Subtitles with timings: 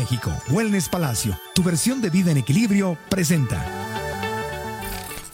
[0.00, 3.62] México, Wellness Palacio, tu versión de vida en equilibrio, presenta.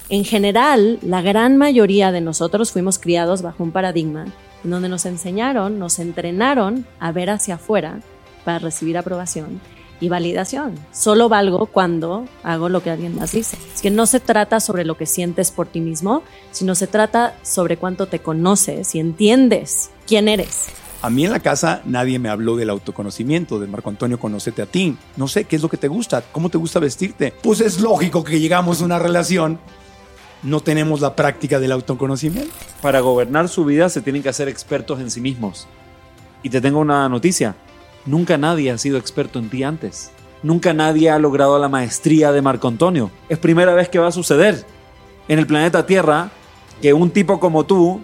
[0.08, 4.26] En general, la gran mayoría de nosotros fuimos criados bajo un paradigma
[4.64, 8.00] en donde nos enseñaron, nos entrenaron a ver hacia afuera
[8.44, 9.60] para recibir aprobación
[10.00, 10.74] y validación.
[10.92, 13.56] Solo valgo cuando hago lo que alguien más dice.
[13.72, 17.36] Es que no se trata sobre lo que sientes por ti mismo, sino se trata
[17.44, 20.70] sobre cuánto te conoces y entiendes quién eres.
[21.06, 24.66] A mí en la casa nadie me habló del autoconocimiento, de Marco Antonio, conócete a
[24.66, 24.96] ti.
[25.16, 27.32] No sé qué es lo que te gusta, cómo te gusta vestirte.
[27.44, 29.60] Pues es lógico que llegamos a una relación,
[30.42, 32.52] no tenemos la práctica del autoconocimiento.
[32.82, 35.68] Para gobernar su vida se tienen que hacer expertos en sí mismos.
[36.42, 37.54] Y te tengo una noticia,
[38.04, 40.10] nunca nadie ha sido experto en ti antes.
[40.42, 43.12] Nunca nadie ha logrado la maestría de Marco Antonio.
[43.28, 44.66] Es primera vez que va a suceder
[45.28, 46.32] en el planeta Tierra
[46.82, 48.00] que un tipo como tú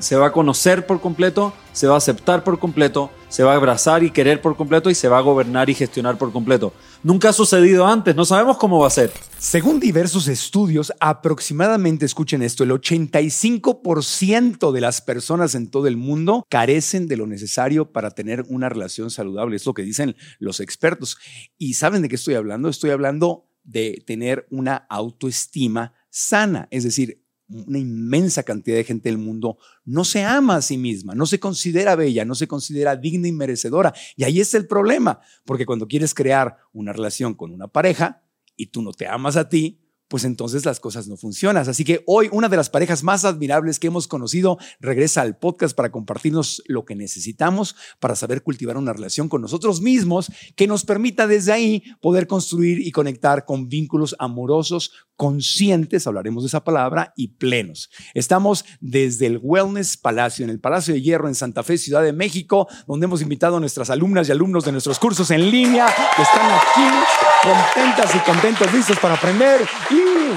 [0.00, 3.56] se va a conocer por completo, se va a aceptar por completo, se va a
[3.56, 6.72] abrazar y querer por completo y se va a gobernar y gestionar por completo.
[7.02, 9.12] Nunca ha sucedido antes, no sabemos cómo va a ser.
[9.38, 16.44] Según diversos estudios, aproximadamente, escuchen esto, el 85% de las personas en todo el mundo
[16.48, 19.56] carecen de lo necesario para tener una relación saludable.
[19.56, 21.18] Es lo que dicen los expertos.
[21.56, 22.68] ¿Y saben de qué estoy hablando?
[22.68, 29.18] Estoy hablando de tener una autoestima sana, es decir, una inmensa cantidad de gente del
[29.18, 33.28] mundo no se ama a sí misma, no se considera bella, no se considera digna
[33.28, 33.92] y merecedora.
[34.16, 38.22] Y ahí es el problema, porque cuando quieres crear una relación con una pareja
[38.56, 39.79] y tú no te amas a ti,
[40.10, 41.68] pues entonces las cosas no funcionan.
[41.68, 45.76] Así que hoy una de las parejas más admirables que hemos conocido regresa al podcast
[45.76, 50.84] para compartirnos lo que necesitamos para saber cultivar una relación con nosotros mismos que nos
[50.84, 57.12] permita desde ahí poder construir y conectar con vínculos amorosos conscientes, hablaremos de esa palabra,
[57.14, 57.90] y plenos.
[58.14, 62.12] Estamos desde el Wellness Palacio, en el Palacio de Hierro en Santa Fe, Ciudad de
[62.12, 65.86] México, donde hemos invitado a nuestras alumnas y alumnos de nuestros cursos en línea
[66.16, 69.66] que están aquí contentas y contentos, listos para aprender.
[69.90, 70.34] Y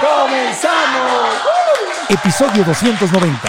[0.00, 1.30] comenzamos.
[2.08, 3.48] Episodio 290.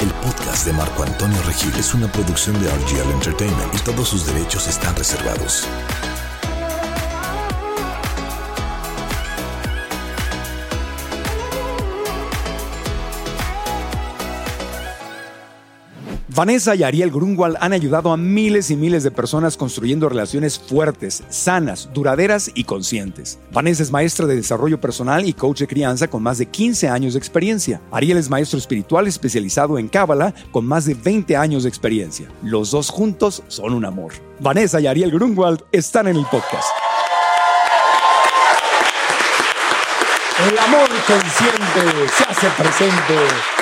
[0.00, 4.26] El podcast de Marco Antonio Regil es una producción de RGL Entertainment y todos sus
[4.26, 5.66] derechos están reservados.
[16.38, 21.24] Vanessa y Ariel Grunwald han ayudado a miles y miles de personas construyendo relaciones fuertes,
[21.30, 23.40] sanas, duraderas y conscientes.
[23.50, 27.14] Vanessa es maestra de desarrollo personal y coach de crianza con más de 15 años
[27.14, 27.80] de experiencia.
[27.90, 32.28] Ariel es maestro espiritual especializado en Cábala con más de 20 años de experiencia.
[32.44, 34.12] Los dos juntos son un amor.
[34.38, 36.68] Vanessa y Ariel Grunwald están en el podcast.
[40.48, 43.57] El amor consciente se hace presente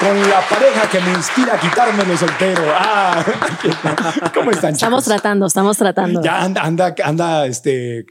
[0.00, 2.62] con la pareja que me inspira a quitarme de soltero.
[2.74, 3.22] Ah,
[4.34, 4.72] ¿cómo están?
[4.72, 6.22] Estamos tratando, estamos tratando.
[6.22, 8.06] Ya anda, anda, anda, este,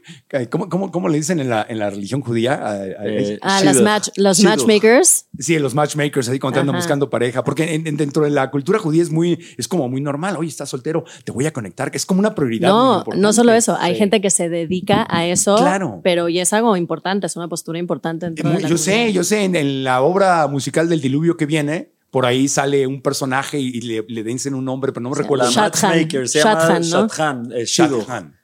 [0.50, 2.60] ¿cómo, cómo, cómo le dicen en la, en la religión judía?
[3.04, 5.26] Eh, ah, las match, los matchmakers.
[5.36, 9.10] Sí, los matchmakers, así cuando andan buscando pareja, porque dentro de la cultura judía es
[9.10, 10.36] muy, es como muy normal.
[10.36, 12.68] Oye, estás soltero, te voy a conectar, que es como una prioridad.
[12.68, 16.00] No, no solo eso, hay gente que se dedica a eso, claro.
[16.04, 18.26] pero y es algo importante, es una postura importante.
[18.26, 21.46] Dentro de la yo sé, yo sé, en, en la obra musical del diluvio que
[21.46, 21.79] viene,
[22.10, 25.44] por ahí sale un personaje y le, le dicen un nombre, pero no me recuerdo.
[25.44, 27.64] La matchmaker se llama Shadchan, eh,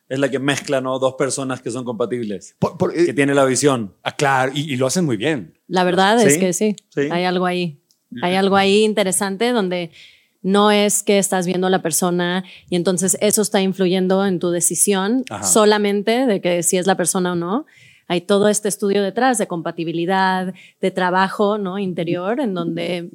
[0.08, 0.98] Es la que mezcla ¿no?
[0.98, 3.94] dos personas que son compatibles, por, que tiene la visión.
[4.02, 5.58] Ah, claro, y, lo hacen muy bien.
[5.66, 6.76] La verdad es que sí,
[7.10, 7.82] hay algo ahí.
[8.22, 9.90] Hay algo ahí interesante donde
[10.42, 14.50] no es que estás viendo a la persona y entonces eso está influyendo en tu
[14.50, 17.66] decisión solamente de que si es la persona o no,
[18.06, 21.80] hay todo este estudio detrás de compatibilidad, de trabajo ¿no?
[21.80, 23.10] interior, en donde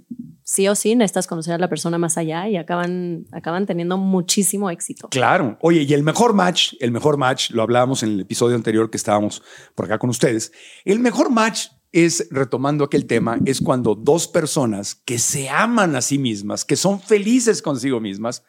[0.51, 4.69] sí o sí necesitas conocer a la persona más allá y acaban, acaban teniendo muchísimo
[4.69, 5.07] éxito.
[5.07, 5.57] Claro.
[5.61, 8.97] Oye, y el mejor match, el mejor match, lo hablábamos en el episodio anterior que
[8.97, 9.41] estábamos
[9.75, 10.51] por acá con ustedes,
[10.83, 16.01] el mejor match es, retomando aquel tema, es cuando dos personas que se aman a
[16.01, 18.43] sí mismas, que son felices consigo mismas,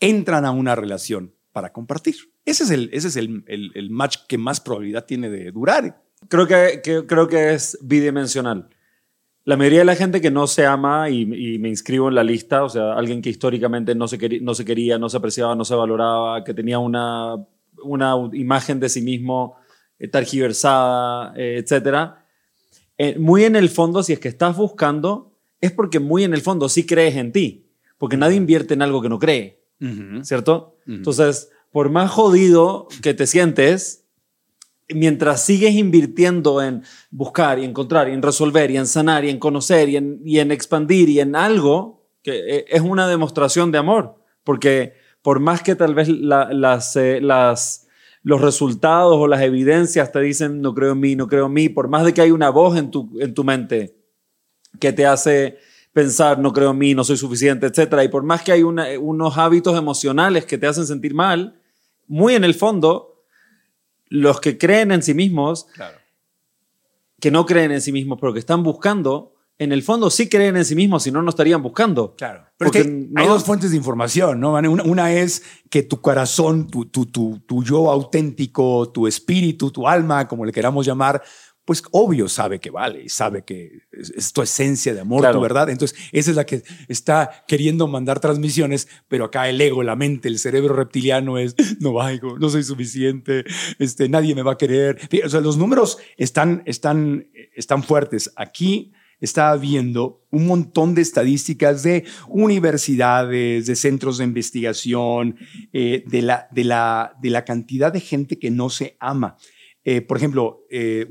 [0.00, 2.16] entran a una relación para compartir.
[2.46, 6.02] Ese es el, ese es el, el, match que más probabilidad tiene de durar.
[6.28, 8.70] Creo que, que, creo que es bidimensional.
[9.46, 12.64] La mayoría de la gente que no se ama y, me inscribo en la lista,
[12.64, 15.66] o sea, alguien que históricamente no se, quería, no se quería, no se apreciaba, no
[15.66, 17.36] se valoraba, que tenía una,
[17.82, 19.56] una imagen de sí mismo
[19.98, 22.14] eh, tergiversada, eh, etc.
[22.96, 26.40] Eh, muy en el fondo, si es que estás buscando, es porque muy en el
[26.40, 27.66] fondo sí crees en ti,
[27.98, 29.62] porque nadie invierte en algo que no cree,
[30.22, 30.78] ¿cierto?
[30.86, 34.03] Entonces, por más jodido que te sientes,
[34.88, 39.38] mientras sigues invirtiendo en buscar y encontrar y en resolver y en sanar y en
[39.38, 44.94] conocer y en, expandir y en algo, que eh, es una demostración de amor, porque
[45.22, 47.86] por más que tal vez las, eh, las,
[48.22, 51.68] los resultados o las evidencias te dicen no creo en mí, no creo en mí,
[51.68, 53.96] por más de que hay una voz en tu, en tu mente
[54.80, 55.58] que te hace
[55.94, 58.02] pensar no creo en mí, no soy suficiente, etc.
[58.04, 61.60] Y por más que hay unos hábitos emocionales que te hacen sentir mal,
[62.06, 63.13] muy en el fondo,
[64.08, 65.66] los que creen en sí mismos,
[67.20, 70.56] que no creen en sí mismos, pero que están buscando, en el fondo sí creen
[70.56, 72.14] en sí mismos, si no, no estarían buscando.
[72.16, 72.44] Claro.
[72.58, 74.54] Porque hay dos fuentes de información, ¿no?
[74.54, 80.26] Una, es que tu corazón, tu, tu, tu, tu, yo auténtico, tu espíritu, tu alma,
[80.26, 81.22] como le queramos llamar,
[81.64, 85.70] pues obvio sabe que vale y sabe que es, tu esencia de amor, tu verdad.
[85.70, 90.28] Entonces, esa es la que está queriendo mandar transmisiones, pero acá el ego, la mente,
[90.28, 93.44] el cerebro reptiliano es, no valgo, no soy suficiente,
[93.78, 94.98] este, nadie me va a querer.
[95.24, 98.30] O sea, los números están, están, están fuertes.
[98.36, 105.36] Aquí está viendo un montón de estadísticas de universidades, de centros de investigación,
[105.72, 109.36] eh, de, la, de, la, de la cantidad de gente que no se ama.
[109.84, 111.06] Eh, por ejemplo, eh,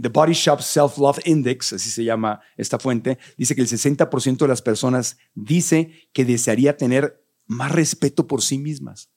[0.00, 4.48] The Body Shop Self-Love Index, así se llama esta fuente, dice que el 60% de
[4.48, 9.10] las personas dice que desearía tener más respeto por sí mismas.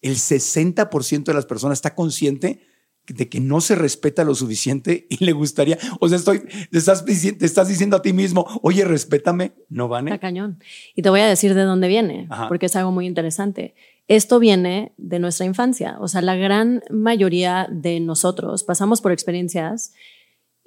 [0.00, 2.60] El 60% de las personas está consciente
[3.06, 6.40] de que no se respeta lo suficiente y le gustaría, o sea, estoy,
[6.70, 10.08] te estás, estás diciendo a ti mismo, oye, respétame, no van.
[10.08, 10.58] Está cañón.
[10.94, 13.74] Y te voy a decir de dónde viene, porque es algo muy interesante.
[14.08, 19.92] Esto viene de nuestra infancia, o sea, la gran mayoría de nosotros pasamos por experiencias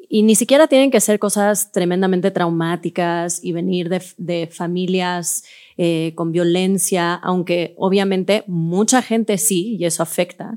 [0.09, 5.43] y ni siquiera tienen que ser cosas tremendamente traumáticas y venir de, familias
[5.77, 10.55] eh, con violencia, aunque obviamente mucha gente sí, y eso afecta.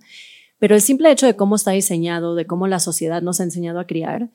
[0.59, 3.81] Pero el simple hecho de cómo está diseñado, de cómo la sociedad nos ha enseñado
[3.81, 4.31] a criar,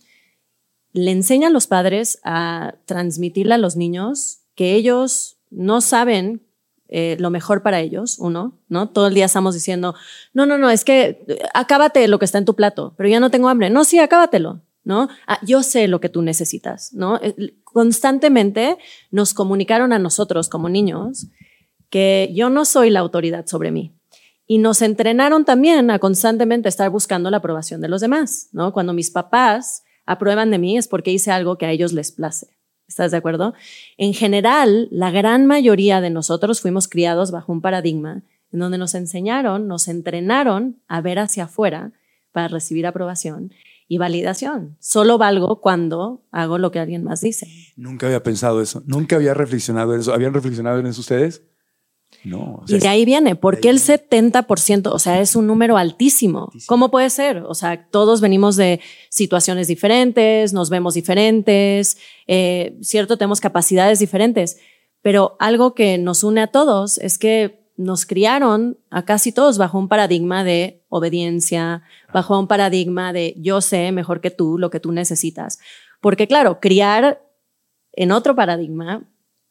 [0.94, 6.42] le enseña a los padres a transmitirle a los niños que ellos no saben
[6.88, 8.89] eh, lo mejor para ellos, uno, ¿no?
[8.89, 9.95] Todo el día estamos diciendo,
[10.33, 13.31] no, no, no, es que acábate lo que está en tu plato, pero ya no
[13.31, 13.71] tengo hambre.
[13.71, 14.62] No, sí, acábatelo.
[14.84, 15.10] ¿No?
[15.28, 17.18] Ah, yo sé lo que tú necesitas, ¿no?
[17.22, 18.78] Eh, constantemente
[19.12, 21.28] nos comunicaron a nosotros como niños
[21.90, 23.94] que yo no soy la autoridad sobre mí.
[24.46, 28.74] Y nos entrenaron también a constantemente estar buscando la aprobación de los demás, ¿no?
[28.74, 32.48] Cuando mis papás aprueban de mí es porque hice algo que a ellos les place.
[32.88, 33.54] ¿Estás de acuerdo?
[33.98, 38.94] En general, la gran mayoría de nosotros fuimos criados bajo un paradigma en donde nos
[38.94, 41.94] enseñaron, nos entrenaron a ver hacia afuera
[42.32, 43.54] para recibir aprobación
[43.88, 44.78] y validación.
[44.80, 47.48] Solo valgo cuando hago lo que alguien más dice.
[47.76, 48.84] Nunca había pensado eso.
[48.86, 50.14] Nunca había reflexionado en eso.
[50.14, 51.44] ¿Habían reflexionado en eso ustedes?
[52.24, 52.64] No.
[52.68, 56.52] y de ahí viene, porque el 70%, o sea, es un número altísimo.
[56.68, 57.38] ¿Cómo puede ser?
[57.40, 61.98] O sea, todos venimos de situaciones diferentes, nos vemos diferentes,
[62.28, 64.58] eh, cierto, tenemos capacidades diferentes,
[65.02, 69.78] pero algo que nos une a todos es que nos criaron a casi todos bajo
[69.78, 74.80] un paradigma de obediencia, bajo un paradigma de yo sé mejor que tú lo que
[74.80, 75.60] tú necesitas.
[76.01, 77.22] Porque claro, criar
[77.94, 79.07] en otro paradigma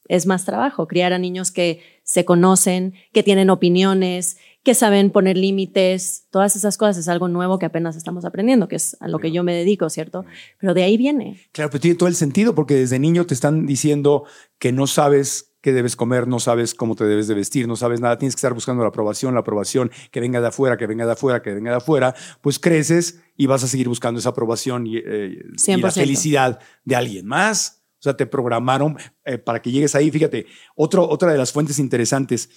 [0.09, 5.37] es más trabajo, criar a niños que se conocen, que tienen opiniones, que saben poner
[5.37, 9.19] límites, todas esas cosas es algo nuevo que apenas estamos aprendiendo, que es a lo
[9.19, 10.25] que yo me dedico, ¿cierto?
[10.61, 11.41] Pero de ahí viene.
[11.53, 14.25] Claro, pero tiene todo el sentido porque desde niño te están diciendo
[14.59, 18.01] que no sabes qué debes comer, no sabes cómo te debes de vestir, no sabes
[18.01, 21.07] nada, tienes que estar buscando la aprobación, la aprobación, que venga de afuera, que venga
[21.07, 24.87] de afuera, que venga de afuera, pues creces y vas a seguir buscando esa aprobación
[24.87, 25.43] y, eh,
[25.79, 27.85] la felicidad de alguien más.
[27.99, 30.11] O sea, te programaron eh, para que llegues ahí.
[30.11, 32.51] Fíjate, otro, otra de las fuentes interesantes,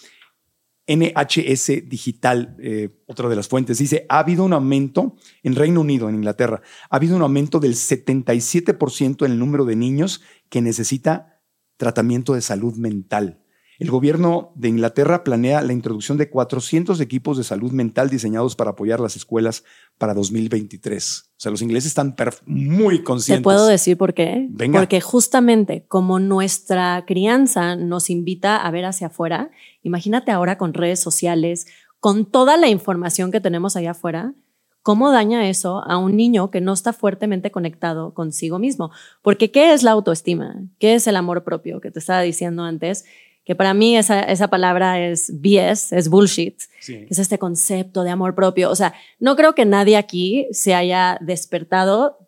[0.88, 6.10] NHS Digital, eh, otra de las fuentes, dice, ha habido un aumento en Reino Unido,
[6.10, 11.35] en Inglaterra, ha habido un aumento del 77% en el número de niños que necesita
[11.78, 13.42] tratamiento de salud mental.
[13.78, 18.72] El gobierno de Inglaterra planea la introducción de 400 equipos de salud mental diseñados para
[18.72, 19.66] apoyar las escuelas
[19.98, 21.26] para 2023.
[21.28, 22.16] O sea, los ingleses están
[22.46, 23.42] muy conscientes.
[23.42, 24.50] ¿Te puedo decir por qué?
[24.72, 29.52] Porque justamente como nuestra crianza nos invita a ver hacia afuera,
[29.84, 31.68] imagínate ahora con redes sociales,
[32.00, 34.36] con toda la información que tenemos allá afuera,
[34.86, 38.92] ¿Cómo daña eso a un niño que no está fuertemente conectado consigo mismo?
[39.24, 40.62] Porque ¿qué es la autoestima?
[40.78, 43.04] ¿Qué es el amor propio que te estaba diciendo antes?
[43.46, 46.62] Que para mí esa, esa palabra es BS, es bullshit.
[46.88, 48.70] Es este concepto de amor propio.
[48.70, 52.20] O sea, no creo que nadie aquí se haya despertado,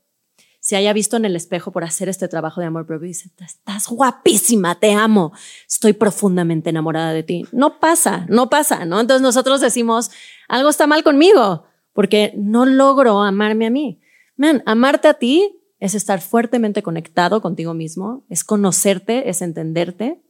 [0.59, 3.29] se haya visto en el espejo por hacer este trabajo de amor propio y dice,
[3.39, 5.31] estás guapísima, te amo,
[5.69, 7.45] estoy profundamente enamorada de ti.
[7.51, 8.99] No pasa, no pasa, ¿no?
[8.99, 10.09] Entonces nosotros decimos,
[10.47, 11.66] algo está mal conmigo
[11.97, 13.99] porque no logro amarme a mí.
[14.35, 20.21] Man, amarte a ti es estar fuertemente conectado contigo mismo, es conocerte, es entenderte.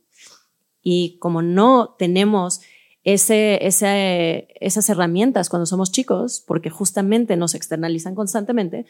[0.81, 2.61] Y como no tenemos
[3.03, 8.85] ese, esas herramientas cuando somos chicos, porque justamente nos externalizan constantemente,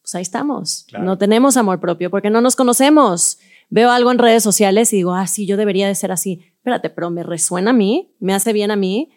[0.00, 0.86] pues ahí estamos.
[1.02, 3.40] No tenemos amor propio porque no nos conocemos.
[3.68, 6.46] Veo algo en redes sociales y digo, ah, sí, yo debería de ser así.
[6.56, 9.10] Espérate, pero me resuena a mí, me hace bien a mí.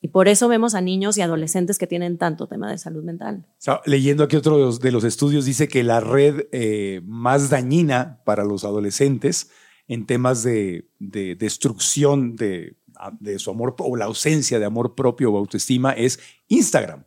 [0.00, 3.46] Y por eso vemos a niños y adolescentes que tienen tanto tema de salud mental.
[3.84, 8.64] leyendo aquí otro de los, estudios, dice que la red eh, más dañina para los
[8.64, 9.50] adolescentes
[9.88, 12.80] en temas de, de destrucción de
[13.18, 17.04] de su amor o la ausencia de amor propio o autoestima es Instagram.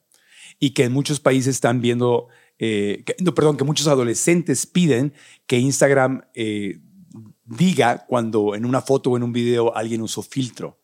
[0.59, 2.27] Y que en muchos países están viendo,
[2.59, 5.13] eh, no, perdón, que muchos adolescentes piden
[5.45, 6.79] que Instagram eh,
[7.45, 10.79] diga cuando en una foto o en un video alguien usó filtro.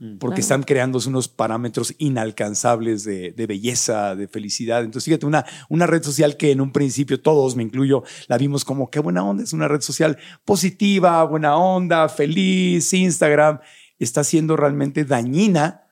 [0.00, 0.16] Mm.
[0.18, 4.82] Porque están creándose unos parámetros inalcanzables de, belleza, de felicidad.
[4.82, 8.64] Entonces, fíjate, una, una red social que en un principio todos, me incluyo, la vimos
[8.64, 13.60] como qué buena onda, es una red social positiva, buena onda, feliz, Instagram
[14.00, 15.82] está siendo realmente dañina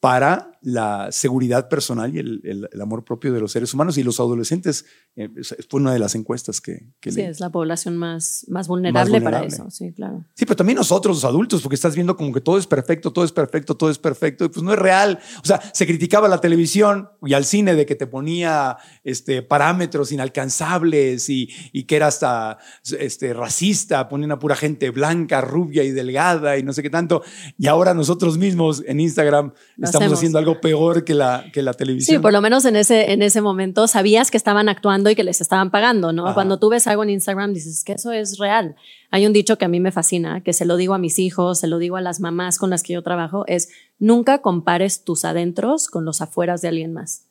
[0.00, 4.84] para la seguridad personal y el, amor propio de los seres humanos y los adolescentes.
[5.14, 5.28] Eh,
[5.70, 9.44] fue una de las encuestas que, que Sí, es la población más, más, vulnerable para
[9.44, 10.24] eso, sí, claro.
[10.34, 13.24] Sí, pero también nosotros, los adultos, porque estás viendo como que todo es perfecto, todo
[13.24, 15.20] es perfecto, todo es perfecto, y pues no es real.
[15.40, 20.10] O sea, se criticaba la televisión y al cine de que te ponía este, parámetros
[20.10, 22.58] inalcanzables y, y que era hasta
[22.98, 27.22] este, racista, ponían a pura gente blanca, rubia y delgada y no sé qué tanto.
[27.56, 32.16] Y ahora nosotros mismos en Instagram estamos haciendo algo peor que la, que la televisión.
[32.16, 35.24] Sí, por lo menos en ese, en ese momento sabías que estaban actuando y que
[35.24, 36.32] les estaban pagando, ¿no?
[36.34, 38.76] Cuando tú ves algo en Instagram dices que eso es real.
[39.10, 41.60] Hay un dicho que a mí me fascina, que se lo digo a mis hijos,
[41.60, 45.24] se lo digo a las mamás con las que yo trabajo, es nunca compares tus
[45.24, 47.26] adentros con los afueras de alguien más,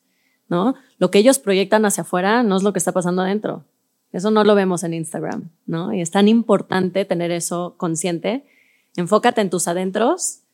[0.48, 0.76] ¿no?
[0.98, 3.66] Lo que ellos proyectan hacia afuera no es lo que está pasando adentro.
[4.12, 5.94] Eso no lo vemos en Instagram, ¿no?
[5.94, 8.46] Y es tan importante tener eso consciente.
[8.96, 10.45] Enfócate en tus adentros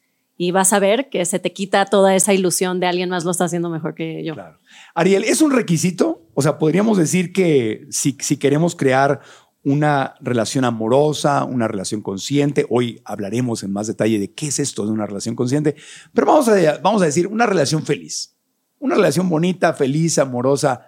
[0.43, 3.29] y vas a ver que se te quita toda esa ilusión de alguien más lo
[3.29, 4.33] está haciendo mejor que yo.
[4.33, 4.57] Claro.
[4.95, 6.24] Ariel, ¿es un requisito?
[6.33, 9.21] O sea, podríamos decir que si, si queremos crear
[9.63, 14.83] una relación amorosa, una relación consciente, hoy hablaremos en más detalle de qué es esto
[14.83, 15.75] de una relación consciente,
[16.12, 18.36] pero vamos a, vamos a decir una relación feliz,
[18.79, 20.88] una relación bonita, feliz, amorosa,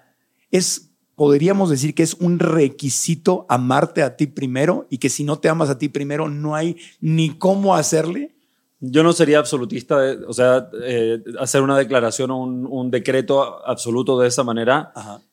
[0.50, 5.38] es podríamos decir que es un requisito amarte a ti primero y que si no
[5.38, 8.34] te amas a ti primero no hay ni cómo hacerle.
[8.86, 9.98] Yo no sería absolutista,
[10.28, 14.92] o sea, eh, hacer una declaración o un, decreto absoluto de esa manera.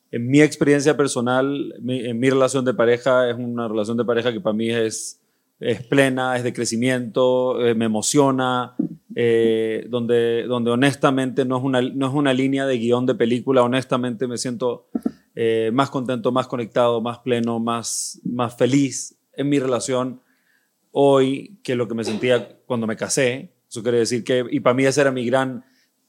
[0.09, 4.39] En mi experiencia personal, en mi relación de pareja, es una relación de pareja que
[4.39, 5.19] para mí es,
[5.59, 8.73] es plena, es de crecimiento, eh, me emociona,
[9.15, 13.63] eh, donde, donde honestamente no es, una, no es una línea de guion de película,
[13.63, 14.85] honestamente me siento
[15.73, 20.21] más contento, más conectado, más pleno, más, más feliz en mi relación
[20.91, 23.53] hoy que lo que me sentía cuando me casé.
[23.69, 25.63] Eso quiere decir que, y para mí esa era mi gran,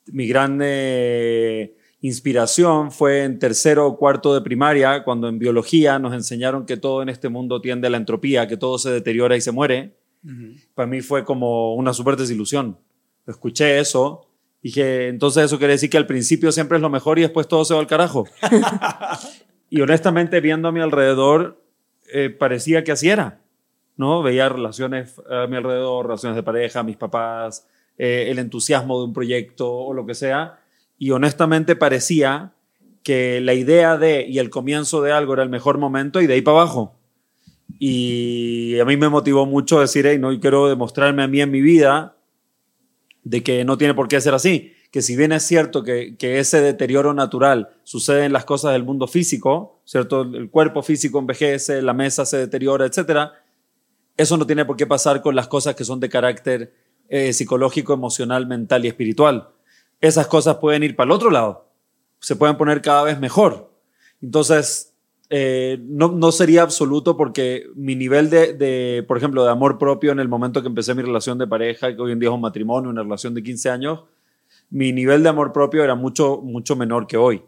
[0.07, 6.13] mi gran eh, inspiración, fue en tercero o cuarto de primaria, cuando en biología nos
[6.13, 9.41] enseñaron que todo en este mundo tiende a la entropía, que todo se deteriora y
[9.41, 9.97] se muere.
[10.75, 12.79] Para mí fue como una súper desilusión.
[13.27, 14.29] Escuché eso
[14.61, 17.49] y dije, entonces eso quiere decir que al principio siempre es lo mejor y después
[17.49, 18.27] todo se va al carajo.
[19.71, 21.65] y honestamente, viendo a mi alrededor,
[22.13, 23.42] eh, parecía que así era.
[23.97, 24.23] ¿No?
[24.23, 27.67] Veía relaciones a mi alrededor, relaciones de pareja, mis papás,
[27.99, 30.61] eh, el entusiasmo de un proyecto o lo que sea.
[30.99, 32.53] Y honestamente parecía
[33.03, 36.35] que la idea de y el comienzo de algo era el mejor momento y de
[36.35, 36.97] ahí para abajo.
[37.79, 41.61] Y a mí me motivó mucho decir, hey, no quiero demostrarme a mí en mi
[41.61, 42.17] vida
[43.25, 44.73] de que no tiene por qué ser así.
[44.91, 48.85] Que si bien es cierto que, que ese deterioro natural sucede en las cosas del
[48.85, 50.23] mundo físico, ¿cierto?
[50.23, 53.33] El cuerpo físico envejece, la mesa se deteriora, etcétera
[54.23, 56.73] eso no tiene por qué pasar con las cosas que son de carácter
[57.09, 59.51] eh, psicológico, emocional, mental y espiritual.
[60.01, 61.69] Esas cosas pueden ir para el otro lado,
[62.21, 63.71] se pueden poner cada vez mejor.
[64.23, 64.95] Entonces,
[65.29, 70.29] eh, no, sería absoluto porque mi nivel de, por ejemplo, de amor propio en el
[70.29, 73.03] momento que empecé mi relación de pareja, que hoy en día es un matrimonio, una
[73.03, 74.01] relación de 15 años,
[74.71, 77.43] mi nivel de amor propio era mucho, mucho menor que hoy.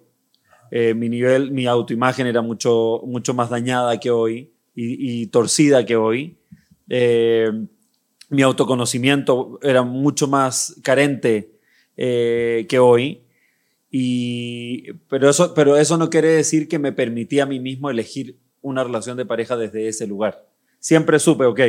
[0.71, 5.97] Eh, mi nivel, mi autoimagen era mucho, mucho más dañada que hoy y torcida que
[5.97, 6.37] hoy.
[6.88, 7.50] Eh,
[8.30, 11.58] mi autoconocimiento era mucho más carente
[11.96, 13.22] eh, que hoy.
[13.90, 18.38] Y, pero, eso, pero eso no quiere decir que me permitía a mí mismo elegir
[18.60, 20.48] una relación de pareja desde ese lugar.
[20.80, 21.60] Siempre supe, ok,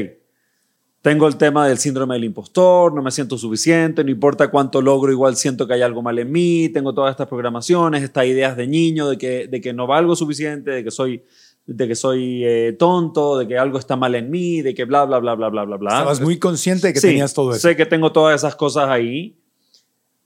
[1.05, 5.11] tengo el tema del síndrome del impostor, no me siento suficiente, no importa cuánto logro,
[5.11, 8.65] igual siento que hay algo mal en mí, tengo todas estas programaciones, estas ideas de
[8.65, 11.23] niño, de que, de que no valgo suficiente, de que soy
[11.67, 15.05] de que soy eh, tonto, de que algo está mal en mí, de que bla,
[15.05, 15.91] bla, bla, bla, bla, bla, bla.
[15.91, 17.59] Estabas muy consciente de que tenías todo eso.
[17.59, 19.37] Sé que tengo todas esas cosas ahí.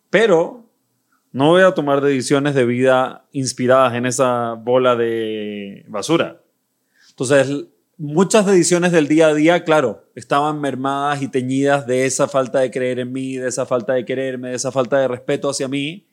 [0.09, 0.65] Pero
[1.31, 6.41] no voy a tomar decisiones de vida inspiradas en esa bola de basura.
[7.09, 7.65] Entonces,
[7.97, 12.71] muchas decisiones del día a día, claro, estaban mermadas y teñidas de esa falta de
[12.71, 16.07] creer en mí, de esa falta de quererme, de esa falta de respeto hacia mí.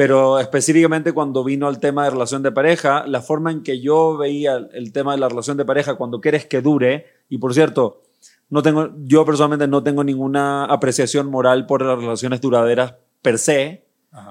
[0.00, 4.16] Pero específicamente cuando vino al tema de relación de pareja, la forma en que yo
[4.16, 8.00] veía el tema de la relación de pareja cuando quieres que dure, y por cierto,
[8.48, 13.84] no tengo, yo personalmente no tengo ninguna apreciación moral por las relaciones duraderas per se,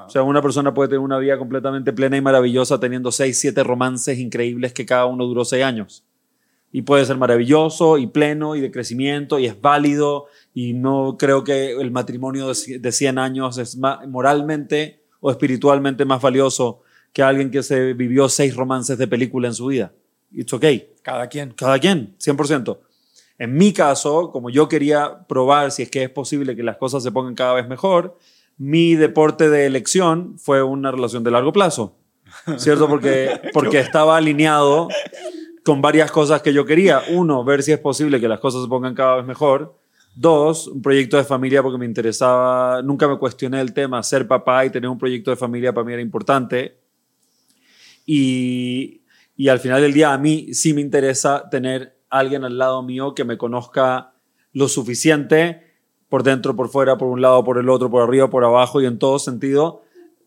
[0.08, 3.64] o sea, una persona puede tener una vida completamente plena y maravillosa teniendo seis, siete
[3.64, 6.04] romances increíbles que cada uno duró seis años.
[6.72, 11.44] Y puede ser maravilloso y pleno y de crecimiento y es válido y no creo
[11.44, 16.82] que el matrimonio de 100 años es moralmente o espiritualmente más valioso
[17.14, 19.92] que alguien que se vivió seis romances de película en su vida.
[20.32, 20.94] It's okay.
[21.02, 21.52] Cada quien.
[21.52, 22.78] Cada quien, 100%.
[23.40, 27.02] En mi caso, como yo quería probar si es que es posible que las cosas
[27.02, 28.18] se pongan cada vez mejor,
[28.58, 31.96] mi deporte de elección fue una relación de largo plazo,
[32.58, 32.90] ¿cierto?
[32.90, 34.90] Porque, porque estaba alineado
[35.64, 37.02] con varias cosas que yo quería.
[37.10, 39.79] Uno, ver si es posible que las cosas se pongan cada vez mejor.
[40.22, 44.66] Dos, un proyecto de familia porque me interesaba, nunca me cuestioné el tema, ser papá
[44.66, 46.78] y tener un proyecto de familia para mí era importante.
[48.06, 49.00] Y,
[49.38, 53.16] y al final del día a mí sí me interesa tener alguien al lado mío
[53.16, 54.12] que me conozca
[54.52, 55.64] lo suficiente
[56.10, 58.88] por dentro, por fuera, por un lado, por el otro, por arriba, por abajo y
[58.88, 59.84] en todo sentido,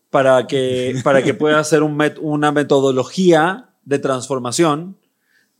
[0.09, 4.97] para que, para que pueda hacer un una metodología de transformación,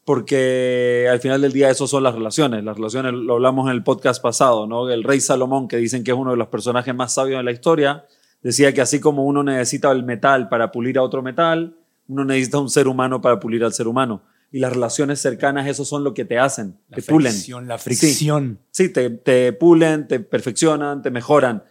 [0.05, 2.63] porque al final del día eso son las relaciones.
[2.63, 4.89] Las relaciones lo hablamos en el podcast pasado, ¿no?
[4.89, 7.51] El rey Salomón, que dicen que es uno de los personajes más sabios de la
[7.51, 8.05] historia,
[8.41, 11.75] decía que así como uno necesita el metal para pulir a otro metal,
[12.07, 14.21] uno necesita un ser humano para pulir al ser humano
[14.53, 17.33] y las relaciones cercanas, eso son lo que te hacen, la te pulen.
[17.67, 18.59] La fricción.
[18.69, 21.63] Sí, te, te, pulen, te perfeccionan, te mejoran.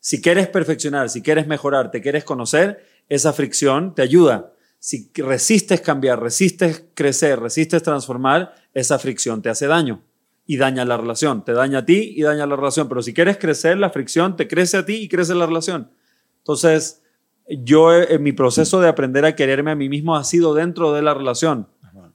[0.00, 4.54] Si quieres perfeccionar, si quieres mejorar, te quieres conocer, esa fricción te ayuda.
[4.80, 10.02] Si resistes cambiar, resistes crecer, resistes transformar, esa fricción te hace daño
[10.46, 11.44] y daña la relación.
[11.44, 12.88] Te daña a ti y daña la relación.
[12.88, 15.92] Pero si quieres crecer, la fricción te crece a ti y crece la relación.
[16.38, 17.02] Entonces,
[17.46, 21.02] yo en mi proceso de aprender a quererme a mí mismo ha sido dentro de
[21.02, 21.68] la relación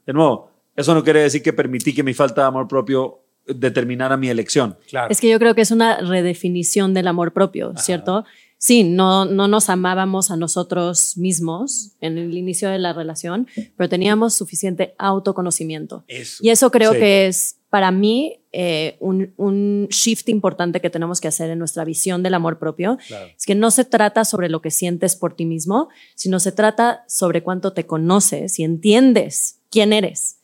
[0.05, 4.17] de nuevo, eso no quiere decir que permití que mi falta de amor propio determinara
[4.17, 4.77] mi elección.
[4.89, 5.07] Claro.
[5.09, 8.25] Es que yo creo que es una redefinición del amor propio, ¿cierto?
[8.65, 13.47] Sí, no, no nos amábamos a nosotros mismos en el inicio de la relación,
[13.77, 16.03] pero teníamos suficiente autoconocimiento.
[16.41, 21.27] Y eso creo que es para mí eh, un, un, shift importante que tenemos que
[21.27, 22.97] hacer en nuestra visión del amor propio.
[23.37, 27.05] Es que no se trata sobre lo que sientes por ti mismo, sino se trata
[27.07, 30.39] sobre cuánto te conoces y entiendes quién eres.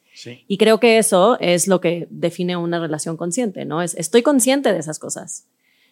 [0.48, 3.82] Y creo que eso es lo que define una relación consciente, ¿no?
[3.82, 5.48] Es, estoy consciente de esas cosas.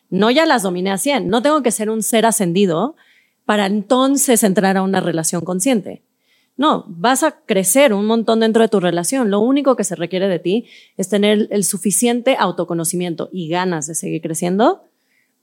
[0.09, 1.27] No ya las dominé a 100.
[1.27, 2.95] No tengo que ser un ser ascendido
[3.45, 6.03] para entonces entrar a una relación consciente.
[6.57, 9.31] No, vas a crecer un montón dentro de tu relación.
[9.31, 10.65] Lo único que se requiere de ti
[10.97, 14.83] es tener el suficiente autoconocimiento y ganas de seguir creciendo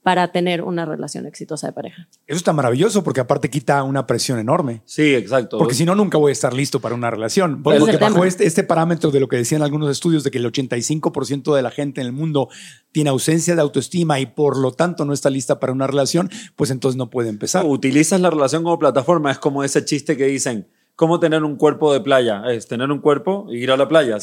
[0.07, 2.07] para tener una relación exitosa de pareja.
[2.27, 4.81] Eso está maravilloso porque aparte quita una presión enorme.
[4.85, 5.57] Sí, exacto.
[5.57, 7.61] Porque si no, nunca voy a estar listo para una relación.
[7.61, 11.53] Porque bajo este, este, parámetro de lo que decían algunos estudios de que el 85%
[11.53, 12.47] de la gente en el mundo
[12.93, 16.71] tiene ausencia de autoestima y por lo tanto no está lista para una relación, pues
[16.71, 17.65] entonces no puede empezar.
[17.65, 21.93] Utilizas la relación como plataforma, es como ese chiste que dicen, cómo tener un cuerpo
[21.93, 22.41] de playa.
[22.49, 24.19] Es tener un cuerpo y ir a la playa.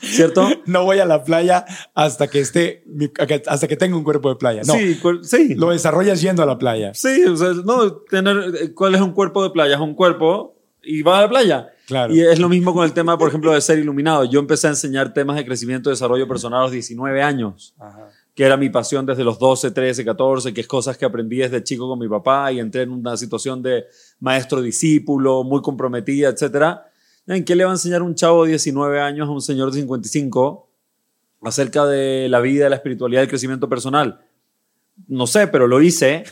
[0.00, 0.48] ¿Cierto?
[0.64, 2.84] No voy a la playa hasta que esté,
[3.48, 4.62] hasta que tenga un cuerpo de playa.
[4.64, 4.74] No.
[4.74, 5.54] Sí, sí.
[5.56, 6.94] Lo desarrollas yendo a la playa.
[6.94, 9.74] Sí, o sea, no, tener, ¿cuál es un cuerpo de playa?
[9.74, 11.72] Es un cuerpo y va a la playa.
[11.88, 12.14] Claro.
[12.14, 14.24] Y es lo mismo con el tema, por ejemplo, de ser iluminado.
[14.24, 17.74] Yo empecé a enseñar temas de crecimiento y desarrollo personal a los 19 años.
[17.80, 21.38] Ajá que era mi pasión desde los 12, 13, 14, que es cosas que aprendí
[21.38, 23.86] desde chico con mi papá y entré en una situación de
[24.20, 26.80] maestro-discípulo, muy comprometida, etc.
[27.26, 29.80] ¿En qué le va a enseñar un chavo de 19 años a un señor de
[29.80, 30.68] 55
[31.40, 34.20] acerca de la vida, la espiritualidad el crecimiento personal?
[35.08, 36.24] No sé, pero lo hice.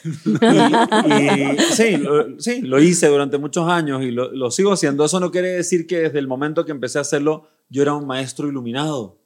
[1.75, 5.07] Sí, lo, sí, lo hice durante muchos años y lo sigo haciendo.
[5.07, 8.07] Eso no quiere decir que desde el momento que empecé a hacerlo yo era un
[8.07, 9.24] maestro iluminado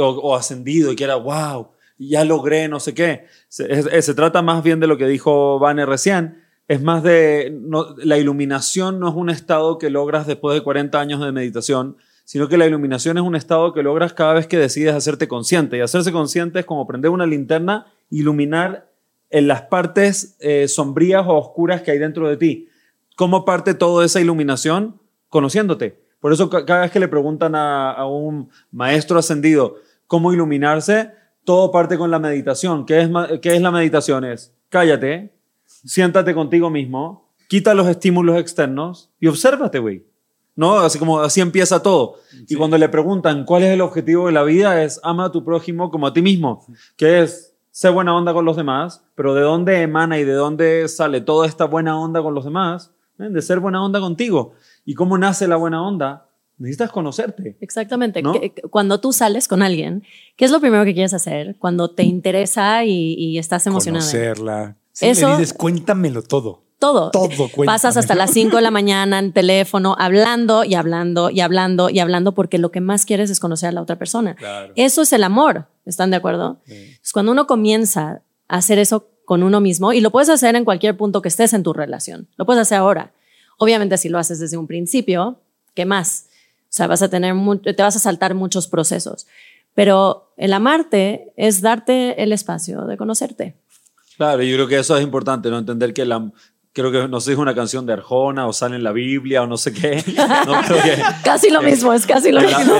[0.00, 3.26] o, ascendido y que era, wow, ya logré no sé qué.
[3.48, 6.42] Se, se, trata más bien de lo que dijo Vane recién.
[6.68, 7.58] Es más de,
[7.98, 12.48] la iluminación no es un estado que logras después de 40 años de meditación, sino
[12.48, 15.78] que la iluminación es un estado que logras cada vez que decides hacerte consciente.
[15.78, 18.90] Y hacerse consciente es como prender una linterna, iluminar
[19.30, 22.68] en las partes eh, sombrías o oscuras que hay dentro de ti.
[23.16, 25.00] ¿Cómo parte toda esa iluminación?
[25.28, 29.76] Conociéndote por eso cada vez que le preguntan a, un maestro ascendido
[30.06, 31.12] cómo iluminarse,
[31.44, 32.84] todo parte con la meditación.
[32.86, 34.24] ¿Qué es, qué es la meditación?
[34.24, 35.32] Es cállate,
[35.64, 40.04] siéntate contigo mismo, quita los estímulos externos y obsérvate, güey.
[40.56, 40.76] ¿No?
[40.78, 42.16] Así como así empieza todo.
[42.48, 45.44] Y cuando le preguntan cuál es el objetivo de la vida, es ama a tu
[45.44, 49.42] prójimo como a ti mismo, que es ser buena onda con los demás, pero ¿de
[49.42, 52.92] dónde emana y de dónde sale toda esta buena onda con los demás?
[53.18, 54.54] De ser buena onda contigo.
[54.88, 56.30] ¿Y cómo nace la buena onda?
[56.56, 57.58] Necesitas conocerte.
[57.60, 58.22] Exactamente.
[58.70, 60.02] Cuando tú sales con alguien,
[60.34, 61.56] ¿qué es lo primero que quieres hacer?
[61.58, 64.02] Cuando te interesa y, estás emocionada.
[64.02, 64.76] Conocerla.
[64.98, 66.62] Eso, le dices, cuéntamelo todo.
[66.78, 67.10] Todo.
[67.10, 67.28] Todo.
[67.66, 71.98] Pasas hasta las 5 de la mañana en teléfono hablando y hablando y hablando y
[71.98, 74.36] hablando porque lo que más quieres es conocer a la otra persona.
[74.74, 75.66] Eso es el amor.
[75.84, 76.62] ¿Están de acuerdo?
[77.12, 80.96] cuando uno comienza a hacer eso con uno mismo, y lo puedes hacer en cualquier
[80.96, 83.12] punto que estés en tu relación, lo puedes hacer ahora.
[83.58, 85.40] Obviamente, si lo haces desde un principio,
[85.74, 86.26] ¿qué más?
[86.62, 89.26] O sea, vas a tener, te vas a saltar muchos procesos.
[89.74, 93.54] Pero el amarte es darte el espacio de conocerte.
[94.16, 95.58] Claro, yo creo que eso es importante, ¿no?
[95.58, 96.32] Entender que la,
[96.78, 99.46] creo que no sé, es una canción de Arjona o sale en la Biblia o
[99.46, 100.04] no sé qué.
[101.24, 102.76] casi lo mismo, es casi lo mismo.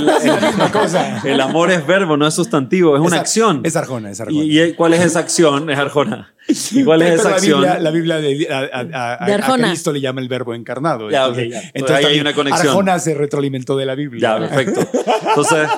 [1.25, 3.63] El, amor es verbo, no es sustantivo, es, una acción.
[3.65, 4.45] Es Arjona, es Arjona.
[4.45, 5.69] ¿Y, cuál es esa acción?
[5.69, 6.33] Es Arjona.
[6.49, 7.63] ¿Y cuál es esa acción?
[7.63, 11.11] La Biblia, de, a, Cristo le llama el verbo encarnado.
[11.11, 12.69] entonces, ahí hay una conexión.
[12.69, 14.21] Arjona se retroalimentó de la Biblia.
[14.21, 14.81] Ya, perfecto.
[15.29, 15.69] Entonces,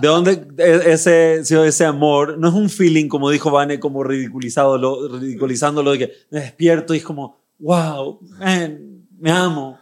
[0.00, 2.38] ¿de dónde e, ese, ese amor?
[2.38, 6.98] No es un feeling, como dijo Vane, como ridiculizado, ridiculizándolo de que me despierto y
[6.98, 8.20] es como wow,
[9.18, 9.78] me amo.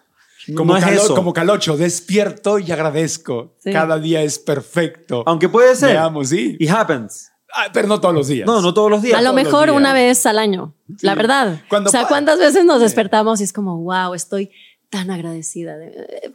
[0.54, 0.76] Como,
[1.14, 3.56] como Calocho, despierto y agradezco.
[3.64, 5.24] Cada día es perfecto.
[5.26, 5.94] Aunque puede ser.
[5.94, 6.56] Me amo, sí.
[6.60, 7.32] It happens.
[7.52, 8.46] Ah, pero no todos los días.
[8.46, 9.18] No, no todos los días.
[9.18, 11.60] A lo mejor una vez al año, la verdad.
[11.70, 14.50] o sea, ¿cuántas veces nos despertamos y es como, wow, estoy
[14.90, 15.76] tan agradecida?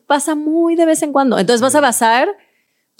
[0.08, 1.38] Pasa muy de vez en cuando.
[1.38, 2.27] Entonces vas a basar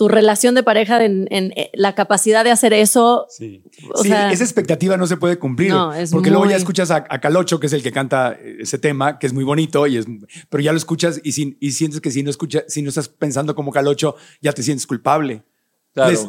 [0.02, 3.28] tu relación de pareja en, eh, la capacidad de hacer eso.
[3.30, 3.62] Sí,
[4.04, 5.76] esa expectativa no se puede cumplir.
[6.12, 9.34] porque luego ya escuchas a, Calocho, que es el que canta ese tema, que es
[9.34, 10.08] muy bonito, y es,
[10.50, 13.54] pero ya lo escuchas y, y sientes que si no, escucha, si no estás pensando
[13.54, 15.44] como Calocho, ya te sientes culpable.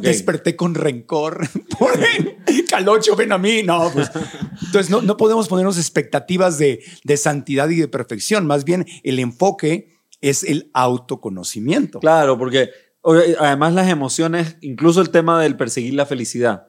[0.02, 1.48] Desperté con rencor.
[1.78, 1.92] Por
[2.68, 3.62] Calocho, ven a mí.
[3.62, 4.10] No, pues.
[4.66, 8.46] Entonces, no, no podemos ponernos expectativas de, de santidad y de perfección.
[8.46, 12.00] Más bien, el enfoque es el autoconocimiento.
[12.00, 12.68] Claro, porque
[13.04, 16.68] Además, las emociones, incluso el tema del perseguir la felicidad.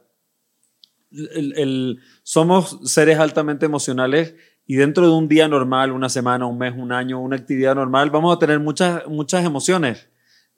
[1.12, 6.74] El, somos seres altamente emocionales y dentro de un día normal, una semana, un mes,
[6.76, 10.10] un año, una actividad normal, vamos a tener muchas, muchas emociones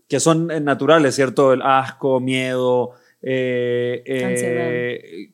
[0.07, 1.53] que son eh, naturales, ¿cierto?
[1.53, 5.31] El asco, miedo, eh, eh,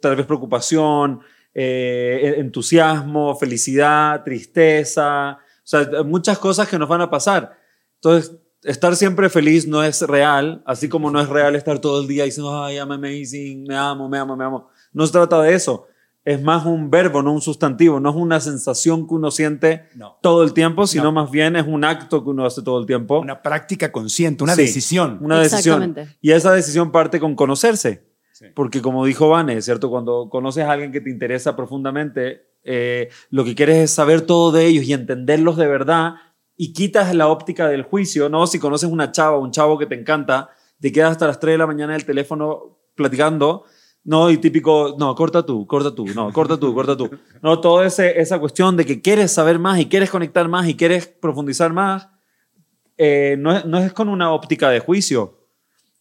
[0.00, 1.20] tal vez preocupación,
[1.52, 7.56] entusiasmo, felicidad, tristeza, o sea, muchas cosas que nos van a pasar.
[7.96, 12.08] Entonces, estar siempre feliz no es real, así como no es real estar todo el
[12.08, 14.68] día diciendo, ay, I'm amazing, me amo, me amo, me amo.
[14.92, 15.86] No se trata de eso.
[16.22, 17.98] Es más un verbo, no un sustantivo.
[17.98, 19.86] No es una sensación que uno siente
[20.20, 23.20] todo el tiempo, sino más bien es un acto que uno hace todo el tiempo.
[23.20, 25.18] Una práctica consciente, una decisión.
[25.22, 25.96] Una decisión.
[26.20, 28.10] Y esa decisión parte con conocerse.
[28.54, 29.90] Porque como dijo Vane, ¿cierto?
[29.90, 34.52] Cuando conoces a alguien que te interesa profundamente, eh, lo que quieres es saber todo
[34.52, 36.14] de ellos y entenderlos de verdad
[36.62, 38.46] y quitas la óptica del juicio, ¿no?
[38.46, 41.54] Si conoces una chava o un chavo que te encanta, te quedas hasta las 3
[41.54, 43.64] de la mañana en el teléfono platicando,
[44.04, 44.30] ¿no?
[44.30, 47.08] Y típico, no, corta tú, corta tú, no, corta tú, corta tú.
[47.40, 51.06] No, toda esa cuestión de que quieres saber más y quieres conectar más y quieres
[51.06, 52.10] profundizar más,
[52.98, 55.38] eh, no, es, no es con una óptica de juicio,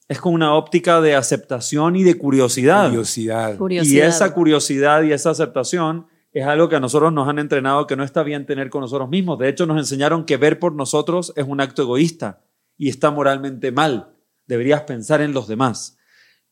[0.09, 2.89] es con una óptica de aceptación y de curiosidad.
[2.89, 3.57] Curiosidad.
[3.81, 7.95] Y esa curiosidad y esa aceptación es algo que a nosotros nos han entrenado que
[7.95, 9.39] no está bien tener con nosotros mismos.
[9.39, 12.41] De hecho, nos enseñaron que ver por nosotros es un acto egoísta
[12.77, 14.15] y está moralmente mal.
[14.45, 15.97] Deberías pensar en los demás.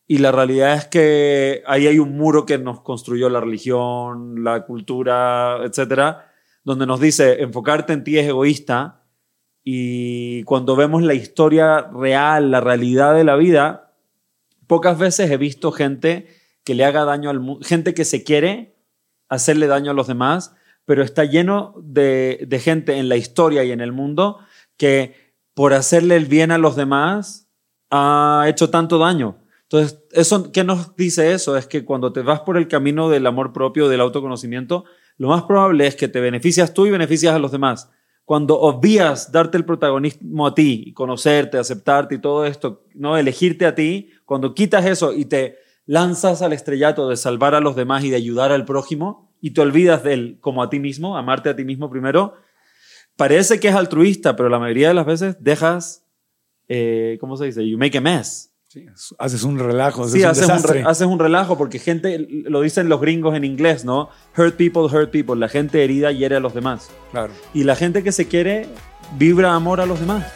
[0.06, 4.64] Y la realidad es que ahí hay un muro que nos construyó la religión, la
[4.64, 6.32] cultura, etcétera,
[6.64, 9.04] donde nos dice enfocarte en ti es egoísta.
[9.62, 13.94] Y cuando vemos la historia real, la realidad de la vida,
[14.66, 16.26] pocas veces he visto gente
[16.64, 18.77] que le haga daño al mundo, gente que se quiere
[19.28, 23.80] hacerle daño a los demás, pero está lleno de, gente en la historia y en
[23.80, 24.38] el mundo
[24.76, 27.48] que por hacerle el bien a los demás
[27.90, 29.38] ha hecho tanto daño.
[29.62, 31.56] Entonces, eso, ¿qué nos dice eso?
[31.56, 34.84] Es que cuando te vas por el camino del amor propio, del autoconocimiento,
[35.18, 37.90] lo más probable es que te beneficias tú y beneficias a los demás.
[38.24, 43.74] Cuando obvías darte el protagonismo a ti, conocerte, aceptarte y todo esto, no elegirte a
[43.74, 48.10] ti, cuando quitas eso y te lanzas al estrellato de salvar a los demás y
[48.10, 51.56] de ayudar al prójimo y te olvidas de él como a ti mismo, amarte a
[51.56, 52.34] ti mismo primero,
[53.16, 56.04] parece que es altruista, pero la mayoría de las veces dejas,
[56.68, 57.66] eh, ¿cómo se dice?
[57.66, 58.52] You make a mess.
[59.18, 60.02] haces un relajo.
[60.02, 63.44] Haces sí, un haces, un haces, un relajo porque gente, lo dicen los gringos en
[63.44, 64.10] inglés, ¿no?
[64.36, 65.36] Hurt people, hurt people.
[65.36, 66.90] La gente herida hiere a los demás.
[67.12, 67.32] Claro.
[67.54, 68.66] Y la gente que se quiere
[69.16, 70.26] vibra amor a los demás.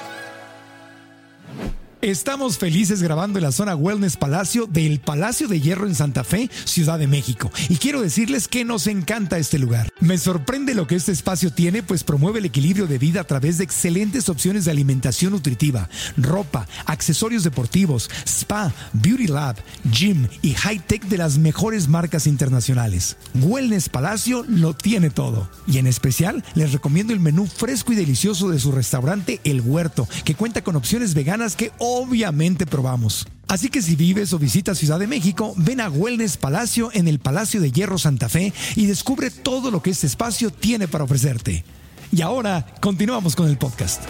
[2.03, 6.51] Estamos felices grabando en la zona Wellness Palacio del Palacio de Hierro en Santa Fe,
[6.65, 7.53] Ciudad de México.
[7.69, 9.89] Y quiero decirles que nos encanta este lugar.
[10.01, 13.59] Me sorprende lo que este espacio tiene, pues promueve el equilibrio de vida a través
[13.59, 19.55] de excelentes opciones de alimentación nutritiva, ropa, accesorios deportivos, spa, beauty lab,
[19.93, 23.17] gym y high tech de las mejores marcas internacionales.
[23.41, 25.49] Wellness Palacio lo tiene todo.
[25.69, 30.09] Y en especial les recomiendo el menú fresco y delicioso de su restaurante El Huerto,
[30.25, 33.27] que cuenta con opciones veganas que obviamente probamos.
[33.49, 37.19] Así que si vives o visitas Ciudad de México, ven a Wellness Palacio en el
[37.19, 41.65] Palacio de Hierro Santa Fe y descubre todo lo que este espacio tiene para ofrecerte.
[42.11, 44.03] Y ahora continuamos con el podcast.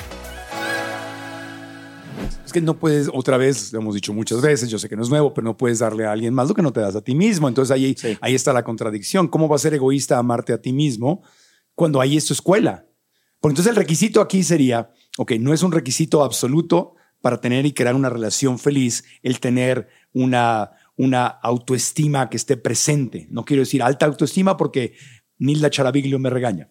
[2.46, 5.02] Es que no puedes, otra vez, lo hemos dicho muchas veces, yo sé que no
[5.02, 7.00] es nuevo, pero no puedes darle a alguien más lo que no te das a
[7.00, 7.48] ti mismo.
[7.48, 9.26] Entonces ahí, ahí está la contradicción.
[9.26, 11.22] ¿Cómo va a ser egoísta amarte a ti mismo
[11.74, 12.86] cuando ahí es tu escuela?
[13.40, 17.72] Porque entonces el requisito aquí sería, ok, no es un requisito absoluto, para tener y
[17.72, 23.26] crear una relación feliz, el tener una, una autoestima que esté presente.
[23.30, 24.94] No quiero decir alta autoestima porque
[25.38, 26.68] Nilda Charaviglio me regaña.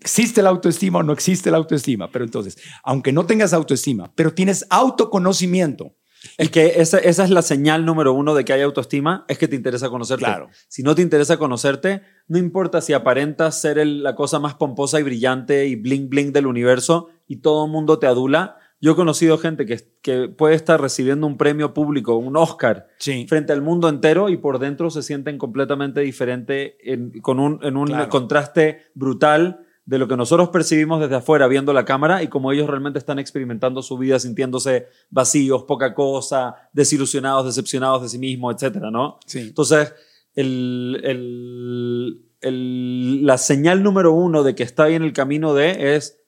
[0.00, 2.10] ¿Existe la autoestima o no existe la autoestima?
[2.10, 5.96] Pero entonces, aunque no tengas autoestima, pero tienes autoconocimiento.
[6.36, 9.48] El que esa, esa, es la señal número uno de que hay autoestima, es que
[9.48, 10.24] te interesa conocerte.
[10.24, 10.50] Claro.
[10.68, 15.02] Si no te interesa conocerte, no importa si aparentas ser la cosa más pomposa y
[15.02, 19.36] brillante y bling bling del universo y todo el mundo te adula, yo he conocido
[19.36, 22.88] gente que, que puede estar recibiendo un premio público, un Oscar,
[23.28, 26.74] frente al mundo entero y por dentro se sienten completamente diferentes
[27.20, 31.84] con un, en un contraste brutal de lo que nosotros percibimos desde afuera viendo la
[31.84, 38.02] cámara y como ellos realmente están experimentando su vida sintiéndose vacíos, poca cosa, desilusionados, decepcionados
[38.02, 39.18] de sí mismos, etcétera, ¿no?
[39.34, 39.92] Entonces,
[40.34, 45.96] el, el, el, la señal número uno de que está ahí en el camino de
[45.96, 46.19] es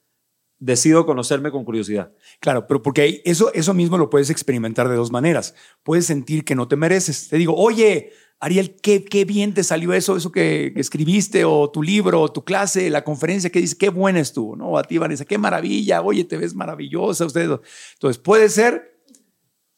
[0.63, 2.13] decido conocerme con curiosidad.
[2.39, 5.57] Claro, pero porque eso, eso mismo lo puedes experimentar de dos maneras.
[5.83, 7.29] Puedes sentir que no te mereces.
[7.29, 11.83] Te digo, oye, Ariel, qué, qué bien te salió eso, eso que, escribiste, o tu
[11.83, 14.79] libro, o tu clase, la conferencia que dice, qué buena estuvo, ¿no?
[14.79, 17.43] a ti, Vanessa, qué maravilla, oye, te ves maravillosa, usted.
[17.95, 19.01] Entonces, puede ser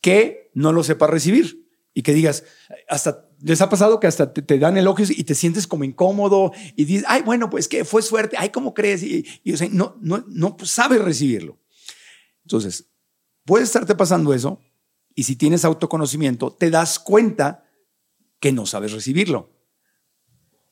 [0.02, 2.44] que no lo sepas recibir y que digas,
[2.88, 6.86] hasta les ha pasado que hasta te, dan elogios y te sientes como incómodo y
[6.86, 9.02] dices, ay, bueno, pues que fue suerte, ay, ¿cómo crees?
[9.02, 11.58] Y, y no, no, no sabes recibirlo.
[12.44, 12.90] Entonces,
[13.44, 14.60] puede estarte pasando eso
[15.14, 17.64] y si tienes autoconocimiento, te das cuenta
[18.40, 19.50] que no sabes recibirlo.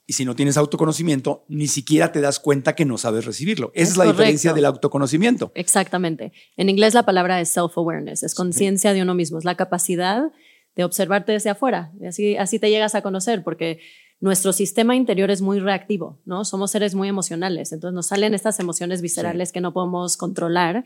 [0.07, 3.71] Y si no tienes autoconocimiento, ni siquiera te das cuenta que no sabes recibirlo.
[3.75, 5.53] Esa es, la diferencia del autoconocimiento.
[5.55, 6.33] Exactamente.
[6.57, 10.33] En inglés la palabra es self-awareness, es conciencia de uno mismo, es la capacidad
[10.77, 11.93] de observarte desde afuera.
[12.01, 13.81] Y así, así te llegas a conocer, porque
[14.21, 16.45] nuestro sistema interior es muy reactivo, ¿no?
[16.45, 20.85] Somos seres muy emocionales, entonces nos salen estas emociones viscerales que no podemos controlar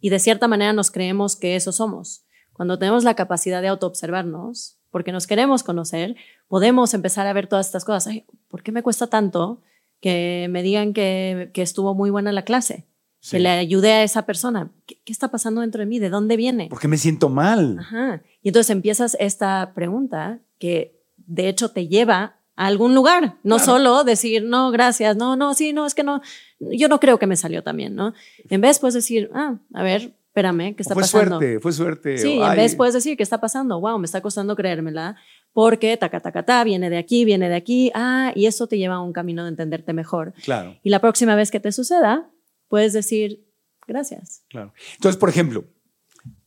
[0.00, 2.24] y de cierta manera nos creemos que eso somos.
[2.52, 6.16] Cuando tenemos la capacidad de autoobservarnos, porque nos queremos conocer,
[6.48, 8.14] podemos empezar a ver todas estas cosas.
[8.48, 9.62] ¿Por qué me cuesta tanto
[10.00, 12.86] que me digan que, que estuvo muy buena la clase?
[13.30, 14.70] Que le ayude a esa persona.
[14.86, 15.98] ¿Qué, está pasando dentro de mí?
[15.98, 16.68] ¿De dónde viene?
[16.68, 17.78] ¿Por qué me siento mal?
[17.78, 18.22] Ajá.
[18.42, 24.02] Y entonces empiezas esta pregunta que de hecho te lleva a algún lugar, no solo
[24.04, 26.22] decir, no, gracias, no, no, sí, no, es que no,
[26.58, 28.14] yo no creo que me salió también, ¿no?
[28.48, 31.38] En vez puedes decir, ah, a ver, espérame, ¿qué está fue pasando?
[31.38, 32.18] Fue suerte, fue suerte.
[32.18, 33.78] Sí, en vez puedes decir, ¿qué está pasando?
[33.78, 35.16] Wow, me está costando creérmela,
[35.52, 38.94] porque taca, taca, ta, viene de aquí, viene de aquí, ah, y eso te lleva
[38.94, 40.32] a un camino de entenderte mejor.
[40.44, 40.76] Claro.
[40.82, 42.30] Y la próxima vez que te suceda,
[42.68, 43.46] puedes decir
[43.86, 44.44] gracias.
[44.48, 44.72] Claro.
[44.94, 45.64] Entonces, por ejemplo,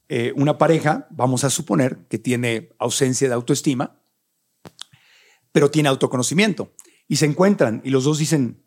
[0.07, 4.01] eh, una pareja, vamos a suponer que tiene ausencia de autoestima,
[5.51, 6.73] pero tiene autoconocimiento.
[7.07, 8.63] Y se encuentran y los dos dicen,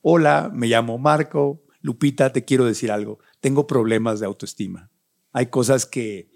[0.00, 4.90] hola, me llamo Marco, Lupita, te quiero decir algo, tengo problemas de autoestima.
[5.32, 6.30] Hay cosas que,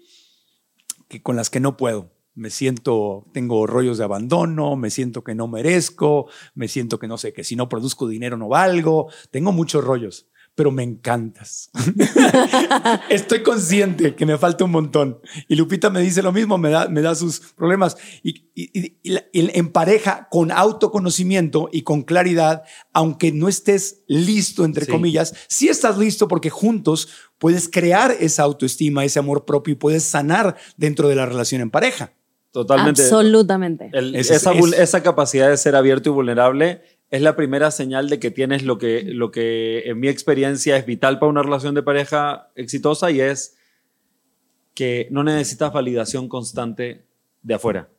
[1.07, 2.16] que con las que no puedo.
[2.37, 7.17] Me siento, tengo rollos de abandono, me siento que no merezco, me siento que no
[7.17, 11.69] sé, que si no produzco dinero no valgo, tengo muchos rollos pero me encantas.
[13.09, 15.19] Estoy consciente que me falta un montón.
[15.47, 17.95] Y Lupita me dice lo mismo, me da, me da sus problemas.
[18.23, 18.49] Y,
[19.33, 25.99] en pareja, con autoconocimiento y con claridad, aunque no estés listo, entre comillas, sí estás
[25.99, 31.17] listo porque juntos puedes crear esa autoestima, ese amor propio y puedes sanar dentro de
[31.17, 32.16] la relación en pareja.
[32.51, 33.01] Totalmente.
[33.01, 33.91] Absolutamente.
[33.93, 38.63] esa, esa capacidad de ser abierto y vulnerable es la primera señal de que tienes
[38.63, 43.11] lo que, lo que en mi experiencia es vital para una relación de pareja exitosa
[43.11, 43.57] y es
[44.73, 47.05] que no necesitas validación constante
[47.41, 47.89] de afuera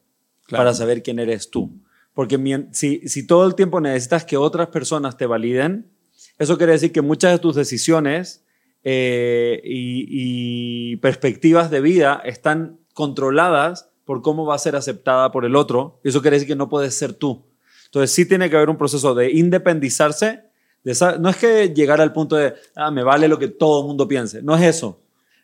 [0.48, 1.70] para saber quién eres tú.
[2.14, 5.90] Porque si, si todo el tiempo necesitas que otras personas te validen,
[6.38, 8.44] eso quiere decir que muchas de tus decisiones
[8.84, 15.54] eh, y, perspectivas de vida están controladas por cómo va a ser aceptada por el
[15.54, 16.00] otro.
[16.02, 17.44] Eso quiere decir que no puedes ser tú.
[17.84, 20.44] Entonces sí tiene que haber un proceso de independizarse.
[20.82, 23.86] De no es que llegar al punto de, ah, me vale lo que todo el
[23.86, 24.40] mundo piense.
[24.40, 24.98] No es eso.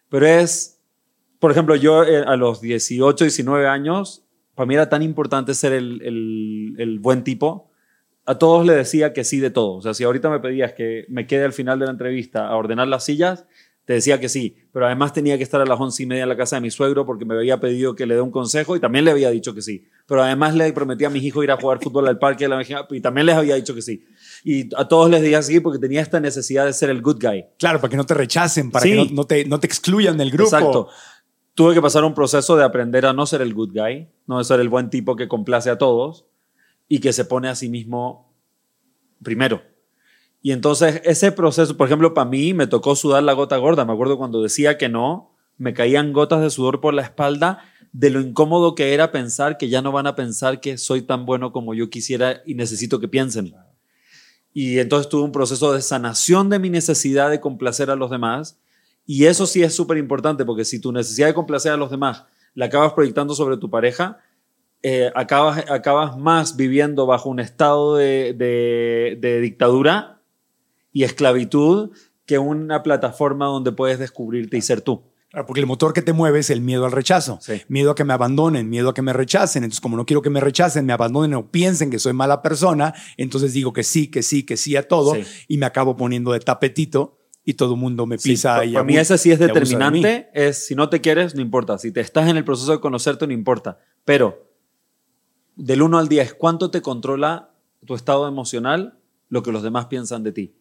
[0.09, 0.81] Pero es,
[1.39, 4.25] por ejemplo, yo eh, a los 18, 19 años,
[4.55, 7.69] para mí era tan importante ser el, el buen tipo
[8.27, 9.75] a todos le decía que sí de todo.
[9.75, 12.57] O sea, si ahorita me pedías que me quede al final de la entrevista a
[12.57, 13.45] ordenar las sillas,
[13.85, 14.57] te decía que sí.
[14.73, 16.71] Pero además tenía que estar a las once y media en la casa de mi
[16.71, 19.55] suegro porque me había pedido que le dé un consejo y también le había dicho
[19.55, 19.87] que sí.
[20.07, 22.57] Pero además le prometí a mis hijos ir a jugar fútbol al parque de la
[22.57, 24.05] Mejía y también les había dicho que sí.
[24.43, 27.45] Y a todos les decía sí porque tenía esta necesidad de ser el good guy.
[27.59, 30.45] Claro, para que no te rechacen, para que no, te, no te excluyan del grupo.
[30.45, 30.89] Exacto.
[31.55, 34.59] Tuve que pasar un proceso de aprender a no ser el good guy, no ser
[34.59, 36.27] el buen tipo que complace a todos
[36.89, 38.35] y que se pone a sí mismo
[39.23, 39.63] primero.
[40.45, 43.87] Y entonces ese proceso, por ejemplo, para mí me tocó sudar la gota gorda.
[43.87, 48.11] Me acuerdo cuando decía que no, me caían gotas de sudor por la espalda de
[48.11, 51.51] lo incómodo que era pensar que ya no van a pensar que soy tan bueno
[51.51, 53.55] como yo quisiera y necesito que piensen.
[54.53, 58.59] Y entonces tuve un proceso de sanación de mi necesidad de complacer a los demás.
[59.07, 62.25] Y eso sí es súper importante porque si tu necesidad de complacer a los demás
[62.53, 64.19] la acabas proyectando sobre tu pareja,
[64.83, 70.14] eh, acabas, acabas más viviendo bajo un estado de, dictadura
[70.95, 71.91] y esclavitud
[72.25, 75.03] que una plataforma donde puedes descubrirte y ser tú.
[75.47, 77.41] porque el motor que te mueve es el miedo al rechazo.
[77.67, 79.65] Miedo a que me abandonen, miedo a que me rechacen.
[79.65, 82.95] Entonces, como no quiero que me rechacen, me abandonen o piensen que soy mala persona,
[83.17, 85.15] entonces digo que sí, que sí, que sí a todo
[85.49, 88.65] y me acabo poniendo de tapetito y todo el mundo me pisa.
[88.65, 90.31] y para mí ese sí es determinante.
[90.33, 91.77] es si no te quieres, no importa.
[91.79, 93.81] Si te estás en el proceso de conocerte, no importa.
[94.05, 94.49] Pero
[95.57, 97.51] del 1 al 10, ¿cuánto te controla
[97.85, 100.55] tu estado emocional lo que los demás piensan de ti?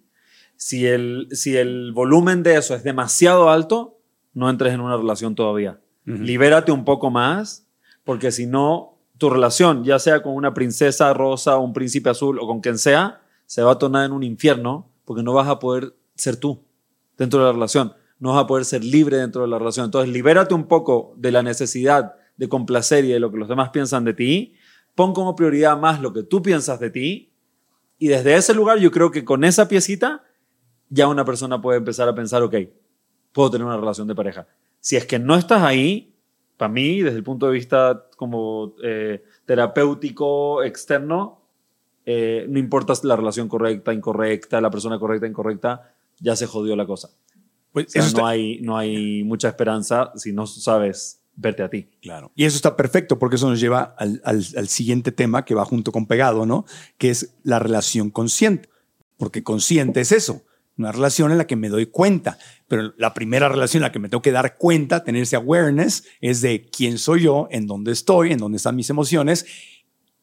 [0.63, 3.99] Si el, si el volumen de eso es demasiado alto,
[4.33, 5.81] no entres en una relación todavía.
[6.05, 7.67] Libérate un poco más,
[8.05, 12.47] porque si no, tu relación, ya sea con una princesa rosa, un príncipe azul o
[12.47, 15.97] con quien sea, se va a tornar en un infierno, porque no vas a poder
[16.15, 16.63] ser tú
[17.17, 17.91] dentro de la relación.
[18.19, 19.83] No vas a poder ser libre dentro de la relación.
[19.83, 23.71] Entonces, libérate un poco de la necesidad de complacer y de lo que los demás
[23.71, 24.53] piensan de ti
[24.95, 27.33] pon como prioridad más lo que tú piensas de ti
[27.97, 30.23] y desde ese lugar yo creo que con esa piecita
[30.93, 32.55] ya una persona puede empezar a pensar, ok,
[33.31, 34.47] puedo tener una relación de pareja.
[34.79, 36.13] Si es que no estás ahí,
[36.55, 41.41] para mí, desde el punto de vista como eh, terapéutico externo,
[42.05, 46.85] eh, no importa la relación correcta, incorrecta, la persona correcta, incorrecta, ya se jodió la
[46.85, 47.09] cosa.
[47.71, 51.89] Pues no, hay, no hay mucha esperanza si no sabes verte a ti.
[52.03, 52.31] Claro.
[52.35, 55.91] Y eso está perfecto porque eso nos lleva al, al, siguiente tema que va junto
[55.91, 56.65] con pegado, ¿no?
[56.99, 58.69] Que es la relación consciente.
[59.17, 60.43] Porque consciente es eso,
[60.77, 62.37] una relación en la que me doy cuenta.
[62.67, 66.05] Pero la primera relación en la que me tengo que dar cuenta, tener ese awareness,
[66.21, 69.45] es de quién soy yo, en dónde estoy, en dónde están mis emociones.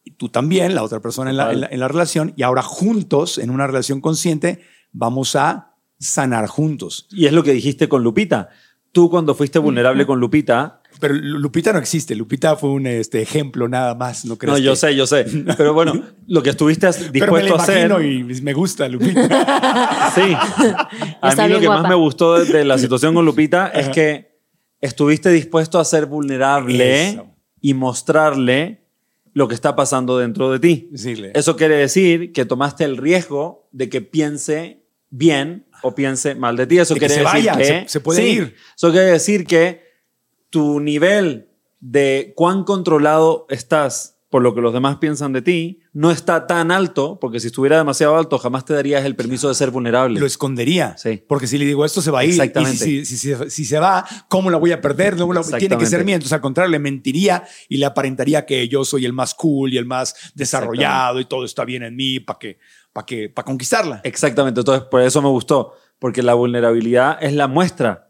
[0.04, 2.32] Y tú también, la otra persona en la, en la relación.
[2.36, 4.60] Y ahora juntos, en una relación consciente,
[4.92, 7.06] vamos a sanar juntos.
[7.10, 8.48] Y es lo que dijiste con Lupita.
[8.92, 12.14] Tú cuando fuiste vulnerable con Lupita, pero Lupita no existe.
[12.14, 14.52] Lupita fue un este, ejemplo nada más, ¿no crees?
[14.52, 15.24] No, yo sé, yo sé.
[15.56, 15.94] Pero bueno,
[16.28, 17.90] lo que estuviste dispuesto a hacer.
[18.04, 20.12] y me gusta Lupita.
[20.14, 20.34] sí.
[21.20, 24.38] A mí lo que más me gustó de, la situación con Lupita es que
[24.80, 27.22] estuviste dispuesto a ser vulnerable
[27.60, 28.84] y mostrarle
[29.32, 30.90] lo que está pasando dentro de ti.
[31.34, 36.66] Eso quiere decir que tomaste el riesgo de que piense bien o piense mal de
[36.66, 36.78] ti.
[36.78, 38.54] Eso quiere decir que se, puede ir.
[38.76, 39.89] Eso quiere decir que
[40.50, 41.48] tu nivel
[41.80, 46.70] de cuán controlado estás por lo que los demás piensan de ti, no está tan
[46.70, 50.20] alto, porque si estuviera demasiado alto, jamás te darías el permiso de ser vulnerable.
[50.20, 50.96] Lo escondería.
[50.96, 51.20] Sí.
[51.26, 52.30] Porque si le digo esto, se va a ir.
[52.30, 52.88] Exactamente.
[52.88, 55.16] Y si, si, se va, ¿cómo la voy a perder?
[55.16, 56.14] No tiene que ser mía.
[56.14, 59.78] Entonces, al contrario, le mentiría y le aparentaría que yo soy el más cool y
[59.78, 62.58] el más desarrollado y todo está bien en mí para que,
[62.92, 64.00] para que, para conquistarla.
[64.04, 64.60] Exactamente.
[64.60, 68.09] Entonces, por eso me gustó, porque la vulnerabilidad es la muestra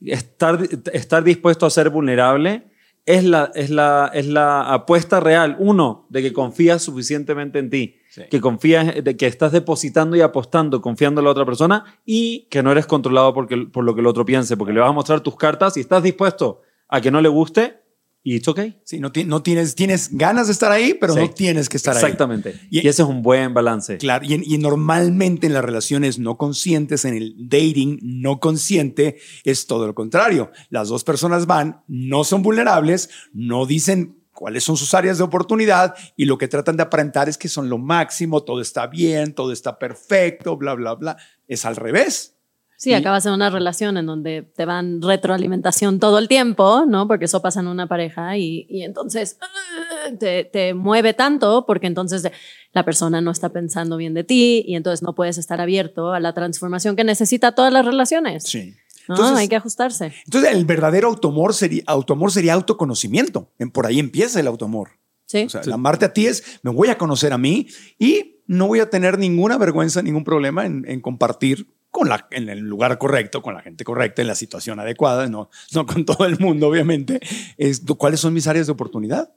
[0.00, 0.58] estar,
[0.92, 2.70] estar dispuesto a ser vulnerable
[3.06, 7.96] es la, es, la, es la apuesta real, uno, de que confías suficientemente en ti,
[8.30, 12.64] que confías, de que estás depositando y apostando, confiando en la otra persona y que
[12.64, 15.20] no eres controlado porque, por lo que el otro piense, porque le vas a mostrar
[15.20, 17.85] tus cartas y estás dispuesto a que no le guste
[18.26, 18.76] Y it's okay.
[18.82, 22.48] Sí, no, no tienes, tienes ganas de estar ahí, pero no tienes que estar Exactamente.
[22.48, 22.54] ahí.
[22.56, 22.76] Exactamente.
[22.76, 23.98] Y, ese es un buen balance.
[23.98, 29.68] Claro, y, y, normalmente en las relaciones no conscientes, en el dating no consciente, es
[29.68, 30.50] todo lo contrario.
[30.70, 35.94] Las dos personas van, no son vulnerables, no dicen cuáles son sus áreas de oportunidad
[36.16, 39.52] y lo que tratan de aparentar es que son lo máximo, todo está bien, todo
[39.52, 41.16] está perfecto, bla, bla, bla.
[41.46, 42.35] Es al revés.
[42.76, 47.08] Sí, acabas en una relación en donde te van retroalimentación todo el tiempo, ¿no?
[47.08, 50.10] Porque eso pasa en una pareja y, y entonces ¡ah!
[50.18, 52.30] te, te, mueve tanto porque entonces
[52.72, 56.20] la persona no está pensando bien de ti y entonces no puedes estar abierto a
[56.20, 58.44] la transformación que necesita todas las relaciones.
[58.44, 58.74] Sí.
[59.08, 60.12] Entonces, hay que ajustarse.
[60.24, 63.52] Entonces, el verdadero automor sería, automor sería autoconocimiento.
[63.72, 64.90] Por ahí empieza el automor.
[65.26, 65.44] Sí.
[65.44, 67.68] O sea, el amarte a ti es, me voy a conocer a mí
[67.98, 72.50] y no voy a tener ninguna vergüenza, ningún problema en, en compartir con la, en
[72.50, 76.26] el lugar correcto, con la gente correcta, en la situación adecuada, no, no con todo
[76.26, 77.20] el mundo, obviamente.
[77.56, 79.32] Es, ¿Cuáles son mis áreas de oportunidad?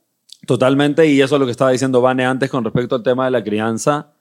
[0.46, 3.32] Totalmente, y eso es lo que estaba diciendo Vane antes con respecto al tema de
[3.32, 4.12] la crianza.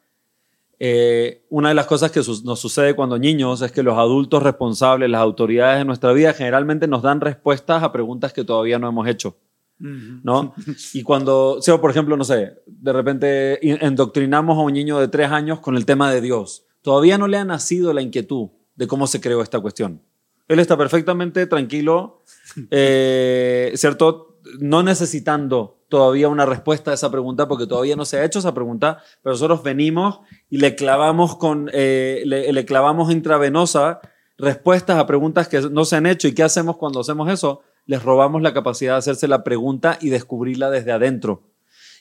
[0.78, 5.10] Eh, una de las cosas que nos sucede cuando niños es que los adultos responsables,
[5.10, 9.08] las autoridades de nuestra vida, generalmente nos dan respuestas a preguntas que todavía no hemos
[9.08, 9.36] hecho.
[9.80, 10.54] ¿No?
[10.94, 15.58] Y cuando, por ejemplo, no sé, de repente endoctrinamos a un niño de tres años
[15.58, 19.20] con el tema de Dios todavía no le ha nacido la inquietud de cómo se
[19.20, 20.00] creó esta cuestión.
[20.48, 22.22] Él está perfectamente tranquilo,
[22.70, 24.38] eh, ¿cierto?
[24.58, 28.54] No necesitando todavía una respuesta a esa pregunta, porque todavía no se ha hecho esa
[28.54, 34.00] pregunta, pero nosotros venimos y le clavamos, con, eh, le, le clavamos intravenosa
[34.38, 36.26] respuestas a preguntas que no se han hecho.
[36.26, 37.60] ¿Y qué hacemos cuando hacemos eso?
[37.84, 41.42] Les robamos la capacidad de hacerse la pregunta y descubrirla desde adentro.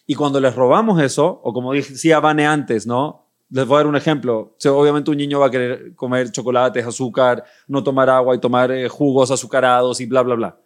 [0.06, 3.27] Y cuando les robamos eso, o como decía Vane antes, ¿no?
[3.50, 4.56] Les voy a dar un ejemplo.
[4.66, 8.90] obviamente un niño va a querer comer chocolates, azúcar, no tomar agua y tomar eh,
[8.90, 10.60] jugos azucarados y bla, bla, bla.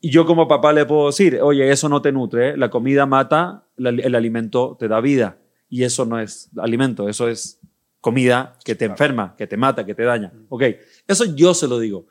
[0.00, 2.56] Y yo como papá le puedo decir, oye, eso no te nutre, ¿eh?
[2.56, 5.38] la comida mata, el alimento te da vida.
[5.68, 7.60] Y eso no es alimento, eso es
[8.02, 10.32] comida que te enferma, que te mata, que te daña.
[10.48, 10.64] Ok,
[11.06, 12.06] eso yo se lo digo.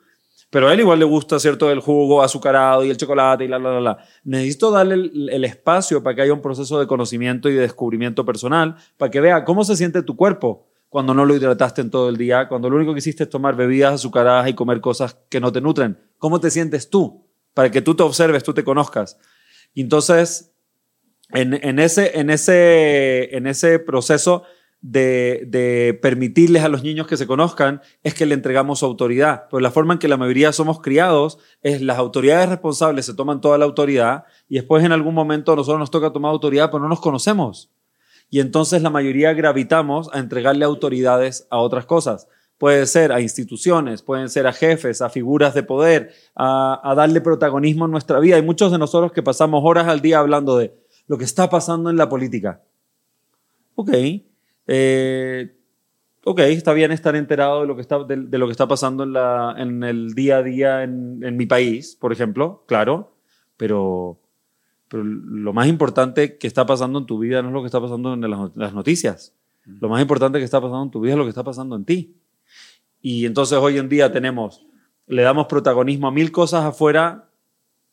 [0.52, 1.70] Pero a él igual le gusta, ¿cierto?
[1.70, 3.98] El jugo azucarado y el chocolate y la, la, la, la.
[4.22, 8.76] Necesito darle el, espacio para que haya un proceso de conocimiento y de descubrimiento personal,
[8.98, 12.18] para que vea cómo se siente tu cuerpo cuando no lo hidrataste en todo el
[12.18, 15.50] día, cuando lo único que hiciste es tomar bebidas azucaradas y comer cosas que no
[15.52, 15.98] te nutren.
[16.18, 17.26] ¿Cómo te sientes tú?
[17.54, 19.16] Para que tú te observes, tú te conozcas.
[19.74, 20.52] Entonces,
[21.30, 24.42] en, en, ese, en, ese, en ese proceso
[24.82, 29.48] de, permitirles a los niños que se conozcan es que le entregamos autoridad.
[29.48, 33.40] Pues la forma en que la mayoría somos criados es las autoridades responsables se toman
[33.40, 36.82] toda la autoridad y después en algún momento a nosotros nos toca tomar autoridad, pero
[36.82, 37.70] no nos conocemos.
[38.28, 42.28] Y entonces la mayoría gravitamos a entregarle autoridades a otras cosas.
[42.58, 47.20] Puede ser a instituciones, pueden ser a jefes, a figuras de poder, a, a darle
[47.20, 48.36] protagonismo en nuestra vida.
[48.36, 50.74] Hay muchos de nosotros que pasamos horas al día hablando de
[51.08, 52.62] lo que está pasando en la política.
[53.74, 53.90] Ok,
[54.66, 55.56] eh,
[56.24, 59.12] ok, está bien estar enterado de lo que está, de, lo que está pasando en,
[59.12, 63.16] la, en, el día a día en, en, mi país, por ejemplo, claro,
[63.56, 64.20] pero,
[64.88, 67.80] pero lo más importante que está pasando en tu vida no es lo que está
[67.80, 69.34] pasando en las, las noticias.
[69.64, 71.84] Lo más importante que está pasando en tu vida es lo que está pasando en
[71.84, 72.16] ti.
[73.00, 74.66] Y entonces hoy en día tenemos,
[75.06, 77.28] le damos protagonismo a mil cosas afuera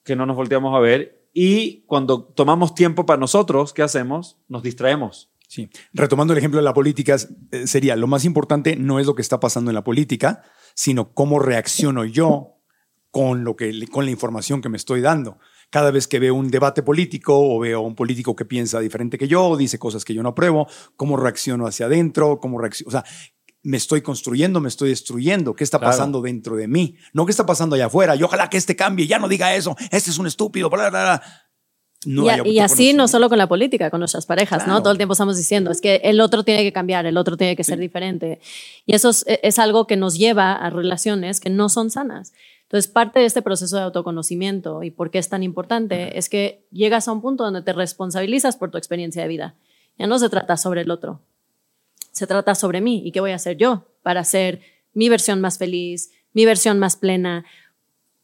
[0.04, 4.38] que no nos volteamos a ver y cuando tomamos tiempo para nosotros, ¿qué hacemos?
[4.48, 5.29] Nos distraemos.
[5.50, 5.68] Sí.
[5.94, 7.18] Retomando el ejemplo de la política,
[7.50, 10.44] eh, sería lo más importante no es lo que está pasando en la política,
[10.76, 12.60] sino cómo reacciono yo
[13.10, 15.40] con, lo que, con la información que me estoy dando.
[15.72, 19.18] Cada vez que veo un debate político o veo a un político que piensa diferente
[19.18, 22.92] que yo, dice cosas que yo no apruebo, cómo reacciono hacia adentro, cómo reacciono, o
[22.92, 23.04] sea,
[23.64, 27.48] me estoy construyendo, me estoy destruyendo, qué está pasando dentro de mí, no qué está
[27.48, 30.28] pasando allá afuera, y ojalá que este cambie, ya no diga eso, este es un
[30.28, 31.24] estúpido, bla, bla, bla
[32.06, 34.82] y, así no solo con la política, con nuestras parejas, ¿no?
[34.82, 37.58] Todo el tiempo estamos diciendo, es que el otro tiene que cambiar, el otro tiene
[37.58, 38.40] que ser diferente.
[38.86, 42.32] Y eso es, algo que nos lleva a relaciones que no son sanas.
[42.64, 46.66] Entonces, parte de este proceso de autoconocimiento y por qué es tan importante es que
[46.72, 49.56] llegas a un punto donde te responsabilizas por tu experiencia de vida.
[49.98, 51.20] Ya no se trata sobre el otro,
[52.12, 54.62] se trata sobre mí y qué voy a hacer yo para ser
[54.94, 57.44] mi versión más feliz, mi versión más plena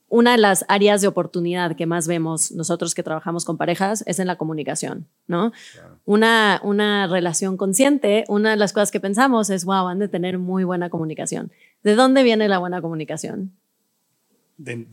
[0.08, 4.20] una de las áreas de oportunidad que más vemos nosotros que trabajamos con parejas es
[4.20, 5.52] en la comunicación, ¿no?
[6.06, 10.38] Una, una relación consciente, una de las cosas que pensamos es, wow, han de tener
[10.38, 11.52] muy buena comunicación.
[11.84, 13.54] ¿De dónde viene la buena comunicación?
[14.58, 14.88] De,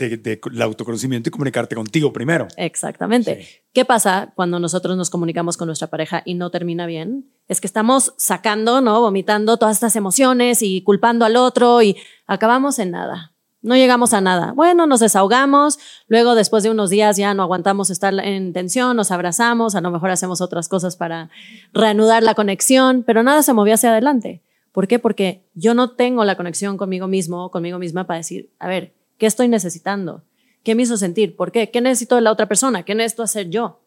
[0.44, 2.48] el autoconocimiento y comunicarte contigo primero.
[2.56, 3.46] Exactamente.
[3.72, 7.30] ¿Qué pasa cuando nosotros nos comunicamos con nuestra pareja y no termina bien?
[7.46, 9.00] Es que estamos sacando, ¿no?
[9.00, 11.96] Vomitando todas estas emociones y culpando al otro y
[12.26, 13.31] acabamos en nada.
[13.62, 14.52] No llegamos a nada.
[14.52, 19.10] Bueno, nos desahogamos, luego después de unos días ya no aguantamos estar en tensión, nos
[19.10, 21.30] abrazamos, a lo mejor hacemos otras cosas para
[21.72, 24.42] reanudar la conexión, pero nada se movió hacia adelante.
[24.72, 24.98] ¿Por qué?
[24.98, 29.26] Porque yo no tengo la conexión conmigo mismo, conmigo misma para decir, a ver, ¿qué
[29.26, 30.24] estoy necesitando?
[30.64, 31.36] ¿Qué me hizo sentir?
[31.36, 31.70] ¿Por qué?
[31.70, 32.82] ¿Qué necesito de la otra persona?
[32.82, 33.80] ¿Qué necesito hacer yo?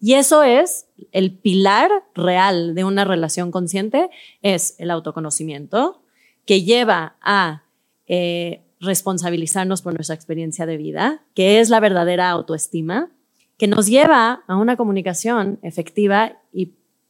[0.00, 4.10] Y eso es el pilar real de una relación consciente,
[4.42, 6.02] es el autoconocimiento,
[6.44, 7.62] que lleva a
[8.06, 13.10] eh, responsabilizarnos por nuestra experiencia de vida, que es la verdadera autoestima,
[13.56, 16.38] que nos lleva a una comunicación efectiva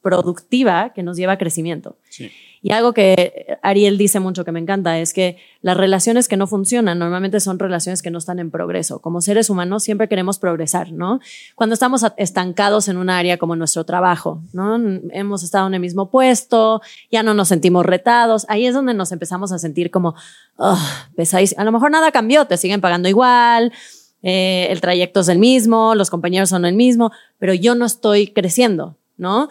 [0.07, 1.97] productiva que nos lleva a crecimiento.
[2.63, 6.47] Y algo que Ariel dice mucho que me encanta es que las relaciones que no
[6.47, 9.01] funcionan normalmente son relaciones que no están en progreso.
[9.01, 11.19] Como seres humanos siempre queremos progresar, ¿no?
[11.57, 14.77] Cuando estamos estancados en un área como nuestro trabajo, ¿no?
[15.11, 19.11] Hemos estado en el mismo puesto, ya no nos sentimos retados, ahí es donde nos
[19.11, 20.15] empezamos a sentir como,
[20.57, 20.79] oh,
[21.57, 23.73] A lo mejor nada cambió, te siguen pagando igual,
[24.23, 28.29] eh, el trayecto es el mismo, los compañeros son el mismo, pero yo no estoy
[28.29, 29.49] creciendo, ¿no?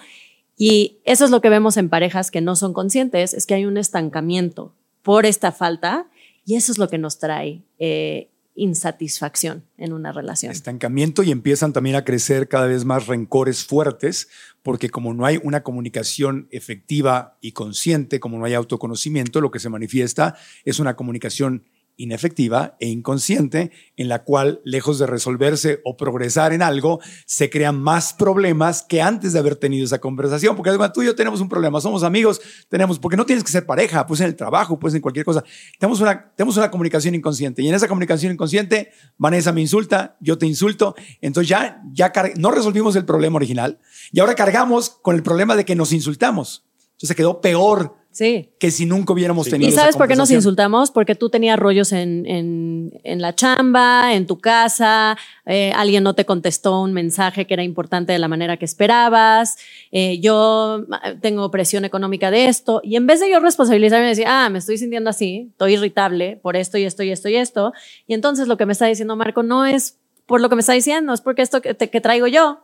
[0.57, 3.65] Y eso es lo que vemos en parejas que no son conscientes, es que hay
[3.65, 6.07] un estancamiento por esta falta
[6.45, 10.51] y eso es lo que nos trae eh, insatisfacción en una relación.
[10.51, 14.29] Estancamiento y empiezan también a crecer cada vez más rencores fuertes,
[14.63, 19.59] porque como no hay una comunicación efectiva y consciente, como no hay autoconocimiento, lo que
[19.59, 21.65] se manifiesta es una comunicación
[21.97, 27.81] inefectiva e inconsciente en la cual, lejos de resolverse o progresar en algo, se crean
[27.81, 30.55] más problemas que antes de haber tenido esa conversación.
[30.55, 33.51] Porque además tú y yo tenemos un problema, somos amigos, tenemos, porque no tienes que
[33.51, 35.43] ser pareja, pues en el trabajo, pues en cualquier cosa.
[35.79, 40.37] Tenemos una, tenemos una comunicación inconsciente y en esa comunicación inconsciente, Vanessa me insulta, yo
[40.37, 43.79] te insulto, entonces ya, ya no resolvimos el problema original
[44.11, 46.65] y ahora cargamos con el problema de que nos insultamos.
[46.95, 48.49] Entonces se quedó peor Sí.
[48.59, 49.69] Que si nunca hubiéramos tenido.
[49.69, 50.89] ¿Y sabes por qué nos insultamos?
[50.89, 56.23] Porque tú tenías rollos en, en, la chamba, en tu casa, eh, alguien no te
[56.23, 59.57] contestó un mensaje que era importante de la manera que esperabas,
[59.91, 60.85] eh, yo
[61.19, 64.59] tengo presión económica de esto, y en vez de yo responsabilizarme y decir, ah, me
[64.59, 67.73] estoy sintiendo así, estoy irritable por esto y esto y esto y esto,
[68.07, 70.71] y entonces lo que me está diciendo Marco no es por lo que me está
[70.71, 72.61] diciendo, es porque esto que, que traigo yo,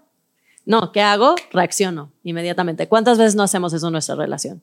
[0.66, 1.36] no, ¿qué hago?
[1.52, 2.88] Reacciono inmediatamente.
[2.88, 4.62] ¿Cuántas veces no hacemos eso en nuestra relación?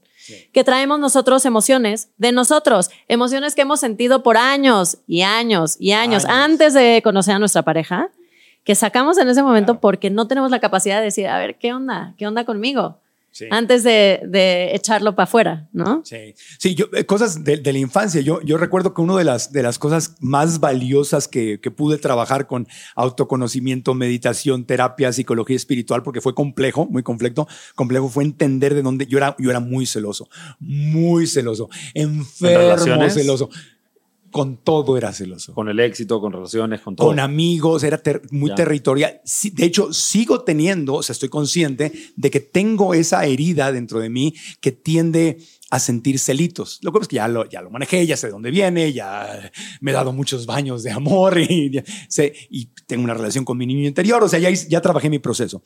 [0.53, 5.93] Que traemos nosotros emociones de nosotros, emociones que hemos sentido por años y años y
[5.93, 8.11] años, antes de conocer a nuestra pareja,
[8.65, 11.73] que sacamos en ese momento porque no tenemos la capacidad de decir, a ver, ¿qué
[11.73, 12.15] onda?
[12.19, 12.99] ¿Qué onda conmigo?
[13.51, 16.03] Antes de, echarlo para afuera, ¿no?
[16.05, 18.21] Sí, sí yo, eh, cosas de, la infancia.
[18.21, 22.47] Yo, yo recuerdo que una de las, de las cosas más valiosas que, pude trabajar
[22.47, 22.67] con
[22.97, 29.07] autoconocimiento, meditación, terapia, psicología espiritual, porque fue complejo, muy complejo, complejo fue entender de dónde
[29.07, 33.51] yo era, yo era muy celoso, muy celoso, enfermo celoso
[34.31, 35.55] con todo era celoso.
[35.55, 37.07] Con el éxito, con relaciones, con todo.
[37.07, 38.01] Con amigos, era
[38.31, 39.21] muy territorial.
[39.53, 44.11] De hecho, sigo teniendo, o sea, estoy consciente de que tengo esa herida dentro de
[44.11, 45.39] mí que tiende
[45.71, 46.79] a sentir celitos.
[46.83, 49.51] Lo que es que ya lo, ya lo manejé, ya sé de dónde viene, ya
[49.81, 53.67] me he dado muchos baños de amor y, sé, y tengo una relación con mi
[53.67, 55.63] niño interior, o sea, ya, ya trabajé mi proceso.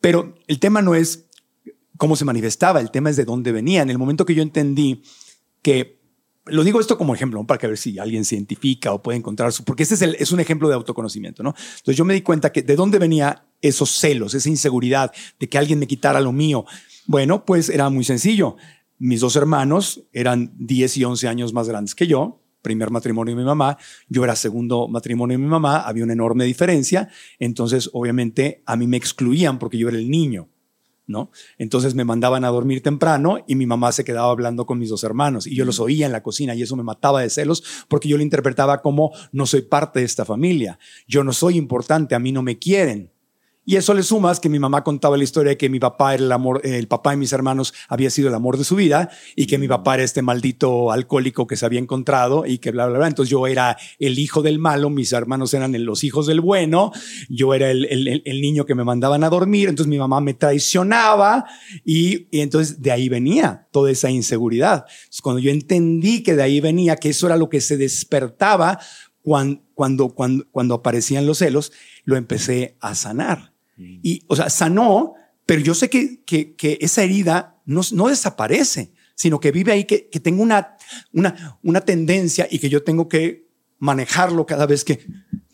[0.00, 1.26] Pero el tema no es
[1.96, 3.82] cómo se manifestaba, el tema es de dónde venía.
[3.82, 5.02] En el momento que yo entendí
[5.62, 5.95] que
[6.46, 9.18] lo digo esto como ejemplo, para que a ver si alguien se identifica o puede
[9.18, 11.50] encontrar su, porque este es, es un ejemplo de autoconocimiento, ¿no?
[11.50, 15.58] Entonces yo me di cuenta que de dónde venía esos celos, esa inseguridad de que
[15.58, 16.64] alguien me quitara lo mío.
[17.06, 18.56] Bueno, pues era muy sencillo.
[18.98, 23.40] Mis dos hermanos eran 10 y 11 años más grandes que yo, primer matrimonio de
[23.40, 23.78] mi mamá,
[24.08, 28.86] yo era segundo matrimonio de mi mamá, había una enorme diferencia, entonces obviamente a mí
[28.86, 30.48] me excluían porque yo era el niño.
[31.06, 31.30] ¿No?
[31.58, 35.04] Entonces me mandaban a dormir temprano y mi mamá se quedaba hablando con mis dos
[35.04, 38.08] hermanos y yo los oía en la cocina y eso me mataba de celos porque
[38.08, 42.18] yo lo interpretaba como no soy parte de esta familia, yo no soy importante, a
[42.18, 43.15] mí no me quieren.
[43.68, 46.22] Y eso le sumas que mi mamá contaba la historia de que mi papá era
[46.22, 49.48] el amor, el papá de mis hermanos había sido el amor de su vida y
[49.48, 52.98] que mi papá era este maldito alcohólico que se había encontrado y que bla, bla,
[52.98, 53.08] bla.
[53.08, 56.92] Entonces yo era el hijo del malo, mis hermanos eran los hijos del bueno,
[57.28, 57.84] yo era el,
[58.24, 61.44] el, niño que me mandaban a dormir, entonces mi mamá me traicionaba
[61.84, 64.84] y, y entonces de ahí venía toda esa inseguridad.
[64.86, 68.78] Entonces, cuando yo entendí que de ahí venía, que eso era lo que se despertaba
[69.22, 71.72] cuando, cuando, cuando, cuando aparecían los celos,
[72.04, 73.55] lo empecé a sanar.
[73.76, 75.14] Y, o sea, sanó,
[75.44, 80.08] pero yo sé que, que, esa herida no, no, desaparece, sino que vive ahí, que,
[80.08, 80.76] que tengo una,
[81.12, 83.46] una, una tendencia y que yo tengo que
[83.78, 85.06] manejarlo cada vez que,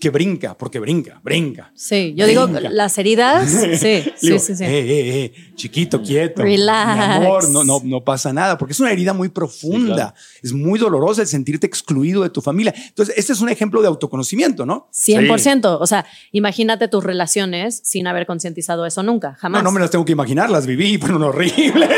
[0.03, 1.71] que brinca, porque brinca, brinca.
[1.77, 3.49] Sí, yo digo las heridas.
[3.83, 4.65] Sí, sí, sí, sí.
[4.65, 6.43] Eh, eh, eh, chiquito, quieto.
[6.43, 7.21] Relax.
[7.21, 10.15] Mi amor, no, no, no pasa nada, porque es una herida muy profunda.
[10.43, 12.75] Es muy dolorosa el sentirte excluido de tu familia.
[12.89, 14.89] Entonces, este es un ejemplo de autoconocimiento, ¿no?
[14.93, 15.79] 100%.
[15.81, 19.63] O sea, imagínate tus relaciones sin haber concientizado eso nunca, jamás.
[19.63, 21.89] No, no me las tengo que imaginar, las viví, pero no horrible.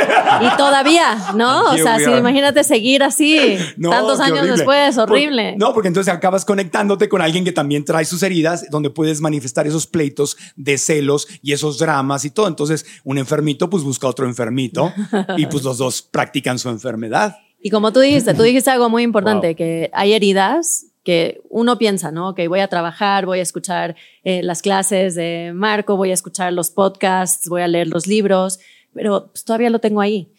[0.43, 1.71] Y todavía, ¿no?
[1.71, 5.57] o sea, si imagínate seguir así tantos años después, horrible.
[5.57, 9.69] no, porque entonces acabas conectándote con alguien que también trae sus heridas, donde puedes manifestar
[9.69, 12.49] esos pleitos de celos y esos dramas y todo.
[12.49, 14.93] Entonces, un enfermito pues busca otro enfermito
[15.37, 17.37] y pues los dos practican su enfermedad.
[17.63, 22.11] Y como tú dijiste, tú dijiste algo muy importante, que hay heridas que uno piensa,
[22.11, 22.35] ¿no?
[22.35, 26.53] Que voy a trabajar, voy a escuchar eh, las clases de Marco, voy a escuchar
[26.53, 28.59] los podcasts, voy a leer los libros,
[28.93, 30.34] pero pues, todavía lo tengo ahí.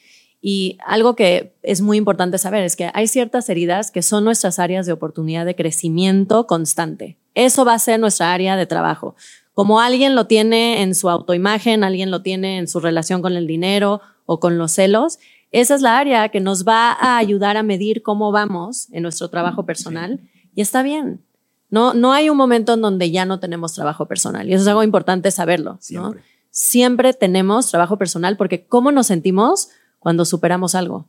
[0.48, 4.60] Y algo que es muy importante saber es que hay ciertas heridas que son nuestras
[4.60, 7.18] áreas de oportunidad de crecimiento constante.
[7.34, 9.16] Eso va a ser nuestra área de trabajo.
[9.56, 13.48] Como alguien lo tiene en su autoimagen, alguien lo tiene en su relación con el
[13.48, 15.18] dinero o con los celos,
[15.50, 19.32] esa es la área que nos va a ayudar a medir cómo vamos en nuestro
[19.32, 21.26] trabajo personal y está bien.
[21.72, 24.68] No, no hay un momento en donde ya no tenemos trabajo personal y eso es
[24.68, 25.80] algo importante saberlo.
[25.82, 26.22] Siempre,
[26.52, 29.72] Siempre tenemos trabajo personal porque cómo nos sentimos
[30.06, 31.08] cuando superamos algo.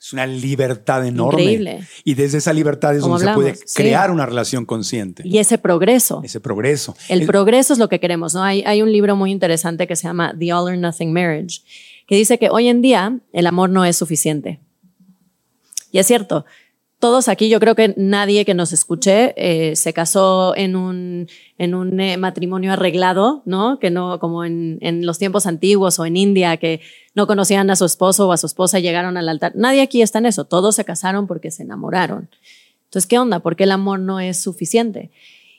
[0.00, 1.42] Es una libertad enorme.
[1.42, 1.86] Increíble.
[2.02, 5.22] Y desde esa libertad es donde se puede crear una relación consciente.
[5.24, 6.22] Y ese progreso.
[6.24, 6.96] Ese progreso.
[7.08, 8.34] El, progreso es lo que queremos.
[8.34, 8.42] ¿no?
[8.42, 11.60] Hay, hay un libro muy interesante que se llama The All or Nothing Marriage,
[12.08, 14.58] que dice que hoy en día el amor no es suficiente.
[15.92, 16.46] Y es cierto,
[16.98, 21.28] todos aquí, yo creo que nadie que nos escuche eh, se casó en un,
[21.58, 23.78] en un eh, matrimonio arreglado, ¿no?
[23.78, 26.80] Que no, como en, en, los tiempos antiguos o en India, que
[27.14, 29.52] no conocían a su esposo o a su esposa y llegaron al altar.
[29.56, 30.46] Nadie aquí está en eso.
[30.46, 32.30] Todos se casaron porque se enamoraron.
[32.84, 33.40] Entonces, ¿qué onda?
[33.40, 35.10] ¿Por qué el amor no es suficiente?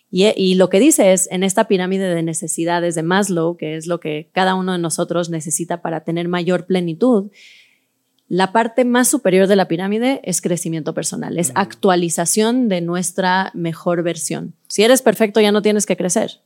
[0.10, 3.86] Y, y lo que dice es, en esta pirámide de necesidades de Maslow, que es
[3.86, 7.30] lo que cada uno de nosotros necesita para tener mayor plenitud,
[8.28, 14.03] la parte más superior de la pirámide es crecimiento personal, es actualización de nuestra mejor
[14.03, 14.53] versión.
[14.67, 16.41] Si eres perfecto ya no tienes que crecer.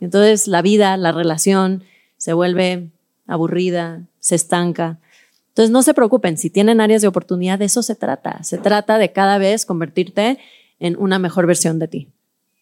[0.00, 1.84] Entonces la vida, la relación
[2.18, 2.90] se vuelve
[3.26, 4.98] aburrida, se estanca.
[5.48, 8.42] Entonces no se preocupen, si tienen áreas de oportunidad, de eso se trata.
[8.44, 10.38] Se trata de cada vez convertirte
[10.78, 12.08] en una mejor versión de ti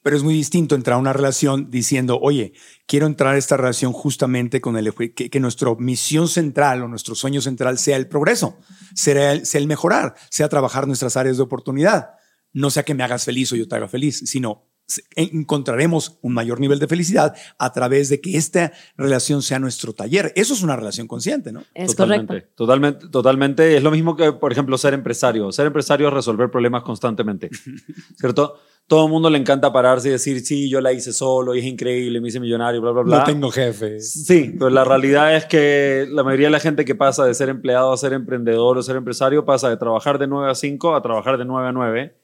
[0.06, 2.52] pero es muy distinto entrar a una relación diciendo, oye,
[2.86, 7.16] quiero entrar a esta relación justamente con el que, que nuestra misión central o nuestro
[7.16, 8.56] sueño central sea el progreso,
[8.94, 12.10] sea el, sea el mejorar, sea trabajar nuestras áreas de oportunidad.
[12.52, 14.68] No sea que me hagas feliz o yo te haga feliz, sino
[15.16, 20.32] encontraremos un mayor nivel de felicidad a través de que esta relación sea nuestro taller.
[20.36, 21.64] Eso es una relación consciente, ¿no?
[21.74, 22.52] Es totalmente, correcto.
[22.54, 23.76] Totalmente, totalmente.
[23.76, 25.50] Es lo mismo que, por ejemplo, ser empresario.
[25.50, 27.50] Ser empresario es resolver problemas constantemente,
[28.16, 28.60] ¿cierto?
[28.86, 31.64] Todo el mundo le encanta pararse y decir, sí, yo la hice solo y es
[31.64, 33.18] increíble, me hice millonario, bla, bla, bla.
[33.18, 34.00] No tengo jefe.
[34.00, 37.48] Sí, pero la realidad es que la mayoría de la gente que pasa de ser
[37.48, 41.02] empleado a ser emprendedor o ser empresario pasa de trabajar de 9 a 5 a
[41.02, 42.14] trabajar de 9 a 9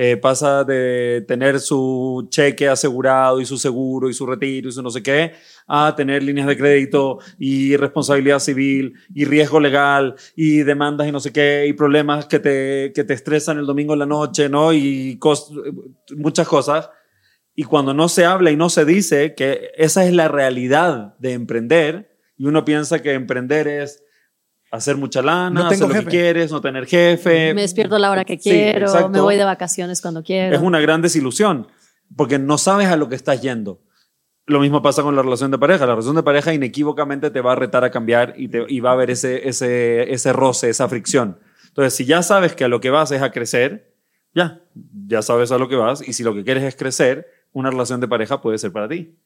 [0.00, 4.80] eh, pasa de tener su cheque asegurado y su seguro y su retiro y su
[4.80, 5.32] no sé qué,
[5.66, 11.18] a tener líneas de crédito y responsabilidad civil y riesgo legal y demandas y no
[11.18, 14.72] sé qué y problemas que te, que te estresan el domingo en la noche, ¿no?
[14.72, 15.18] Y
[16.16, 16.90] muchas cosas.
[17.56, 21.32] Y cuando no se habla y no se dice que esa es la realidad de
[21.32, 24.04] emprender y uno piensa que emprender es
[24.70, 27.54] hacer mucha lana, no hacer lo que quieres, no tener jefe.
[27.54, 30.54] Me despierto a la hora que quiero, me voy de vacaciones cuando quiero.
[30.54, 31.68] Es una gran desilusión,
[32.16, 33.80] porque no sabes a lo que estás yendo.
[34.46, 35.84] Lo mismo pasa con la relación de pareja.
[35.84, 38.90] La relación de pareja inequívocamente te va a retar a cambiar y, te, y va
[38.90, 41.38] a haber ese, ese, ese roce, esa fricción.
[41.66, 43.94] Entonces, si ya sabes que a lo que vas es a crecer,
[44.34, 44.62] ya,
[45.06, 46.06] ya sabes a lo que vas.
[46.06, 49.18] Y si lo que quieres es crecer, una relación de pareja puede ser para ti.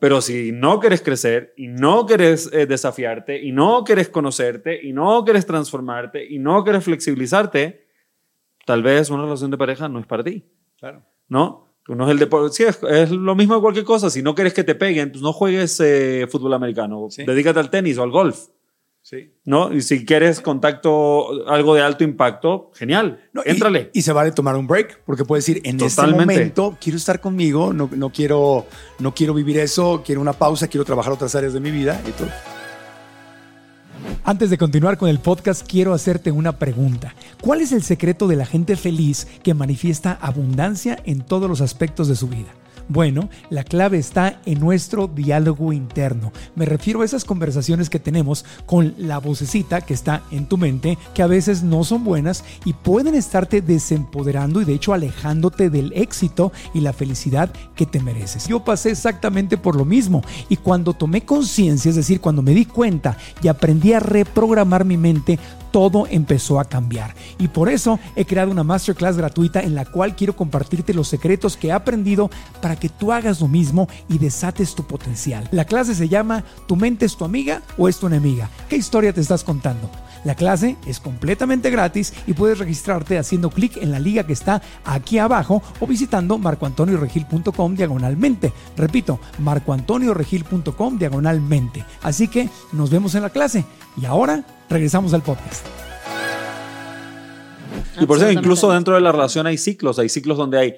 [0.00, 4.92] Pero si no quieres crecer y no quieres eh, desafiarte y no quieres conocerte y
[4.92, 7.86] no quieres transformarte y no quieres flexibilizarte,
[8.64, 10.44] tal vez una relación de pareja no es para ti.
[10.78, 11.04] Claro.
[11.28, 11.66] ¿No?
[11.88, 12.52] No es el deporte.
[12.52, 14.10] Sí, es, lo mismo de cualquier cosa.
[14.10, 17.08] Si no quieres que te peguen, pues no juegues eh, fútbol americano.
[17.16, 18.48] Dedícate al tenis o al golf.
[19.08, 19.30] Sí.
[19.44, 19.72] ¿No?
[19.72, 23.20] Y si quieres contacto, algo de alto impacto, genial.
[23.32, 23.88] No, Éntrale.
[23.94, 27.72] Y, se vale tomar un break, porque puedes decir, en este momento quiero estar conmigo,
[27.72, 28.66] no, no, quiero,
[28.98, 32.10] no quiero vivir eso, quiero una pausa, quiero trabajar otras áreas de mi vida y
[32.10, 32.30] todo.
[34.24, 37.14] Antes de continuar con el podcast, quiero hacerte una pregunta.
[37.40, 42.08] ¿Cuál es el secreto de la gente feliz que manifiesta abundancia en todos los aspectos
[42.08, 42.48] de su vida?
[42.88, 46.32] Bueno, la clave está en nuestro diálogo interno.
[46.54, 50.96] Me refiero a esas conversaciones que tenemos con la vocecita que está en tu mente,
[51.12, 55.92] que a veces no son buenas y pueden estarte desempoderando y de hecho alejándote del
[55.94, 58.46] éxito y la felicidad que te mereces.
[58.46, 62.66] Yo pasé exactamente por lo mismo y cuando tomé conciencia, es decir, cuando me di
[62.66, 65.40] cuenta y aprendí a reprogramar mi mente,
[65.76, 67.14] todo empezó a cambiar.
[67.38, 71.58] Y por eso he creado una masterclass gratuita en la cual quiero compartirte los secretos
[71.58, 72.30] que he aprendido
[72.62, 75.46] para que tú hagas lo mismo y desates tu potencial.
[75.52, 78.48] La clase se llama ¿Tu mente es tu amiga o es tu enemiga?
[78.70, 79.90] ¿Qué historia te estás contando?
[80.24, 84.62] La clase es completamente gratis y puedes registrarte haciendo clic en la liga que está
[84.84, 88.52] aquí abajo o visitando marcoantonioregil.com diagonalmente.
[88.76, 91.84] Repito, marcoantonioregil.com diagonalmente.
[92.02, 93.64] Así que nos vemos en la clase.
[94.00, 95.66] Y ahora regresamos al podcast.
[98.00, 100.74] Y por eso incluso dentro de la relación hay ciclos, hay ciclos donde hay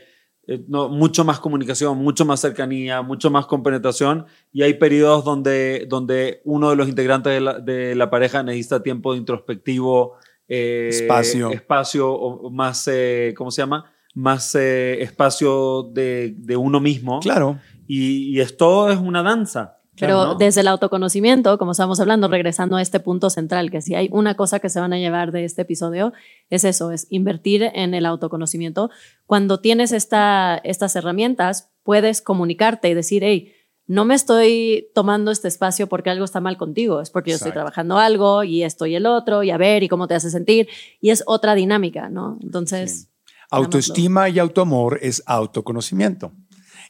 [0.50, 6.40] eh, mucho más comunicación, mucho más cercanía, mucho más compenetración y hay periodos donde, donde
[6.44, 10.14] uno de los integrantes de la, pareja necesita tiempo de introspectivo,
[10.48, 13.92] eh, espacio, espacio o más, eh, ¿cómo se llama?
[14.14, 17.20] Más espacio de, de, uno mismo.
[17.20, 17.58] Claro.
[17.86, 19.77] Y, y esto es una danza.
[19.98, 24.08] Pero desde el autoconocimiento, como estamos hablando, regresando a este punto central, que si hay
[24.12, 26.12] una cosa que se van a llevar de este episodio,
[26.50, 28.90] es eso, es invertir en el autoconocimiento.
[29.26, 33.52] Cuando tienes esta, estas herramientas, puedes comunicarte y decir, hey,
[33.86, 37.52] no me estoy tomando este espacio porque algo está mal contigo, es porque yo estoy
[37.52, 40.68] trabajando algo y esto y el otro, y a ver, y cómo te hace sentir,
[41.00, 42.38] y es otra dinámica, ¿no?
[42.42, 43.08] Entonces...
[43.50, 46.32] Autoestima y autoamor es autoconocimiento.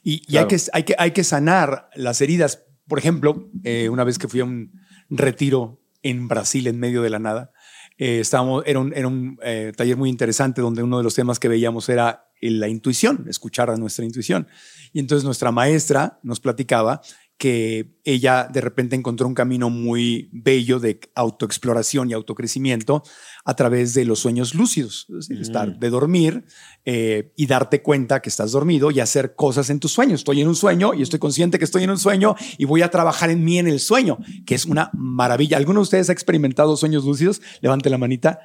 [0.03, 4.19] Y, hay, que, hay, que, hay que sanar las heridas por ejemplo, eh, una vez
[4.19, 4.73] que fui a un
[5.11, 7.53] retiro en Brasil en medio de la nada,
[7.99, 11.39] eh, estábamos, era un, era un eh, taller muy interesante donde uno de los temas
[11.39, 14.47] que veíamos era la intuición, escuchar a nuestra intuición.
[14.93, 17.01] Y entonces nuestra maestra nos platicaba
[17.39, 23.05] que ella de repente encontró un camino muy bello de autoexploración y autocrecimiento
[23.45, 26.45] a través de los sueños lúcidos, es decir, estar, de dormir
[26.85, 30.21] eh, y darte cuenta que estás dormido y hacer cosas en tus sueños.
[30.21, 32.91] Estoy en un sueño y estoy consciente que estoy en un sueño y voy a
[32.91, 35.57] trabajar en mí en el sueño, que es una maravilla.
[35.57, 37.41] ¿Alguno de ustedes ha experimentado sueños lúcidos?
[37.61, 38.41] Levante la manita.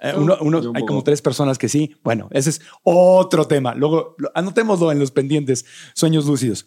[0.00, 0.36] Eh, uno,
[0.74, 1.94] hay como tres personas que sí.
[2.02, 3.74] Bueno, ese es otro tema.
[3.74, 5.64] Luego anotémoslo en los pendientes,
[5.94, 6.66] sueños lúcidos.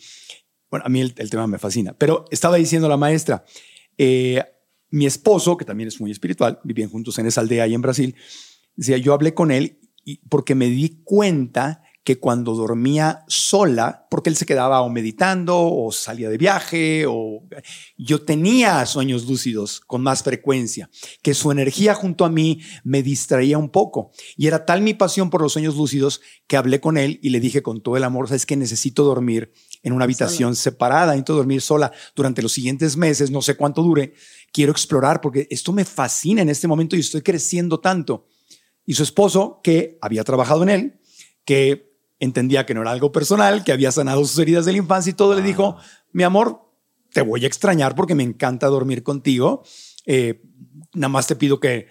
[0.70, 3.46] Bueno, a mí el, tema me fascina, pero estaba diciendo la maestra,
[3.98, 4.44] eh,
[4.90, 8.16] mi esposo, que también es muy espiritual, vivían juntos en esa aldea ahí en Brasil,
[8.76, 14.30] decía, yo hablé con él y porque me di cuenta que cuando dormía sola, porque
[14.30, 17.46] él se quedaba o meditando o salía de viaje, o
[17.98, 20.90] yo tenía sueños lúcidos con más frecuencia,
[21.22, 24.12] que su energía junto a mí me distraía un poco.
[24.38, 27.42] Y era tal mi pasión por los sueños lúcidos que hablé con él y le
[27.42, 29.52] dije con todo el amor, sabes que necesito dormir
[29.88, 34.14] en una habitación separada, necesito dormir sola durante los siguientes meses, no sé cuánto dure,
[34.52, 38.28] quiero explorar porque esto me fascina en este momento y estoy creciendo tanto.
[38.86, 41.00] Y su esposo, que había trabajado en él,
[41.46, 45.12] que entendía que no era algo personal, que había sanado sus heridas de la infancia
[45.12, 45.78] y todo, le dijo,
[46.12, 46.70] mi amor,
[47.14, 49.64] te voy a extrañar porque me encanta dormir contigo.
[50.06, 50.42] Eh,
[50.94, 51.88] nada más te pido que,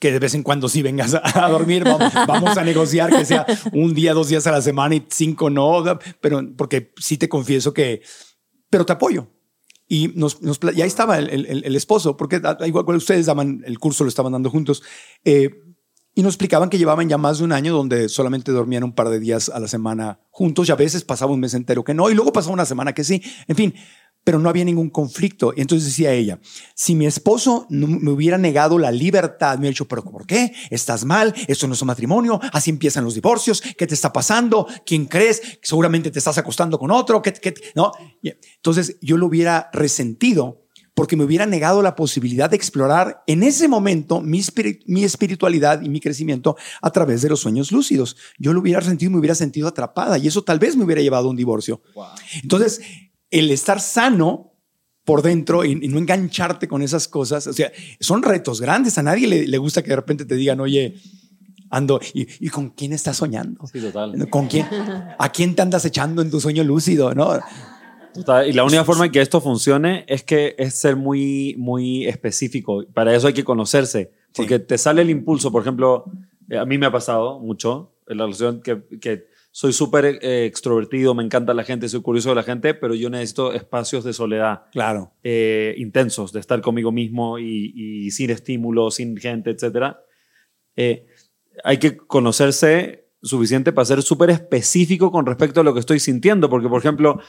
[0.00, 1.84] que de vez en cuando sí vengas a, dormir,
[2.26, 5.84] vamos, a negociar que sea un día, dos días a la semana y cinco no,
[6.20, 8.02] pero porque sí te confieso que,
[8.68, 9.28] pero te apoyo.
[9.86, 14.48] Y, nos, ahí estaba el, esposo, porque igual ustedes daban el curso, lo estaban dando
[14.48, 14.82] juntos.
[15.24, 15.50] Eh,
[16.14, 19.10] y nos explicaban que llevaban ya más de un año donde solamente dormían un par
[19.10, 22.10] de días a la semana juntos y a veces pasaba un mes entero que no
[22.10, 23.22] y luego pasaba una semana que sí.
[23.46, 23.74] En fin,
[24.24, 25.52] pero no había ningún conflicto.
[25.56, 26.40] Y entonces decía ella,
[26.74, 30.52] si mi esposo no me hubiera negado la libertad, me hubiera dicho, pero ¿por qué?
[30.70, 31.34] ¿Estás mal?
[31.48, 34.66] Esto no es un matrimonio, así empiezan los divorcios, ¿qué te está pasando?
[34.84, 35.42] ¿Quién crees?
[35.62, 37.54] Seguramente te estás acostando con otro, ¿qué, qué?
[37.74, 37.92] no
[38.22, 40.60] Entonces yo lo hubiera resentido
[40.94, 44.42] porque me hubiera negado la posibilidad de explorar en ese momento mi,
[44.86, 48.16] mi espiritualidad y mi crecimiento a través de los sueños lúcidos.
[48.38, 51.00] Yo lo hubiera sentido y me hubiera sentido atrapada y eso tal vez me hubiera
[51.00, 51.80] llevado a un divorcio.
[52.42, 52.82] Entonces,
[53.30, 54.50] el estar sano
[55.04, 58.98] por dentro y, no engancharte con esas cosas, o sea, son retos grandes.
[58.98, 60.94] A nadie le, gusta que de repente te digan, oye,
[61.70, 63.66] ando, ¿y, con quién estás soñando?
[63.66, 64.28] Sí, total.
[64.28, 64.66] ¿Con quién?
[65.18, 67.14] ¿A quién te andas echando en tu sueño lúcido?
[67.14, 67.38] ¿No?
[68.46, 72.84] Y la única forma en que esto funcione es que es ser muy, muy específico.
[72.92, 74.12] Para eso hay que conocerse.
[74.34, 76.04] Porque te sale el impulso, por ejemplo,
[76.48, 80.46] eh, a mí me ha pasado mucho en la relación que, que soy súper eh,
[80.46, 84.12] extrovertido, me encanta la gente, soy curioso de la gente, pero yo necesito espacios de
[84.12, 84.62] soledad.
[84.72, 85.12] Claro.
[85.22, 89.96] Eh, intensos, de estar conmigo mismo y, y sin estímulo, sin gente, etc.
[91.64, 96.48] hay que conocerse suficiente para ser súper específico con respecto a lo que estoy sintiendo,
[96.48, 97.20] porque por ejemplo,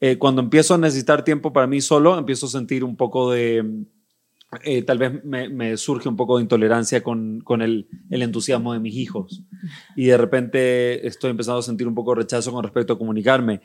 [0.00, 3.64] eh, cuando empiezo a necesitar tiempo para mí solo, empiezo a sentir un poco de,
[4.64, 8.80] eh, tal vez me, surge un poco de intolerancia con, con el, el, entusiasmo de
[8.80, 9.44] mis hijos
[9.94, 13.60] y de repente estoy empezando a sentir un poco de rechazo con respecto a comunicarme.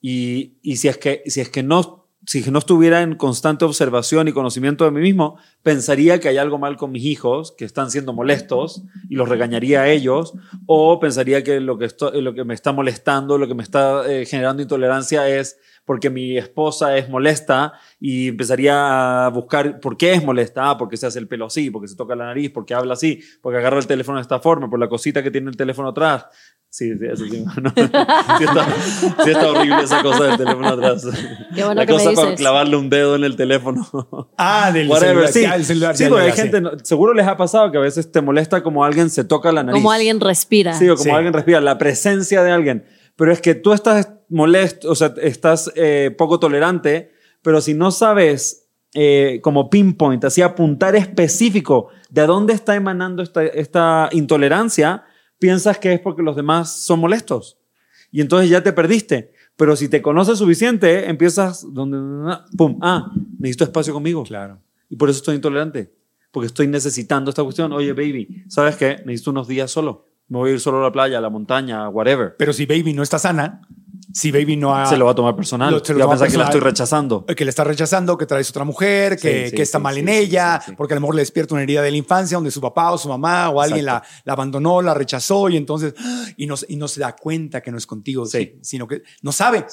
[0.00, 4.28] Y, y si, es que, si es que no si no estuviera en constante observación
[4.28, 7.90] y conocimiento de mí mismo, pensaría que hay algo mal con mis hijos, que están
[7.90, 10.34] siendo molestos y los regañaría a ellos,
[10.66, 11.88] o pensaría que lo que,
[12.20, 15.58] lo que me está molestando, lo que me está eh, generando intolerancia es
[15.90, 20.96] porque mi esposa es molesta y empezaría a buscar por qué es molesta, ah, porque
[20.96, 23.80] se hace el pelo así, porque se toca la nariz, porque habla así, porque agarra
[23.80, 26.26] el teléfono de esta forma, por la cosita que tiene el teléfono atrás.
[26.68, 27.44] Sí, sí, así sí.
[28.38, 31.04] sí, está, horrible esa cosa del teléfono atrás.
[31.56, 33.84] Qué bueno la que cosa me para clavarle un dedo en el teléfono.
[34.38, 35.26] Ah, del Whatever.
[35.26, 35.58] celular.
[35.58, 38.62] Sí, celular, sí porque hay gente, seguro les ha pasado que a veces te molesta
[38.62, 39.82] como alguien se toca la nariz.
[39.82, 40.72] Como alguien respira.
[40.74, 42.84] Sí, o como alguien respira, la presencia de alguien.
[43.20, 47.12] Pero es que tú estás molesto, o sea, estás eh, poco tolerante,
[47.42, 53.44] pero si no sabes eh, como pinpoint, así apuntar específico de dónde está emanando esta,
[53.44, 55.04] esta intolerancia,
[55.38, 57.58] piensas que es porque los demás son molestos.
[58.10, 59.34] Y entonces ya te perdiste.
[59.54, 61.98] Pero si te conoces suficiente, empiezas donde,
[62.56, 64.22] pum, ah, necesito espacio conmigo.
[64.22, 64.62] Claro.
[64.88, 65.92] Y por eso estoy intolerante.
[66.32, 67.70] Porque estoy necesitando esta cuestión.
[67.74, 69.02] Oye, baby, ¿sabes qué?
[69.04, 70.09] Necesito unos días solo.
[70.30, 72.34] Me voy a ir solo a la playa, a la montaña, whatever.
[72.38, 73.60] Pero si baby no está sana,
[74.12, 74.86] si Baby no ha...
[74.86, 75.72] Se lo va a tomar personal.
[75.72, 77.24] Lo, se lo va a pensar que la estoy rechazando.
[77.26, 80.94] Que le está rechazando, que traes otra mujer, que, que está mal en ella, porque
[80.94, 83.08] a lo mejor le despierta una herida de la infancia donde su papá o su
[83.08, 85.94] mamá o alguien la, la, abandonó, la rechazó y entonces...
[86.36, 88.24] Y no, y no se da cuenta que no es contigo,
[88.62, 89.66] sino que no sabe.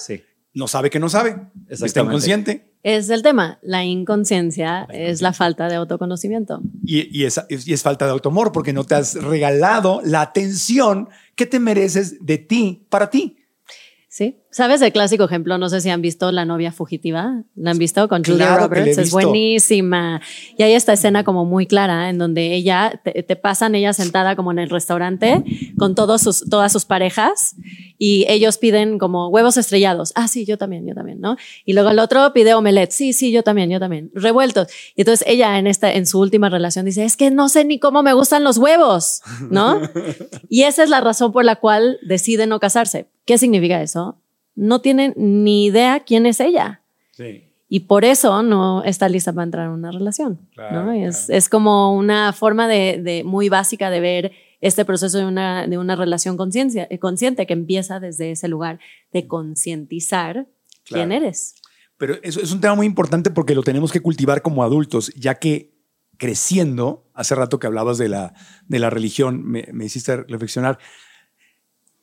[0.54, 1.38] No sabe que no sabe.
[1.68, 2.74] Está inconsciente.
[2.90, 3.60] Es el tema.
[3.64, 6.62] La inconsciencia es la falta de autoconocimiento.
[6.86, 11.10] Y, y, es, y es falta de automor porque no te has regalado la atención
[11.36, 13.40] que te mereces de ti para ti.
[14.08, 14.38] Sí.
[14.50, 15.58] ¿Sabes el clásico ejemplo?
[15.58, 17.44] No sé si han visto La novia fugitiva.
[17.56, 18.98] ¿La han visto con Julia Roberts?
[18.98, 20.22] Es buenísima.
[20.58, 24.52] Y hay esta escena como muy clara en donde ella, te, pasan ella sentada como
[24.52, 25.44] en el restaurante
[25.78, 27.56] con todos sus, todas sus parejas
[27.98, 30.14] y ellos piden como huevos estrellados.
[30.16, 31.36] Ah, sí, yo también, yo también, ¿no?
[31.66, 32.92] Y luego el otro pide omelette.
[32.92, 34.12] Sí, sí, yo también, yo también.
[34.14, 34.68] Revueltos.
[34.96, 37.80] Y entonces ella en, esta, en su última relación dice, es que no sé ni
[37.80, 39.82] cómo me gustan los huevos, ¿no?
[40.50, 43.08] y esa es la razón por la cual decide no casarse.
[43.26, 44.18] ¿Qué significa eso?
[44.58, 46.82] No tiene ni idea quién es ella.
[47.70, 50.40] Y por eso no está lista para entrar en una relación.
[51.30, 55.96] es, como una forma de, muy básica de ver este proceso de una, de una
[55.96, 58.80] relación eh, consciente que empieza desde ese lugar
[59.14, 60.48] de concientizar
[60.84, 61.56] quién eres.
[61.98, 65.36] Pero eso es un tema muy importante porque lo tenemos que cultivar como adultos, ya
[65.36, 65.76] que
[66.18, 68.34] creciendo, hace rato que hablabas de la,
[68.68, 70.80] de la religión, me, me hiciste reflexionar,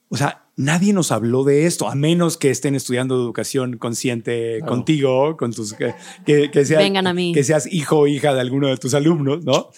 [0.09, 5.37] o sea, nadie nos habló de esto, a menos que estén estudiando educación consciente contigo,
[5.37, 5.95] con tus que,
[6.25, 7.33] que, seas, Vengan a mí.
[7.33, 9.71] que seas hijo o hija de alguno de tus alumnos, ¿no?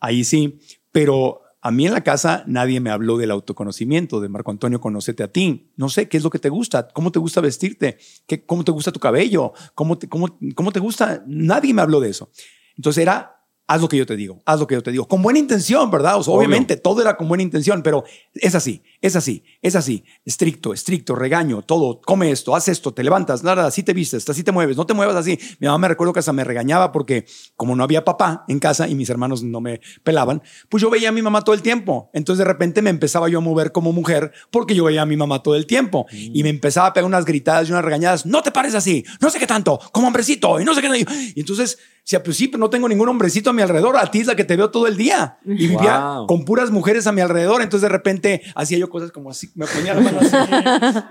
[0.00, 0.58] Ahí sí,
[0.92, 5.22] pero a mí en la casa nadie me habló del autoconocimiento, de Marco Antonio, conócete
[5.22, 5.70] a ti.
[5.76, 7.96] No sé qué es lo que te gusta, cómo te gusta vestirte,
[8.26, 11.24] ¿Qué, cómo te gusta tu cabello, cómo te, cómo, cómo te gusta.
[11.26, 12.30] Nadie me habló de eso.
[12.76, 13.33] Entonces era
[13.66, 15.08] haz lo que yo te digo, haz lo que yo te digo.
[15.08, 16.20] Con buena intención, ¿verdad?
[16.26, 18.04] obviamente todo era con buena intención, pero
[18.34, 20.04] es así, es así, es así.
[20.24, 22.00] Estricto, estricto, regaño, todo.
[22.02, 24.94] Come esto, haz esto, te levantas, nada, así te vistes, así te mueves, no te
[24.94, 25.38] muevas así.
[25.60, 28.88] Mi mamá me recuerdo que hasta me regañaba porque como no había papá en casa
[28.88, 32.10] y mis hermanos no me pelaban, pues yo veía a mi mamá todo el tiempo.
[32.12, 35.16] Entonces de repente me empezaba yo a mover como mujer porque yo veía a mi
[35.16, 38.26] mamá todo el tiempo y me empezaba a pegar unas gritadas y unas regañadas.
[38.26, 41.06] No te pares así, no sé qué tanto, como hombrecito y no sé qué.
[41.34, 44.20] Y entonces si pues sí, pero no tengo ningún hombrecito a mi alrededor, a ti
[44.20, 45.38] es la que te veo todo el día.
[45.42, 47.62] Y vivía con puras mujeres a mi alrededor.
[47.62, 50.36] Entonces de repente hacía yo cosas como así, me ponía la mano así,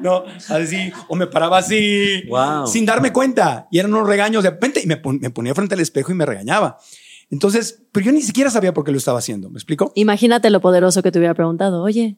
[0.02, 2.24] no, así, o me paraba así,
[2.68, 3.68] sin darme cuenta.
[3.72, 6.78] Y eran unos regaños de repente y me, ponía frente al espejo y me regañaba.
[7.32, 9.50] Entonces, pero yo ni siquiera sabía por qué lo estaba haciendo.
[9.50, 9.92] ¿Me explico?
[9.96, 11.82] Imagínate lo poderoso que te hubiera preguntado.
[11.82, 12.18] Oye,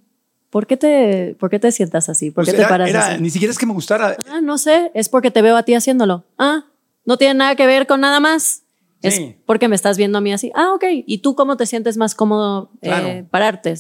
[0.49, 2.29] ¿por qué te, por qué te sientas así?
[2.29, 3.21] ¿Por qué pues te paras así?
[3.21, 4.17] Ni siquiera es que me gustara.
[4.29, 4.91] Ah, no sé.
[4.93, 6.25] Es porque te veo a ti haciéndolo.
[6.37, 6.65] Ah,
[7.05, 8.64] no tiene nada que ver con nada más.
[9.07, 10.51] Es porque me estás viendo a mí así.
[10.55, 10.83] Ah, ok.
[11.05, 13.73] ¿Y tú cómo te sientes más cómodo eh, pararte,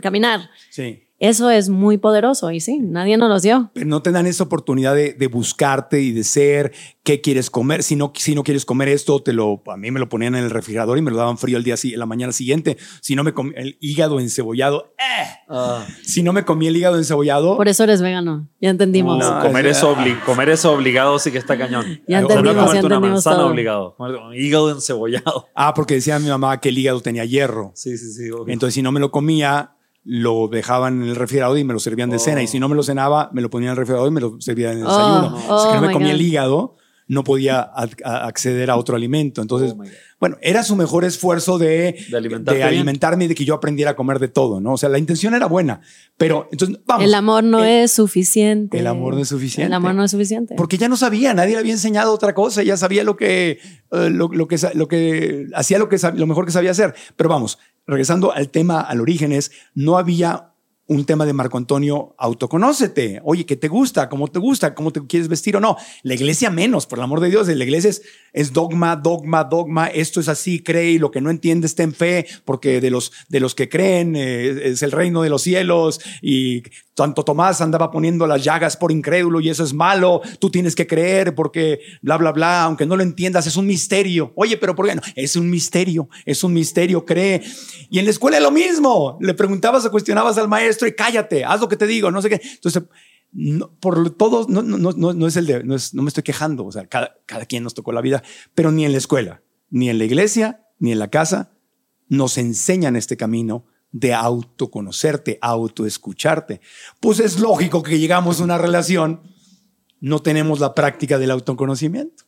[0.00, 0.50] caminar?
[0.70, 1.06] Sí.
[1.20, 3.70] Eso es muy poderoso y sí, nadie nos los dio.
[3.74, 7.82] Pero no te dan esa oportunidad de, buscarte y de ser qué quieres comer.
[7.82, 10.44] Si no, si no quieres comer esto, te lo, a mí me lo ponían en
[10.44, 12.78] el refrigerador y me lo daban frío el día, la mañana siguiente.
[13.02, 15.26] Si no me comí el hígado encebollado, eh.
[15.50, 15.86] ah.
[16.02, 17.54] si no me comí el hígado encebollado.
[17.58, 19.22] Por eso eres vegano, ya entendimos.
[19.42, 19.84] comer, es
[20.24, 22.00] comer es obligado, sí que está cañón.
[22.08, 23.94] Ya entendimos, no ya una manzana obligado.
[24.34, 25.48] Hígado encebollado.
[25.54, 27.72] Ah, porque decía mi mamá que el hígado tenía hierro.
[27.74, 28.30] Sí, sí, sí.
[28.46, 29.76] Entonces, si no me lo comía,
[30.12, 32.42] lo dejaban en el refrigerador y me lo servían de cena.
[32.42, 34.40] Y si no me lo cenaba, me lo ponían en el refrigerador y me lo
[34.40, 35.38] servían en el desayuno.
[35.48, 36.74] Oh, si no me oh comía el hígado,
[37.10, 37.60] no podía
[38.04, 39.42] acceder a otro alimento.
[39.42, 39.82] Entonces, oh
[40.20, 44.20] bueno, era su mejor esfuerzo de, de, alimentarme y de que yo aprendiera a comer
[44.20, 44.74] de todo, ¿no?
[44.74, 45.80] O sea, la intención era buena,
[46.16, 47.04] pero entonces, vamos.
[47.04, 48.78] El amor no es suficiente.
[48.78, 49.66] El amor no es suficiente.
[49.66, 50.54] El amor no es suficiente.
[50.56, 53.58] Porque ya no sabía, nadie le había enseñado otra cosa, ya sabía lo que,
[53.90, 56.94] eh, lo, que, lo que hacía lo, que, lo mejor que sabía hacer.
[57.16, 57.58] Pero vamos,
[57.88, 60.49] regresando al tema, al origen, es, no había
[60.90, 63.20] un tema de Marco Antonio, autoconócete.
[63.22, 64.08] Oye, ¿qué te gusta?
[64.08, 64.74] ¿Cómo te gusta?
[64.74, 65.76] ¿Cómo te quieres vestir o no?
[66.02, 67.46] La iglesia menos, por el amor de Dios.
[67.46, 69.86] La iglesia es, es dogma, dogma, dogma.
[69.86, 73.38] Esto es así, cree y lo que no entiendes ten fe, porque de los, de
[73.38, 76.64] los que creen eh, es el reino de los cielos y
[76.94, 80.20] tanto Tomás andaba poniendo las llagas por incrédulo y eso es malo.
[80.38, 84.32] Tú tienes que creer porque bla, bla, bla, aunque no lo entiendas, es un misterio.
[84.34, 85.02] Oye, pero ¿por qué no?
[85.14, 87.42] Es un misterio, es un misterio, cree.
[87.88, 89.16] Y en la escuela es lo mismo.
[89.20, 92.28] Le preguntabas o cuestionabas al maestro y cállate, haz lo que te digo, no sé
[92.28, 92.40] qué.
[92.42, 92.82] Entonces,
[93.78, 96.64] por todos, no, no, no, no, es el de, no, es, no me estoy quejando,
[96.64, 98.22] o sea, cada, cada quien nos tocó la vida,
[98.54, 101.52] pero ni en la escuela, ni en la iglesia, ni en la casa,
[102.08, 106.60] nos enseñan este camino de autoconocerte, autoescucharte.
[107.00, 109.22] Pues es lógico que llegamos a una relación,
[110.00, 112.24] no tenemos la práctica del autoconocimiento,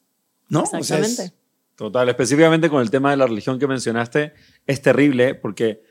[0.48, 0.64] ¿no?
[0.64, 1.32] Exactamente.
[1.76, 4.34] total, específicamente con el tema de la religión que mencionaste,
[4.66, 5.82] es terrible porque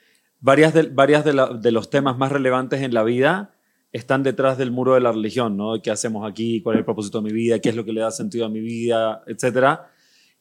[0.41, 3.53] varias de, varias de, los temas más relevantes en la vida
[3.93, 5.81] están detrás del muro de la religión, ¿no?
[5.81, 6.61] ¿Qué hacemos aquí?
[6.61, 7.59] ¿Cuál es el propósito de mi vida?
[7.59, 9.23] ¿Qué es lo que le da sentido a mi vida?
[9.27, 9.91] Etcétera.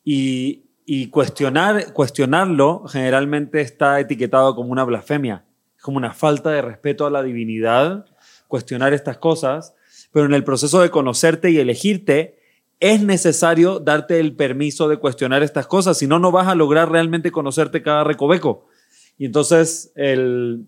[0.05, 0.67] Y,
[1.11, 5.45] cuestionar, cuestionarlo generalmente está etiquetado como una blasfemia,
[5.83, 8.07] como una falta de respeto a la divinidad,
[8.49, 9.75] cuestionar estas cosas,
[10.13, 12.41] pero en el proceso de conocerte y elegirte,
[12.81, 16.91] es necesario darte el permiso de cuestionar estas cosas, si no, no vas a lograr
[16.91, 18.67] realmente conocerte cada recoveco.
[19.21, 20.67] Y entonces, el,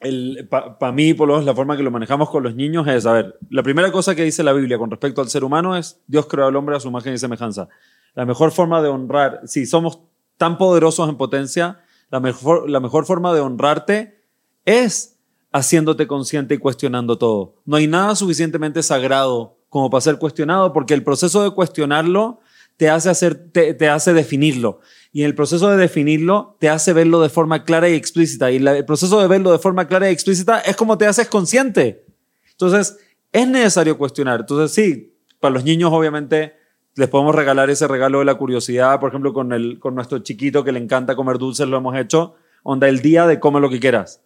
[0.00, 3.04] el, para mí, por lo menos, la forma que lo manejamos con los niños es,
[3.04, 6.00] a ver, la primera cosa que dice la Biblia con respecto al ser humano es,
[6.06, 7.68] Dios creó al hombre a su imagen y semejanza.
[8.14, 10.00] La mejor forma de honrar, si somos
[10.38, 14.24] tan poderosos en potencia, la mejor, la mejor forma de honrarte
[14.64, 15.18] es
[15.52, 17.56] haciéndote consciente y cuestionando todo.
[17.66, 22.40] No hay nada suficientemente sagrado como para ser cuestionado, porque el proceso de cuestionarlo
[22.78, 24.80] te hace, hacer, te, te hace definirlo.
[25.12, 28.50] Y el proceso de definirlo te hace verlo de forma clara y explícita.
[28.50, 32.04] Y el proceso de verlo de forma clara y explícita es como te haces consciente.
[32.52, 32.98] Entonces,
[33.32, 34.40] es necesario cuestionar.
[34.40, 36.54] Entonces, sí, para los niños, obviamente,
[36.96, 39.00] les podemos regalar ese regalo de la curiosidad.
[39.00, 42.34] Por ejemplo, con, el, con nuestro chiquito que le encanta comer dulces, lo hemos hecho.
[42.62, 44.20] Onda el día de come lo que quieras.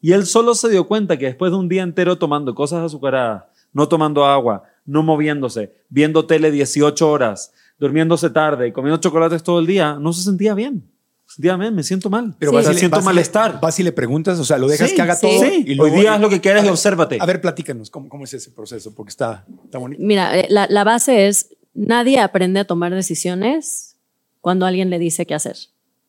[0.00, 3.44] Y él solo se dio cuenta que después de un día entero tomando cosas azucaradas,
[3.72, 9.66] no tomando agua, no moviéndose, viendo tele 18 horas, durmiéndose tarde, comiendo chocolates todo el
[9.66, 10.90] día, no se sentía bien.
[11.26, 12.34] Sentía bien, me siento mal.
[12.38, 12.74] Pero sí.
[12.74, 13.60] siento malestar.
[13.60, 15.44] Vas y le preguntas, o sea, lo dejas que haga todo.
[15.44, 17.18] Y Hoy día es lo que quieres y obsérvate.
[17.20, 18.94] A ver, platícanos, ¿cómo, ¿cómo, es ese proceso?
[18.94, 20.02] Porque está, está bonito.
[20.02, 23.96] Mira, eh, la, la base es, nadie aprende a tomar decisiones
[24.40, 25.56] cuando alguien le dice qué hacer,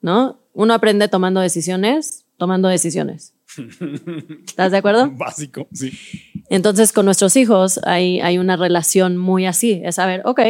[0.01, 0.39] ¿no?
[0.53, 3.33] Uno aprende tomando decisiones, tomando decisiones.
[4.47, 5.09] ¿Estás de acuerdo?
[5.11, 5.97] Básico, sí.
[6.49, 9.81] Entonces, con nuestros hijos hay, hay una relación muy así.
[9.83, 10.41] Es saber, ok,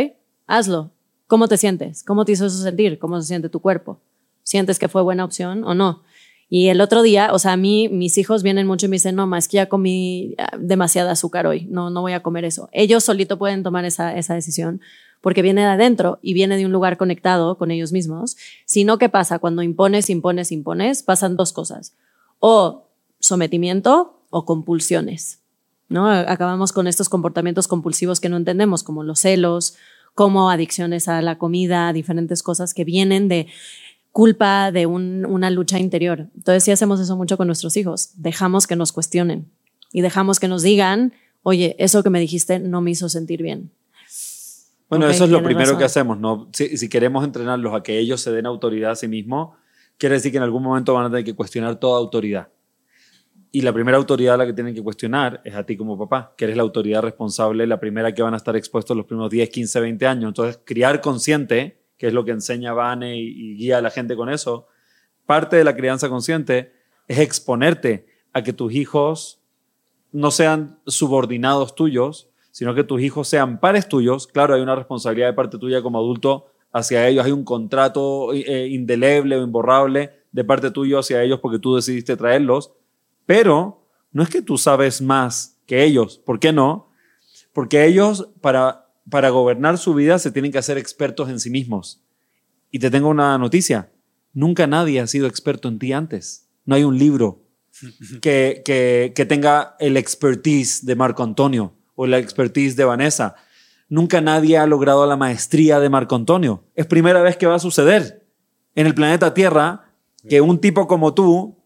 [0.45, 0.91] hazlo.
[1.27, 2.03] ¿Cómo te sientes?
[2.03, 2.99] ¿Cómo te hizo eso sentir?
[2.99, 3.99] ¿Cómo se siente tu cuerpo?
[4.43, 6.03] ¿Sientes que fue buena opción o no?
[6.49, 9.15] Y el otro día, o sea, a mí, mis hijos vienen mucho y me dicen,
[9.15, 12.69] no, más que ya comí ah, demasiada azúcar hoy, no, no voy a comer eso.
[12.71, 14.79] Ellos solito pueden tomar esa, esa decisión
[15.19, 18.37] porque viene de adentro y viene de un lugar conectado con ellos mismos.
[18.65, 19.39] Sino, ¿qué pasa?
[19.39, 21.93] Cuando impones, impones, impones, pasan dos cosas.
[22.39, 22.87] O
[23.19, 25.39] sometimiento o compulsiones.
[25.89, 26.09] ¿no?
[26.09, 29.75] Acabamos con estos comportamientos compulsivos que no entendemos, como los celos,
[30.17, 33.45] como adicciones a la comida, diferentes cosas que vienen de
[34.11, 36.25] culpa, de una lucha interior.
[36.35, 38.09] Entonces sí hacemos eso mucho con nuestros hijos.
[38.15, 39.45] Dejamos que nos cuestionen
[39.93, 41.13] y dejamos que nos digan,
[41.43, 43.69] oye, eso que me dijiste no me hizo sentir bien.
[44.89, 46.49] Bueno, eso es lo primero que hacemos, ¿no?
[46.51, 49.55] Si, si, queremos entrenarlos a que ellos se den autoridad a sí mismos,
[49.99, 52.47] quiere decir que en algún momento van a tener que cuestionar toda autoridad.
[53.51, 56.33] Y la primera autoridad a la que tienen que cuestionar es a ti como papá,
[56.37, 59.49] que eres la autoridad responsable, la primera que van a estar expuestos los primeros 10,
[59.49, 60.27] 15, 20 años.
[60.29, 64.29] Entonces, criar consciente, que es lo que enseña Vane y, guía a la gente con
[64.29, 64.67] eso,
[65.25, 66.73] parte de la crianza consciente
[67.07, 69.41] es exponerte a que tus hijos
[70.11, 74.27] no sean subordinados tuyos, sino que tus hijos sean pares tuyos.
[74.27, 78.67] Claro, hay una responsabilidad de parte tuya como adulto hacia ellos, hay un contrato eh,
[78.67, 82.73] indeleble o imborrable de parte tuyo hacia ellos porque tú decidiste traerlos,
[83.27, 86.17] pero no es que tú sabes más que ellos.
[86.17, 86.89] ¿Por qué no?
[87.53, 92.01] Porque ellos, para, para gobernar su vida, se tienen que hacer expertos en sí mismos.
[92.71, 93.91] Y te tengo una noticia.
[94.33, 96.47] Nunca nadie ha sido experto en ti antes.
[96.65, 97.43] No hay un libro
[98.21, 103.35] que, que, que tenga el expertise de Marco Antonio o la expertise de Vanessa.
[103.89, 106.63] Nunca nadie ha logrado la maestría de Marco Antonio.
[106.75, 108.25] Es primera vez que va a suceder
[108.73, 109.93] en el planeta Tierra
[110.29, 111.56] que un tipo como tú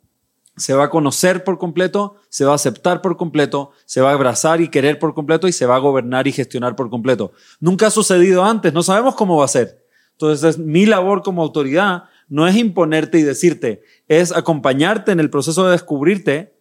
[0.62, 4.14] se va a conocer por completo, se va a aceptar por completo, se va a
[4.14, 7.32] abrazar y querer por completo y se va a gobernar y gestionar por completo.
[7.59, 9.86] Nunca ha sucedido antes, no sabemos cómo va a ser.
[10.12, 15.66] Entonces, mi labor como autoridad no es imponerte y decirte, es acompañarte en el proceso
[15.66, 16.53] de descubrirte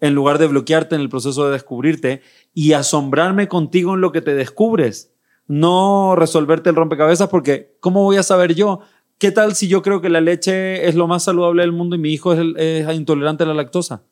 [0.00, 2.22] en lugar de bloquearte en el proceso de descubrirte
[2.52, 5.12] y asombrarme contigo en lo que te descubres.
[5.46, 8.80] No resolverte el rompecabezas porque ¿cómo voy a saber yo?
[9.18, 11.98] ¿Qué tal si yo creo que la leche es lo más saludable del mundo y
[11.98, 14.02] mi hijo es, intolerante a la lactosa?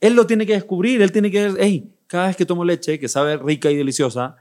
[0.00, 3.08] Él lo tiene que descubrir, él tiene que, hey, cada vez que tomo leche, que
[3.08, 4.36] sabe rica y deliciosa,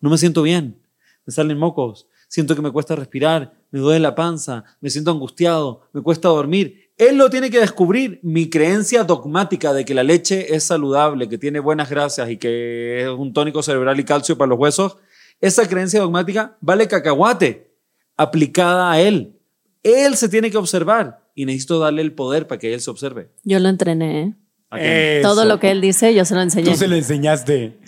[0.00, 0.80] no me siento bien,
[1.26, 5.82] me salen mocos, siento que me cuesta respirar, me duele la panza, me siento angustiado,
[5.92, 6.90] me cuesta dormir.
[6.96, 8.20] Él lo tiene que descubrir.
[8.22, 13.02] Mi creencia dogmática de que la leche es saludable, que tiene buenas grasas y que
[13.02, 14.98] es un tónico cerebral y calcio para los huesos,
[15.40, 17.70] esa creencia dogmática vale cacahuate
[18.16, 19.34] aplicada a él.
[19.82, 23.30] Él se tiene que observar y necesito darle el poder para que él se observe.
[23.44, 24.36] Yo lo entrené.
[24.72, 25.20] ¿eh?
[25.22, 26.70] Todo lo que él dice, yo se lo enseñé.
[26.70, 27.78] Tú se lo enseñaste.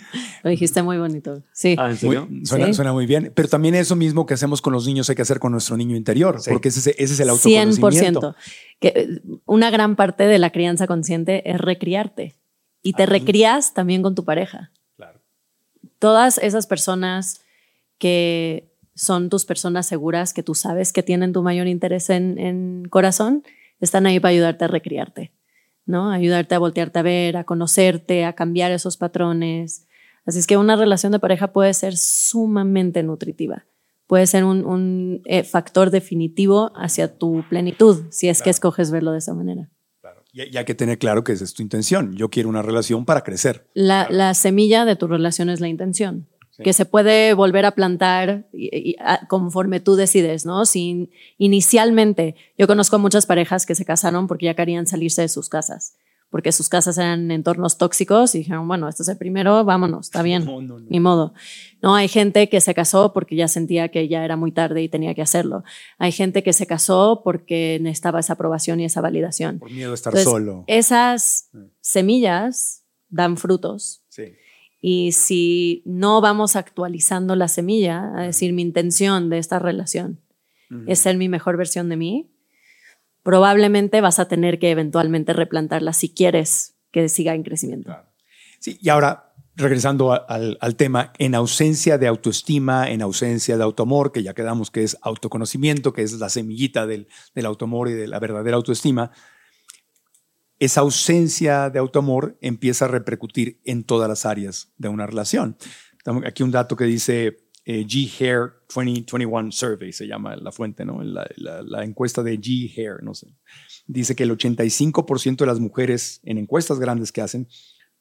[0.43, 1.43] Lo dijiste muy bonito.
[1.51, 1.75] Sí.
[1.77, 2.27] Ah, ¿en serio?
[2.43, 3.31] suena, muy bien.
[3.35, 5.95] Pero también eso mismo que hacemos con los niños hay que hacer con nuestro niño
[5.95, 8.33] interior, porque ese, ese, es el autoconocimiento.
[8.33, 8.35] 100%.
[8.79, 12.35] Que eh, una gran parte de la crianza consciente es recriarte.
[12.81, 14.71] Y te ah, recrías también con tu pareja.
[14.95, 15.19] Claro.
[15.97, 17.41] Todas esas personas
[17.97, 23.43] que son tus personas seguras que tú sabes que tienen tu mayor interés en, corazón,
[23.81, 25.31] están ahí para ayudarte a recriarte,
[25.85, 26.11] ¿no?
[26.11, 29.85] Ayudarte a voltearte a ver, a conocerte, a cambiar esos patrones.
[30.25, 33.65] Así es que una relación de pareja puede ser sumamente nutritiva.
[34.07, 39.17] Puede ser un, eh, factor definitivo hacia tu plenitud, si es que escoges verlo de
[39.17, 39.69] esa manera.
[39.99, 40.23] Claro.
[40.31, 42.15] Y, hay que tener claro que esa es tu intención.
[42.15, 43.67] Yo quiero una relación para crecer.
[43.73, 46.27] la semilla de tu relación es la intención
[46.63, 48.47] que se puede volver a plantar
[49.27, 50.65] conforme tú decides, ¿no?
[50.65, 55.49] Sin, inicialmente, yo conozco muchas parejas que se casaron porque ya querían salirse de sus
[55.49, 55.97] casas,
[56.29, 60.21] porque sus casas eran entornos tóxicos y dijeron, bueno, este es el primero, vámonos, está
[60.21, 60.47] bien,
[60.89, 61.33] ni modo.
[61.81, 64.89] No, hay gente que se casó porque ya sentía que ya era muy tarde y
[64.89, 65.63] tenía que hacerlo.
[65.97, 69.59] Hay gente que se casó porque necesitaba esa aprobación y esa validación.
[69.59, 70.63] Por miedo a estar solo.
[70.67, 71.49] Esas
[71.81, 74.03] semillas dan frutos.
[74.09, 74.33] Sí
[74.87, 80.21] y si no vamos actualizando la semilla, a decir, mi intención de esta relación
[80.85, 82.31] es ser mi mejor versión de mí,
[83.23, 87.97] probablemente vas a tener que eventualmente replantarla si quieres que siga en crecimiento.
[88.59, 94.21] Sí, y ahora, regresando al, tema, en ausencia de autoestima, en ausencia de autoamor, que
[94.21, 98.19] ya quedamos que es autoconocimiento, que es la semillita del, del autoamor y de la
[98.19, 99.09] verdadera autoestima,
[100.59, 105.57] esa ausencia de autoamor empieza a repercutir en todas las áreas de una relación.
[106.25, 111.01] Aquí un dato que dice eh, G Hair 2021 Survey, se llama la fuente, ¿no?
[111.03, 113.35] La, encuesta de G Hair, no sé.
[113.87, 117.47] Dice que el 85% de las mujeres en encuestas grandes que hacen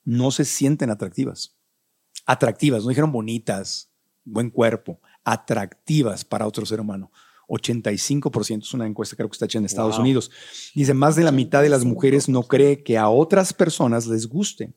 [0.05, 1.57] no se sienten atractivas.
[2.27, 3.91] Atractivas, no dijeron bonitas,
[4.25, 7.11] buen cuerpo, atractivas para otro ser humano.
[7.49, 10.31] 85%, es una encuesta creo que está hecha en Estados Unidos.
[10.75, 14.27] Dice, más de la mitad de las mujeres no cree que a otras personas les
[14.27, 14.73] guste.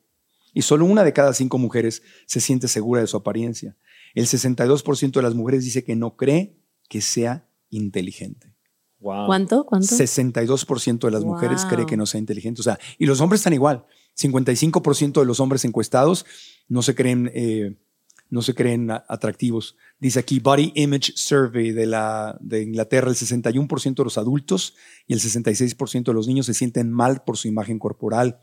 [0.54, 3.76] Y solo una de cada cinco mujeres se siente segura de su apariencia.
[4.14, 6.56] El 62% de las mujeres dice que no cree
[6.88, 8.54] que sea inteligente.
[9.00, 9.64] ¿Cuánto?
[9.64, 9.86] ¿Cuánto?
[9.86, 12.60] 62% de las mujeres cree que no sea inteligente.
[12.60, 13.84] O sea, y los hombres están igual.
[14.16, 16.26] 55% de los hombres encuestados
[16.66, 17.76] no se creen eh,
[18.30, 19.76] no se creen atractivos.
[19.98, 24.74] Dice aquí Body Image Survey de, la, de Inglaterra, el 61% de los adultos
[25.06, 28.40] y el 66% de los niños se sienten mal por su imagen corporal.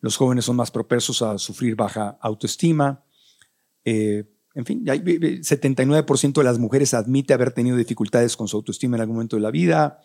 [0.00, 3.04] Los jóvenes son más propensos a sufrir baja autoestima.
[3.84, 4.24] Eh,
[4.54, 9.16] en fin, 79% de las mujeres admite haber tenido dificultades con su autoestima en algún
[9.16, 10.00] momento de la vida.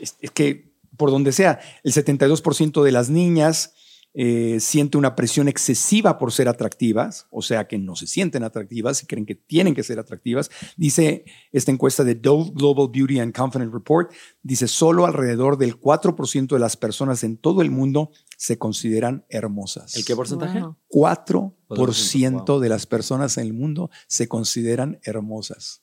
[0.00, 3.74] es que por donde sea, el 72% de las niñas
[4.18, 9.02] eh, siente una presión excesiva por ser atractivas, o sea que no se sienten atractivas
[9.02, 10.50] y creen que tienen que ser atractivas.
[10.78, 14.10] Dice esta encuesta de Dove Global Beauty and Confidence Report,
[14.42, 19.94] dice solo alrededor del 4% de las personas en todo el mundo se consideran hermosas.
[19.96, 20.62] ¿El qué porcentaje?
[20.88, 25.82] 4% de las personas en el mundo se consideran hermosas.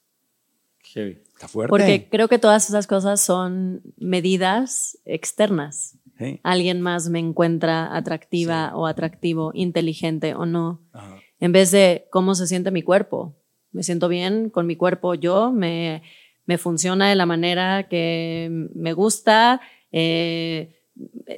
[0.95, 1.69] Está fuerte.
[1.69, 5.97] Porque creo que todas esas cosas son medidas externas.
[6.43, 10.81] Alguien más me encuentra atractiva o atractivo, inteligente o no.
[11.39, 13.35] En vez de cómo se siente mi cuerpo.
[13.71, 16.03] Me siento bien con mi cuerpo yo, me,
[16.45, 19.59] me funciona de la manera que me gusta,
[19.91, 20.75] eh,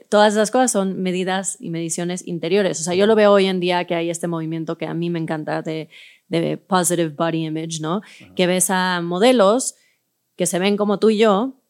[0.09, 2.79] todas esas cosas son medidas y mediciones interiores.
[2.81, 5.09] O sea, yo lo veo hoy en día que hay este movimiento que a mí
[5.09, 5.89] me encanta de,
[6.27, 8.01] de positive body image, ¿no?
[8.35, 9.75] Que ves a modelos
[10.35, 11.61] que se ven como tú y yo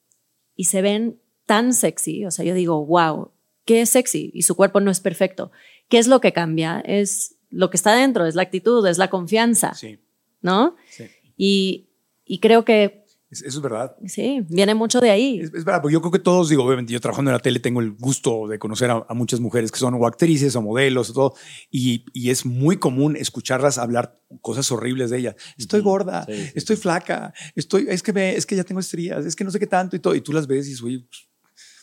[0.55, 2.25] y se ven tan sexy.
[2.25, 3.31] O sea, yo digo, wow,
[3.65, 5.51] qué sexy y su cuerpo no es perfecto.
[5.89, 6.81] ¿Qué es lo que cambia?
[6.81, 9.73] Es lo que está dentro, es la actitud, es la confianza.
[9.73, 9.99] Sí.
[10.41, 10.75] ¿No?
[10.89, 11.05] Sí.
[11.37, 11.89] Y,
[12.25, 13.05] y creo que
[13.43, 13.95] eso es verdad.
[14.05, 15.39] Sí, viene mucho de ahí.
[15.39, 17.81] Es, verdad, porque yo creo que todos, digo, obviamente yo trabajando en la tele tengo
[17.81, 21.33] el gusto de conocer a, muchas mujeres que son o actrices o modelos o todo,
[21.71, 25.35] y, y, es muy común escucharlas hablar cosas horribles de ellas.
[25.57, 29.43] Estoy gorda, estoy flaca, estoy, es que ve, es que ya tengo estrías, es que
[29.43, 31.27] no sé qué tanto y todo, y tú las ves y dices, oye, pues,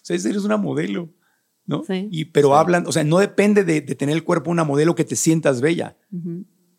[0.03, 1.11] sea, eres una modelo.
[1.67, 1.85] ¿no?
[1.85, 2.09] Sí.
[2.11, 5.17] Y, pero hablan, o sea, no depende de, tener el cuerpo una modelo que te
[5.17, 5.97] sientas bella.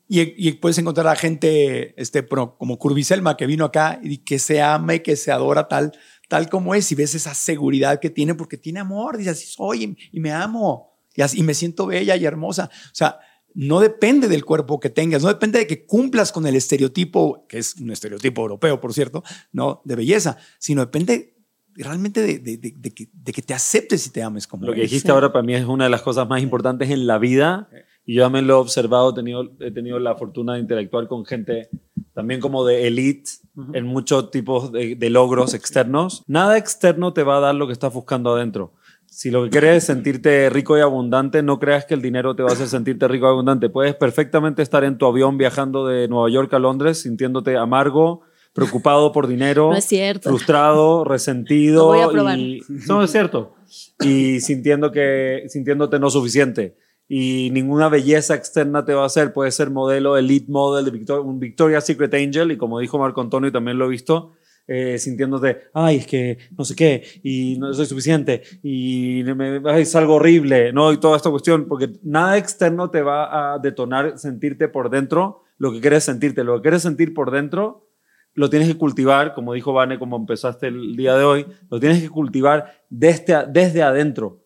[0.08, 4.96] y, puedes encontrar a gente este, como Curviselma que vino acá y que se ama
[4.96, 5.94] y que se adora tal,
[6.30, 9.18] tal como es y ves esa seguridad que tiene porque tiene amor.
[9.18, 12.70] Dice así soy y, me amo y, así, y me siento bella y hermosa.
[12.88, 13.20] O sea,
[13.56, 17.60] no depende del cuerpo que tengas, no depende de que cumplas con el estereotipo, que
[17.60, 21.33] es un estereotipo europeo, por cierto, no de belleza, sino depende
[21.76, 24.82] realmente de, de, de, que, de, que, te aceptes y te ames como Lo que
[24.82, 27.70] dijiste ahora para mí es una de las cosas más importantes en la vida
[28.06, 31.26] y yo también lo he observado, he tenido, he tenido la fortuna de interactuar con
[31.26, 31.70] gente
[32.14, 33.32] también como de elite
[33.74, 36.24] en muchos tipos de, logros externos.
[36.28, 38.74] Nada externo te va a dar lo que estás buscando adentro.
[39.08, 42.42] Si lo que quieres es sentirte rico y abundante, no creas que el dinero te
[42.42, 43.70] va a hacer sentirte rico y abundante.
[43.70, 48.22] Puedes perfectamente estar en tu avión viajando de Nueva York a Londres sintiéndote amargo,
[48.54, 49.72] preocupado por dinero,
[50.22, 51.88] frustrado, resentido.
[51.88, 52.38] voy a probar.
[52.88, 53.56] no es cierto.
[54.02, 56.78] Y sintiendo que, sintiéndote no suficiente.
[57.08, 59.34] Y ninguna belleza externa te va a hacer.
[59.34, 62.52] Puedes ser modelo, elite model, de un Victoria's Secret Angel.
[62.52, 64.32] Y como dijo Marco Antonio, también lo he visto,
[64.68, 69.94] eh, sintiéndote, ay, es que no sé qué, y no soy suficiente, y me, es
[69.96, 70.94] algo horrible, ¿no?
[70.94, 75.72] Y toda esta cuestión, porque nada externo te va a detonar sentirte por dentro lo
[75.72, 76.44] que quieres sentirte.
[76.44, 77.88] Lo que quieres sentir por dentro
[78.34, 82.02] lo tienes que cultivar, como dijo Vane, como empezaste el día de hoy, lo tienes
[82.02, 84.44] que cultivar desde, desde adentro.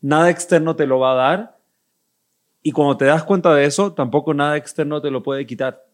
[0.00, 1.58] Nada externo te lo va a dar
[2.62, 5.86] y cuando te das cuenta de eso, tampoco nada externo te lo puede quitar.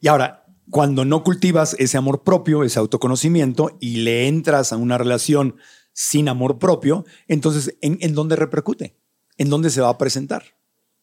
[0.00, 4.96] Y ahora, cuando no cultivas ese amor propio, ese autoconocimiento y le entras a una
[4.96, 5.56] relación
[5.92, 8.96] sin amor propio, entonces, ¿en, dónde repercute?
[9.36, 10.42] ¿En dónde se va a presentar?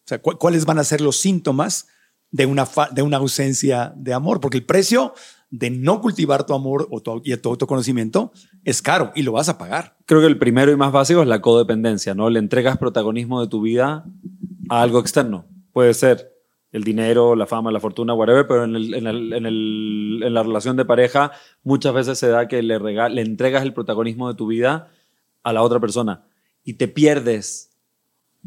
[0.05, 1.87] O sea, ¿cuáles van a ser los síntomas
[2.31, 5.13] de una, de una ausencia de amor, porque el precio
[5.51, 8.31] de no cultivar tu amor o tu, y tu autoconocimiento
[8.63, 9.97] es caro y lo vas a pagar.
[10.05, 12.29] Creo que el primero y más básico es la codependencia, ¿no?
[12.29, 14.05] Le entregas protagonismo de tu vida
[14.69, 15.45] a algo externo.
[15.73, 16.35] Puede ser
[16.71, 20.77] el dinero, la fama, la fortuna, whatever, pero en, el, en, el, en, la relación
[20.77, 21.31] de pareja
[21.63, 24.89] muchas veces se da que le, le entregas el protagonismo de tu vida
[25.41, 26.25] a la otra persona
[26.63, 27.68] y te pierdes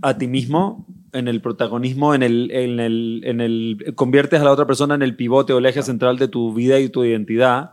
[0.01, 4.53] a ti mismo en el protagonismo, en el, en el, en el, conviertes a la
[4.53, 7.73] otra persona en el pivote o el eje central de tu vida y tu identidad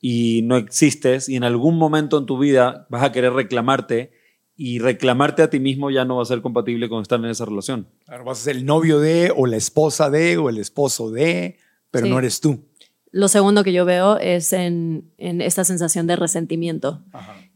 [0.00, 4.12] y no existes y en algún momento en tu vida vas a querer reclamarte
[4.54, 7.44] y reclamarte a ti mismo ya no va a ser compatible con estar en esa
[7.44, 7.88] relación.
[8.04, 11.58] Claro, vas a ser el novio de o la esposa de o el esposo de,
[11.90, 12.64] pero no eres tú.
[13.10, 17.02] Lo segundo que yo veo es en, en esta sensación de resentimiento,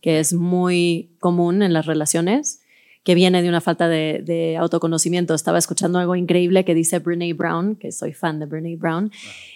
[0.00, 2.59] que es muy común en las relaciones
[3.02, 5.34] que viene de una falta de, autoconocimiento.
[5.34, 9.10] Estaba escuchando algo increíble que dice Brene Brown, que soy fan de Brene Brown.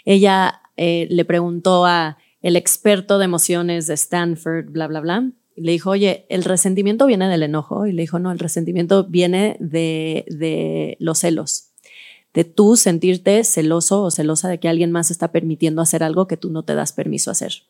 [0.04, 5.62] Ella eh, le preguntó a el experto de emociones de Stanford, bla, bla, bla, y
[5.62, 7.86] le dijo, oye, ¿el resentimiento viene del enojo?
[7.86, 11.70] Y le dijo, no, el resentimiento viene de, de los celos,
[12.32, 16.36] de tú sentirte celoso o celosa de que alguien más está permitiendo hacer algo que
[16.36, 17.62] tú no te das permiso a hacer.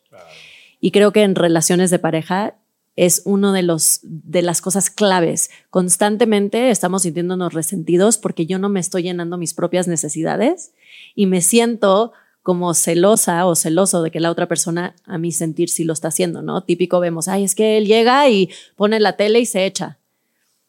[0.81, 2.55] Y creo que en relaciones de pareja
[2.95, 5.49] es uno de los de las cosas claves.
[5.69, 10.73] Constantemente estamos sintiéndonos resentidos porque yo no me estoy llenando mis propias necesidades
[11.13, 12.13] y me siento
[12.45, 16.09] como celosa o celoso de que la otra persona a mí sentir si lo está
[16.09, 16.63] haciendo, ¿no?
[16.63, 19.97] Típico vemos, ay, es que él llega y pone la tele y se echa.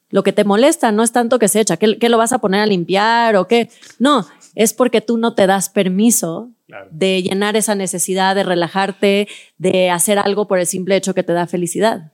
[0.08, 2.60] Lo que te molesta no es tanto que se echa, que, lo vas a poner
[2.60, 3.68] a limpiar o qué.
[3.98, 6.48] No, es porque tú no te das permiso
[6.90, 9.28] de llenar esa necesidad, de relajarte,
[9.58, 12.12] de hacer algo por el simple hecho que te da felicidad.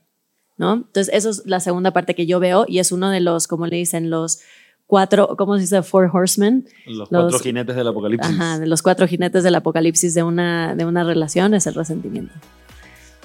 [0.71, 3.67] Entonces, eso es la segunda parte que yo veo y es uno de los, como
[3.67, 4.41] le dicen, los
[4.87, 5.83] cuatro, ¿cómo se dice?
[5.83, 6.67] Four horsemen.
[6.87, 8.31] Los, cuatro jinetes del apocalipsis.
[8.31, 12.35] Ajá, de los cuatro jinetes del apocalipsis de una, de una relación es el resentimiento.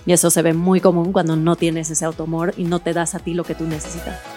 [0.05, 3.15] Y eso se ve muy común cuando no tienes ese automor y no te das
[3.15, 4.36] a ti lo que tú necesitas.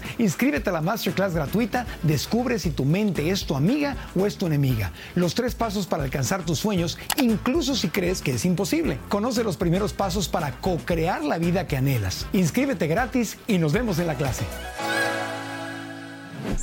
[0.17, 4.47] Inscríbete a la masterclass gratuita, descubre si tu mente es tu amiga o es tu
[4.47, 4.91] enemiga.
[5.15, 8.99] Los tres pasos para alcanzar tus sueños, incluso si crees que es imposible.
[9.09, 12.27] Conoce los primeros pasos para co-crear la vida que anhelas.
[12.33, 14.45] Inscríbete gratis y nos vemos en la clase.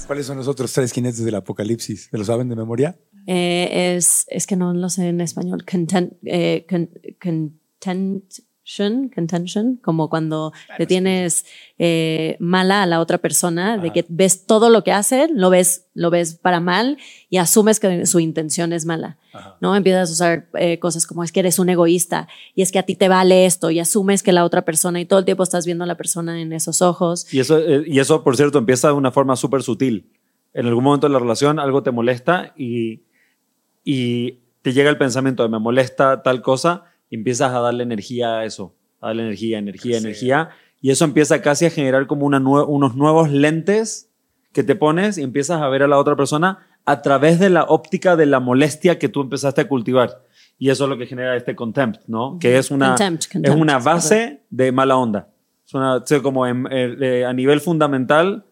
[0.06, 2.08] ¿Cuáles son los otros tres jinetes del apocalipsis?
[2.12, 2.98] ¿Me lo saben de memoria?
[3.26, 5.64] Eh, es, es que no lo sé en español.
[5.70, 6.66] Content, eh,
[7.20, 8.24] content
[9.14, 11.46] contention, como cuando te tienes
[11.78, 15.86] eh, mala a la otra persona, de que ves todo lo que hace, lo ves,
[15.94, 16.98] lo ves para mal
[17.30, 19.16] y asumes que su intención es mala,
[19.60, 19.74] ¿no?
[19.74, 22.82] Empiezas a usar eh, cosas como es que eres un egoísta y es que a
[22.82, 25.64] ti te vale esto y asumes que la otra persona y todo el tiempo estás
[25.64, 27.32] viendo a la persona en esos ojos.
[27.32, 30.10] Y eso, eh, y eso por cierto, empieza de una forma súper sutil.
[30.52, 33.02] En algún momento de la relación algo te molesta y,
[33.84, 38.38] y te llega el pensamiento de me molesta tal cosa y empiezas a darle energía
[38.38, 42.38] a eso, a darle energía, energía, energía, y eso empieza casi a generar como una
[42.38, 44.10] unos nuevos lentes
[44.52, 47.64] que te pones y empiezas a ver a la otra persona a través de la
[47.64, 50.24] óptica de la molestia que tú empezaste a cultivar.
[50.56, 52.38] Y eso es lo que genera este contempt, ¿no?
[52.40, 55.28] Que es una, es una base de mala onda.
[55.66, 58.46] Es una, como eh, a nivel fundamental,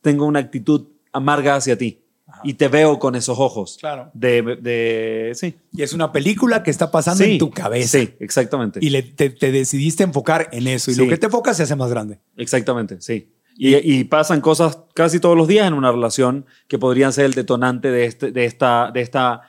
[0.00, 2.00] tengo una actitud amarga hacia ti
[2.42, 3.76] y te veo con esos ojos.
[3.80, 4.10] Claro.
[4.14, 5.56] De, de, sí.
[5.72, 7.98] Y es una película que está pasando en tu cabeza.
[7.98, 8.80] Sí, exactamente.
[8.82, 10.90] Y le, te, decidiste enfocar en eso.
[10.90, 12.18] Y lo que te enfocas se hace más grande.
[12.36, 13.32] Exactamente, sí.
[13.56, 17.34] Y, y, pasan cosas casi todos los días en una relación que podrían ser el
[17.34, 19.42] detonante de, este, de esta, de esta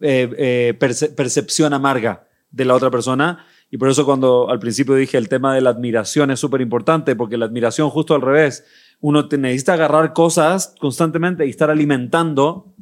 [0.00, 3.44] eh, eh, percepción amarga de la otra persona.
[3.70, 7.16] Y por eso cuando al principio dije el tema de la admiración es súper importante,
[7.16, 8.64] porque la admiración justo al revés
[9.00, 12.74] uno te necesita agarrar cosas constantemente y estar alimentando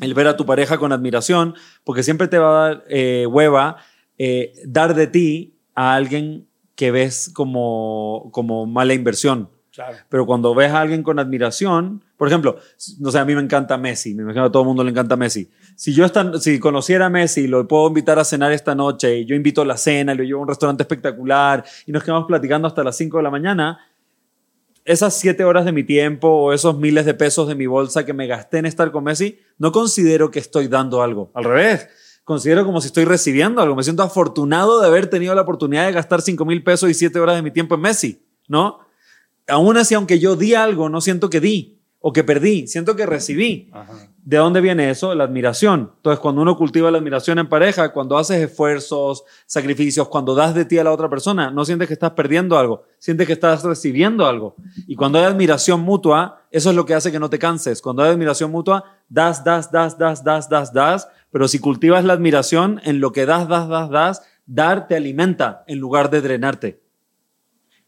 [0.00, 1.54] el ver a tu pareja con admiración,
[1.84, 3.76] porque siempre te va a dar eh, hueva
[4.18, 9.48] eh, dar de ti a alguien que ves como, como mala inversión.
[10.08, 12.58] Pero cuando ves a alguien con admiración, por ejemplo,
[12.98, 15.16] no sé, a mí me encanta Messi, me imagino a todo el mundo le encanta
[15.16, 15.48] Messi.
[15.74, 16.06] Si yo
[16.38, 19.64] si conociera a Messi, lo puedo invitar a cenar esta noche, y yo invito a
[19.64, 23.16] la cena, lo llevo a un restaurante espectacular, y nos quedamos platicando hasta las 5
[23.16, 23.78] de la mañana,
[24.90, 28.12] esas siete horas de mi tiempo o esos miles de pesos de mi bolsa que
[28.12, 31.30] me gasté en estar con Messi, no considero que estoy dando algo.
[31.34, 31.88] Al revés,
[32.24, 33.76] considero como si estoy recibiendo algo.
[33.76, 37.20] Me siento afortunado de haber tenido la oportunidad de gastar cinco mil pesos y siete
[37.20, 38.80] horas de mi tiempo en Messi, ¿no?
[39.46, 43.06] Aún así, aunque yo di algo, no siento que di o que perdí, siento que
[43.06, 43.70] recibí.
[44.22, 45.14] ¿De dónde viene eso?
[45.14, 45.92] La admiración.
[45.96, 50.66] Entonces, cuando uno cultiva la admiración en pareja, cuando haces esfuerzos, sacrificios, cuando das de
[50.66, 54.26] ti a la otra persona, no sientes que estás perdiendo algo, sientes que estás recibiendo
[54.26, 54.56] algo.
[54.86, 57.80] Y cuando hay admiración mutua, eso es lo que hace que no te canses.
[57.80, 61.08] Cuando hay admiración mutua, das, das, das, das, das, das, das.
[61.32, 65.64] Pero si cultivas la admiración en lo que das, das, das, das, dar te alimenta
[65.66, 66.82] en lugar de drenarte.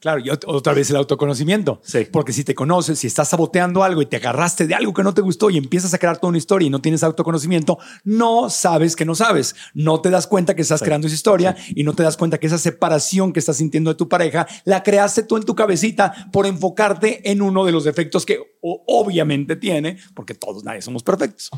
[0.03, 1.81] Claro, y otra vez el autoconocimiento.
[1.85, 2.09] Sí.
[2.11, 5.15] Porque si te conoces, si estás saboteando algo y te agarraste de algo que no
[5.15, 8.97] te gustó y empiezas a crear toda una historia y no tienes autoconocimiento, no sabes
[8.97, 9.55] que no sabes.
[9.75, 12.49] No te das cuenta que estás creando esa historia y no te das cuenta que
[12.49, 16.47] esa separación que estás sintiendo de tu pareja la creaste tú en tu cabecita por
[16.47, 21.49] enfocarte en uno de los defectos que obviamente tiene, porque todos nadie somos perfectos.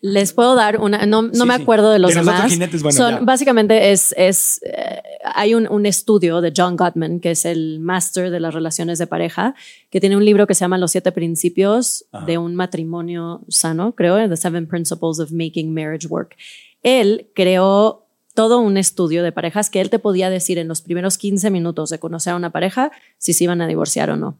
[0.00, 2.52] Les puedo dar una, no, no me acuerdo de los demás.
[2.90, 7.80] Son, básicamente es, es eh, hay un, un, estudio de John Gottman, que es el
[7.80, 9.54] máster de las relaciones de pareja,
[9.90, 14.28] que tiene un libro que se llama Los siete principios de un matrimonio sano, creo,
[14.28, 16.36] The Seven Principles of Making Marriage Work.
[16.82, 18.02] Él creó
[18.34, 21.90] todo un estudio de parejas que él te podía decir en los primeros 15 minutos
[21.90, 24.38] de conocer a una pareja si se iban a divorciar o no.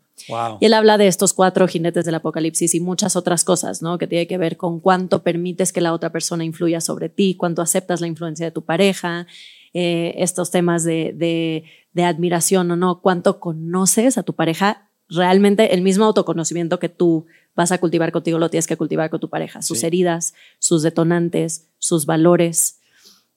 [0.60, 3.98] Y él habla de estos cuatro jinetes del apocalipsis y muchas otras cosas, ¿no?
[3.98, 7.62] Que tiene que ver con cuánto permites que la otra persona influya sobre ti, cuánto
[7.62, 9.26] aceptas la influencia de tu pareja,
[9.74, 14.88] eh, estos temas de, de admiración o no, cuánto conoces a tu pareja.
[15.08, 19.20] Realmente el mismo autoconocimiento que tú vas a cultivar contigo lo tienes que cultivar con
[19.20, 22.78] tu pareja, sus heridas, sus detonantes, sus valores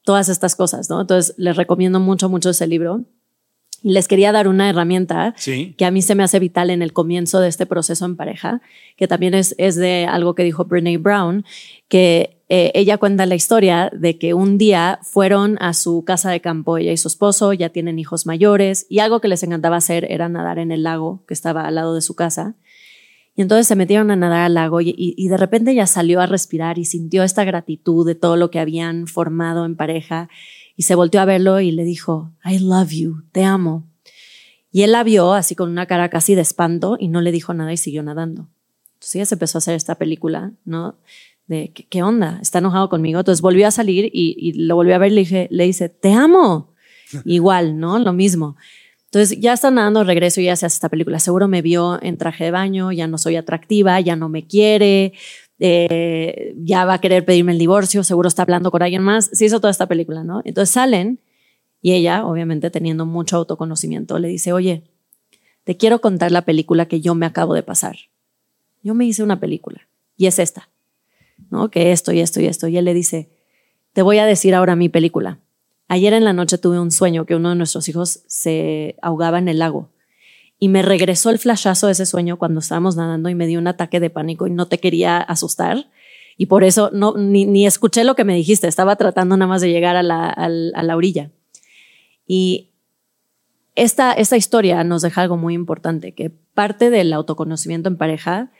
[0.06, 1.02] todas estas cosas, ¿no?
[1.02, 3.04] Entonces, les recomiendo mucho, mucho ese libro.
[3.88, 7.40] Les quería dar una herramienta que a mí se me hace vital en el comienzo
[7.40, 8.62] de este proceso en pareja,
[8.98, 11.46] que también es, es de algo que dijo Brene Brown,
[11.88, 16.42] que eh, ella cuenta la historia de que un día fueron a su casa de
[16.42, 20.12] campo, ella y su esposo, ya tienen hijos mayores, y algo que les encantaba hacer
[20.12, 22.56] era nadar en el lago que estaba al lado de su casa.
[23.36, 26.80] Y entonces se metieron a nadar al lago y, de repente ella salió a respirar
[26.80, 30.30] y sintió esta gratitud de todo lo que habían formado en pareja
[30.76, 33.84] y se volteó a verlo y le dijo, I love you, te amo.
[34.72, 37.54] Y él la vio así con una cara casi de espanto y no le dijo
[37.54, 38.50] nada y siguió nadando.
[38.96, 40.96] Entonces ella se empezó a hacer esta película, ¿no?
[41.48, 42.40] De ¿qué, onda?
[42.42, 43.20] Está enojado conmigo.
[43.20, 46.12] Entonces volvió a salir y, lo volvió a ver y le, dije, le dice, te
[46.12, 46.74] amo.
[47.26, 48.00] Igual, ¿no?
[48.00, 48.58] Lo mismo.
[49.06, 51.20] Entonces ya está nadando regreso y ya se hace esta película.
[51.20, 55.14] Seguro me vio en traje de baño, ya no soy atractiva, ya no me quiere,
[55.60, 59.30] eh, ya va a querer pedirme el divorcio, seguro está hablando con alguien más.
[59.32, 60.42] Se hizo toda esta película, ¿no?
[60.46, 61.20] Entonces salen
[61.82, 64.84] y ella, obviamente teniendo mucho autoconocimiento, le dice, oye,
[65.64, 67.96] te quiero contar la película que yo me acabo de pasar.
[68.84, 69.88] Yo me hice una película
[70.18, 70.70] y es esta,
[71.50, 71.70] ¿no?
[71.70, 72.68] Que esto y esto y esto.
[72.68, 73.30] Y él le dice,
[73.94, 75.40] te voy a decir ahora mi película.
[75.88, 79.48] Ayer en la noche tuve un sueño que uno de nuestros hijos se ahogaba en
[79.48, 79.92] el lago
[80.60, 83.68] y me regresó el flashazo de ese sueño cuando estábamos nadando y me dio un
[83.68, 85.90] ataque de pánico y no te quería asustar.
[86.38, 89.70] Y por eso no, ni, escuché lo que me dijiste, estaba tratando nada más de
[89.70, 91.32] llegar a la, a la orilla.
[92.28, 92.72] Y
[93.76, 98.52] esta, esta historia nos deja algo muy importante, que parte del autoconocimiento en pareja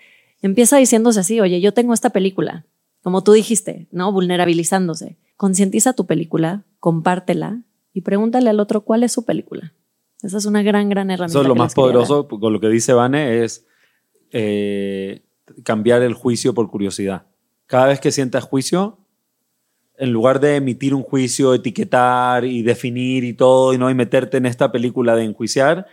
[0.42, 2.66] empieza diciéndose así, oye, yo tengo esta película,
[3.02, 4.12] como tú dijiste, ¿no?
[4.12, 5.18] Vulnerabilizándose.
[5.38, 7.62] Concientiza tu película, compártela
[7.94, 9.74] y pregúntale al otro cuál es su película.
[10.26, 11.40] Esa es una gran, gran herramienta.
[11.40, 13.68] Eso es lo más poderoso, con lo que dice Vane, es
[14.32, 15.22] eh,
[15.64, 17.28] cambiar el juicio por curiosidad.
[17.68, 18.98] Cada vez que sientas juicio,
[19.98, 24.38] en lugar de emitir un juicio, etiquetar y definir y todo, y no y meterte
[24.38, 25.86] en esta película de enjuiciar,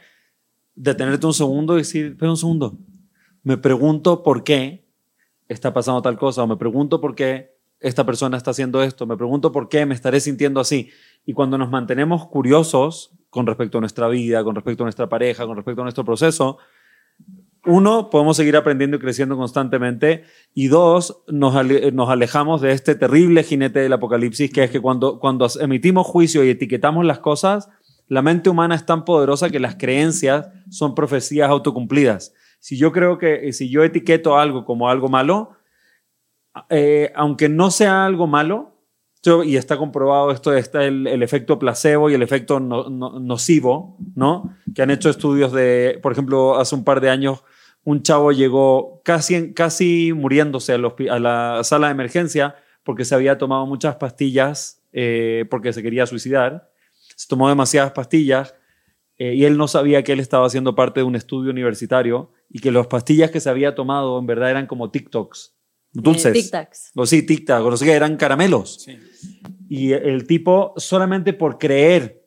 [0.75, 2.79] detenerte un segundo y decir, pero un segundo,
[3.43, 4.87] me pregunto por qué
[5.47, 9.17] está pasando tal cosa, o me pregunto por qué esta persona está haciendo esto, me
[9.17, 10.89] pregunto por qué me estaré sintiendo así.
[11.27, 15.47] Y cuando nos mantenemos curiosos con respecto a nuestra vida, con respecto a nuestra pareja,
[15.47, 16.59] con respecto a nuestro proceso,
[17.65, 20.25] uno, podemos seguir aprendiendo y creciendo constantemente.
[20.53, 25.49] Y dos, nos, alejamos de este terrible jinete del apocalipsis, que es que cuando, cuando
[25.61, 27.71] emitimos juicio y etiquetamos las cosas,
[28.07, 32.35] la mente humana es tan poderosa que las creencias son profecías autocumplidas.
[32.61, 35.53] Si yo creo que, si yo etiqueto algo como algo malo,
[36.69, 38.72] eh, aunque no sea algo malo,
[39.45, 44.57] y está comprobado esto, está el, el efecto placebo y el efecto nocivo, ¿no?
[44.75, 47.45] Que han hecho estudios de, por ejemplo, hace un par de años,
[47.85, 50.79] un chavo llegó casi, casi muriéndose a,
[51.19, 56.71] la sala de emergencia porque se había tomado muchas pastillas eh, porque se quería suicidar.
[57.17, 58.55] Se tomó demasiadas pastillas
[59.19, 62.61] eh, y él no sabía que él estaba haciendo parte de un estudio universitario y
[62.61, 65.55] que las pastillas que se había tomado en verdad eran como TikToks
[65.93, 66.33] dulces.
[66.33, 66.93] tic Tacs.
[66.95, 68.87] O sí, tic tacs, o no sé qué, eran caramelos.
[69.69, 72.23] Y el tipo, solamente por creer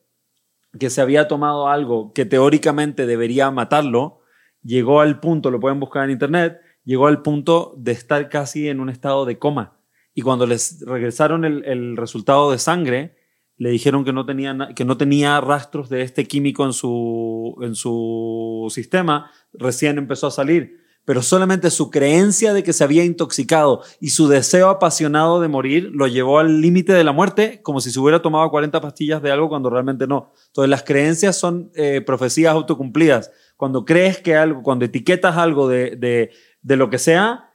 [0.80, 4.22] que se había tomado algo que teóricamente debería matarlo,
[4.64, 8.80] llegó al punto, lo pueden buscar en internet, llegó al punto de estar casi en
[8.80, 9.80] un estado de coma.
[10.14, 13.16] Y cuando les regresaron el, el resultado de sangre,
[13.58, 17.76] le dijeron que no, tenía, que no tenía rastros de este químico en su, en
[17.76, 23.84] su sistema, recién empezó a salir pero solamente su creencia de que se había intoxicado
[24.00, 27.92] y su deseo apasionado de morir lo llevó al límite de la muerte, como si
[27.92, 30.34] se hubiera tomado 40 pastillas de algo cuando realmente no.
[30.48, 33.32] Entonces las creencias son eh, profecías autocumplidas.
[33.56, 37.52] Cuando crees que algo, cuando etiquetas algo de, de, de lo que sea,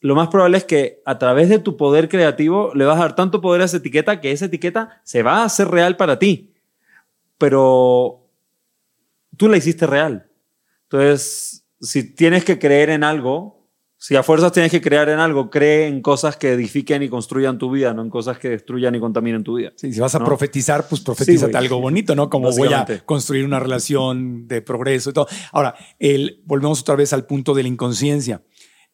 [0.00, 3.14] lo más probable es que a través de tu poder creativo le vas a dar
[3.16, 6.52] tanto poder a esa etiqueta que esa etiqueta se va a hacer real para ti.
[7.36, 8.28] Pero
[9.36, 10.28] tú la hiciste real.
[10.84, 13.68] Entonces, si tienes que creer en algo,
[13.98, 17.58] si a fuerzas tienes que creer en algo, cree en cosas que edifiquen y construyan
[17.58, 19.72] tu vida, no en cosas que destruyan y contaminen tu vida.
[19.76, 22.30] si vas a profetizar, pues profetízate algo bonito, ¿no?
[22.30, 25.26] Como voy a construir una relación de progreso y todo.
[25.52, 28.42] Ahora, el, volvemos otra vez al punto de la inconsciencia.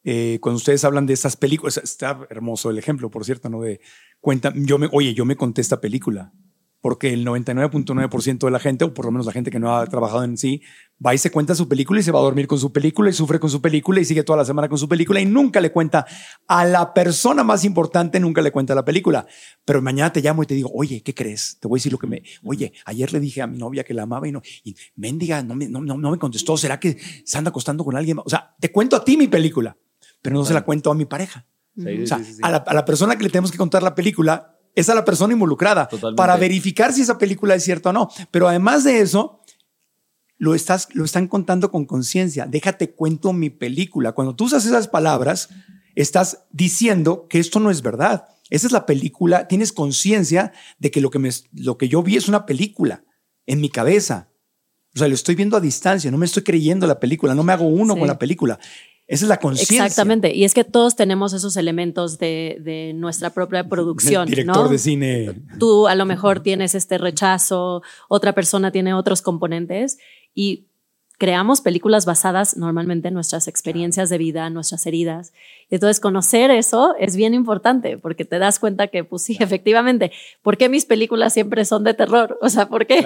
[0.04, 3.62] Eh, cuando ustedes hablan de estas películas, está hermoso el ejemplo, por cierto, ¿no?
[3.62, 3.80] De
[4.20, 6.32] cuenta, yo me, oye, yo me conté esta película
[6.80, 9.86] porque el 99.9% de la gente, o por lo menos la gente que no ha
[9.86, 10.62] trabajado en sí,
[11.04, 13.12] va y se cuenta su película y se va a dormir con su película y
[13.12, 15.70] sufre con su película y sigue toda la semana con su película y nunca le
[15.70, 16.06] cuenta
[16.46, 19.26] a la persona más importante, nunca le cuenta la película.
[19.64, 21.58] Pero mañana te llamo y te digo, oye, ¿qué crees?
[21.60, 22.22] Te voy a decir lo que me...
[22.44, 24.42] Oye, ayer le dije a mi novia que la amaba y no...
[24.64, 26.56] Y mendiga, no me, no, no, me contestó.
[26.56, 28.18] ¿Será que se anda acostando con alguien?
[28.18, 29.76] O sea, te cuento a ti mi película,
[30.20, 31.46] pero no se la cuento a mi pareja.
[31.76, 34.88] o sea, a, la, a la persona que le tenemos que contar la película es
[34.88, 38.08] a la persona involucrada para verificar si esa película es cierta o no.
[38.30, 39.37] Pero además de eso,
[40.38, 42.46] lo, estás, lo están contando con conciencia.
[42.46, 44.12] Déjate cuento mi película.
[44.12, 45.50] Cuando tú usas esas palabras,
[45.94, 48.28] estás diciendo que esto no es verdad.
[48.50, 49.48] Esa es la película.
[49.48, 53.04] Tienes conciencia de que lo que, me, lo que yo vi es una película
[53.46, 54.28] en mi cabeza.
[54.94, 57.52] O sea, lo estoy viendo a distancia, no me estoy creyendo la película, no me
[57.52, 58.58] hago uno con la película.
[59.06, 59.86] Esa es la conciencia.
[59.86, 60.34] Exactamente.
[60.34, 64.28] Y es que todos tenemos esos elementos de, nuestra propia producción.
[64.28, 65.42] director de cine.
[65.58, 69.98] Tú a lo mejor tienes este rechazo, otra persona tiene otros componentes
[70.38, 70.68] y
[71.18, 75.32] creamos películas basadas normalmente en nuestras experiencias de vida, nuestras heridas.
[75.68, 80.12] Entonces, conocer eso es bien importante porque te das cuenta que, pues sí, efectivamente,
[80.42, 82.38] ¿por qué mis películas siempre son de terror?
[82.40, 83.04] O sea, ¿por qué?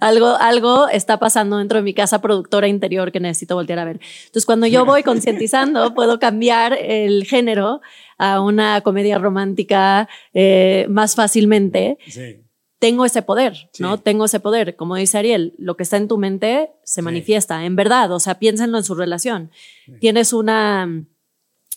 [0.00, 4.00] Algo, algo está pasando dentro de mi casa productora interior que necesito voltear a ver.
[4.26, 7.82] Entonces, cuando yo voy concientizando, puedo cambiar el género
[8.18, 11.98] a una comedia romántica eh, más fácilmente.
[12.08, 12.43] Sí
[12.78, 13.98] tengo ese poder, ¿no?
[13.98, 14.76] Tengo ese poder.
[14.76, 18.38] Como dice Ariel, lo que está en tu mente se manifiesta, en verdad, o sea,
[18.38, 19.50] piénsenlo en su relación.
[20.00, 21.04] Tienes una,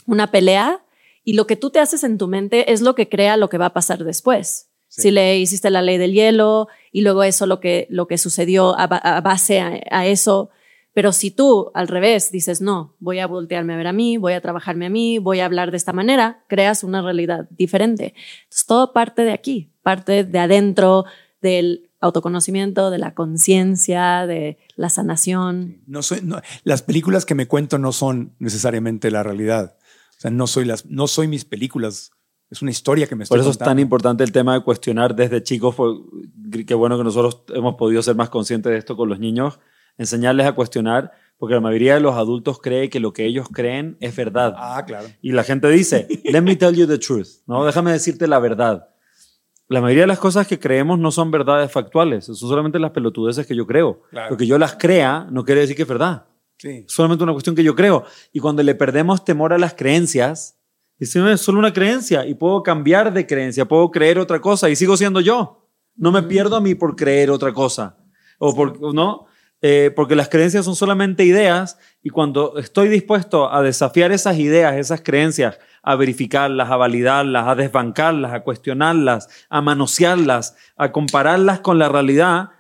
[0.06, 0.84] una pelea
[1.24, 3.58] y lo que tú te haces en tu mente es lo que crea lo que
[3.58, 4.70] va a pasar después.
[4.88, 8.78] Si le hiciste la ley del hielo y luego eso lo que, lo que sucedió
[8.78, 10.50] a, base a, eso.
[10.94, 14.34] Pero si tú al revés dices, no, voy a voltearme a ver a mí, voy
[14.34, 18.16] a trabajarme a mí, voy a hablar de esta manera, creas una realidad diferente.
[18.44, 21.06] Entonces todo parte de aquí, parte de adentro
[21.42, 25.78] del autoconocimiento, de la conciencia, de la sanación.
[25.88, 26.20] No soy,
[26.66, 29.78] las películas que me cuento no son necesariamente la realidad.
[30.10, 32.12] O sea, no soy, las, no soy mis películas.
[32.50, 35.16] Es una historia que me estoy Por eso es tan importante el tema de cuestionar
[35.16, 35.74] desde chicos.
[36.68, 39.62] Qué bueno que nosotros hemos podido ser más conscientes de esto con los niños,
[39.98, 43.96] enseñarles a cuestionar, porque la mayoría de los adultos cree que lo que ellos creen
[44.02, 44.54] es verdad.
[44.58, 45.08] Ah, claro.
[45.22, 47.64] Y la gente dice, let me tell you the truth, ¿no?
[47.64, 48.90] Déjame decirte la verdad
[49.70, 53.46] la mayoría de las cosas que creemos no son verdades factuales, son solamente las pelotudeces
[53.46, 54.02] que yo creo.
[54.30, 56.26] Porque yo las crea no quiere decir que es verdad.
[56.58, 56.86] Sí.
[56.88, 58.04] Es solamente una cuestión que yo creo.
[58.34, 60.58] Y cuando le perdemos temor a las creencias,
[61.00, 64.98] es solo una creencia y puedo cambiar de creencia, puedo creer otra cosa y sigo
[64.98, 65.70] siendo yo.
[65.96, 67.98] No me pierdo a mí por creer otra cosa.
[68.40, 69.27] O por, ¿no?
[69.62, 74.76] Eh, porque las creencias son solamente ideas y cuando estoy dispuesto a desafiar esas ideas,
[74.76, 81.80] esas creencias, a verificarlas, a validarlas, a desbancarlas, a cuestionarlas, a manosearlas, a compararlas con
[81.80, 82.52] la realidad,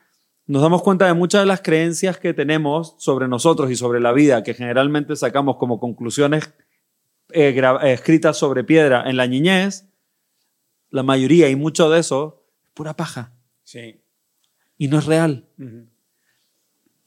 [0.47, 4.13] nos damos cuenta de muchas de las creencias que tenemos sobre nosotros y sobre la
[4.13, 6.51] vida, que generalmente sacamos como conclusiones
[7.31, 9.87] eh, eh, escritas sobre piedra en la niñez,
[10.89, 13.33] la mayoría y mucho de eso es pura paja.
[13.63, 14.01] Sí.
[14.77, 15.49] Y no es real.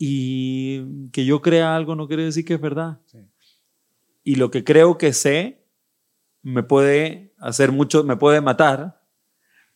[0.03, 3.01] Y que yo crea algo no quiere decir que es verdad.
[4.25, 5.67] Y lo que creo que sé
[6.41, 9.03] me puede hacer mucho, me puede matar,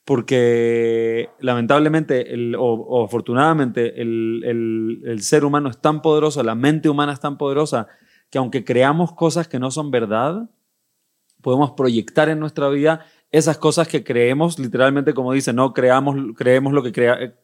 [0.07, 2.27] porque lamentablemente
[2.57, 7.89] o, afortunadamente el, el, ser humano es tan poderoso, la mente humana es tan poderosa,
[8.31, 10.49] que aunque creamos cosas que no son verdad,
[11.43, 16.73] podemos proyectar en nuestra vida esas cosas que creemos, literalmente como dice, no creamos, creemos
[16.73, 17.35] lo que crea,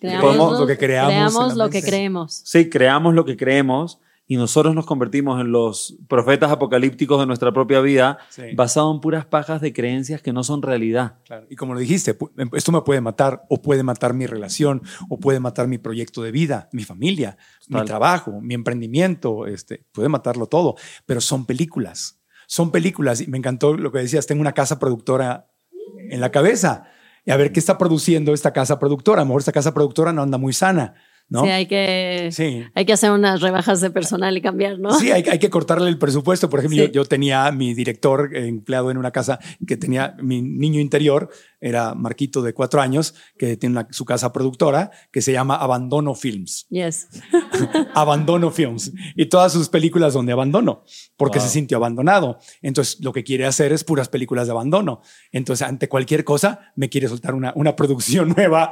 [0.00, 1.56] Creamos, lo que creamos.
[1.56, 2.42] lo que creemos.
[2.44, 7.52] Sí, creamos lo que creemos y nosotros nos convertimos en los profetas apocalípticos de nuestra
[7.52, 8.18] propia vida
[8.54, 11.18] basado en puras pajas de creencias que no son realidad.
[11.50, 15.18] Y como lo dijiste, em, esto me puede matar o puede matar mi relación o
[15.18, 17.36] puede matar mi proyecto de vida, mi familia,
[17.68, 22.20] mi trabajo, mi emprendimiento, este, puede matarlo todo, pero son películas.
[22.46, 25.48] Son películas y me encantó lo que decías, tengo una casa productora
[26.10, 26.84] en la cabeza
[27.24, 29.22] y a ver qué está produciendo esta casa productora.
[29.22, 30.94] A lo mejor esta casa productora no anda muy sana.
[31.28, 31.44] ¿no?
[31.44, 34.92] Sí, hay que, hay que hacer unas rebajas de personal y cambiar, ¿no?
[34.98, 36.50] Sí, hay, hay que cortarle el presupuesto.
[36.50, 40.78] Por ejemplo, yo, yo, tenía mi director empleado en una casa que tenía mi niño
[40.78, 41.30] interior,
[41.62, 46.66] era Marquito de cuatro años, que tiene su casa productora, que se llama Abandono Films.
[46.68, 47.08] Yes.
[47.94, 48.92] abandono Films.
[49.16, 50.84] Y todas sus películas donde abandono,
[51.16, 52.38] porque se sintió abandonado.
[52.60, 55.02] Entonces, lo que quiere hacer es puras películas de abandono.
[55.30, 58.68] Entonces, ante cualquier cosa, me quiere soltar una, una producción nueva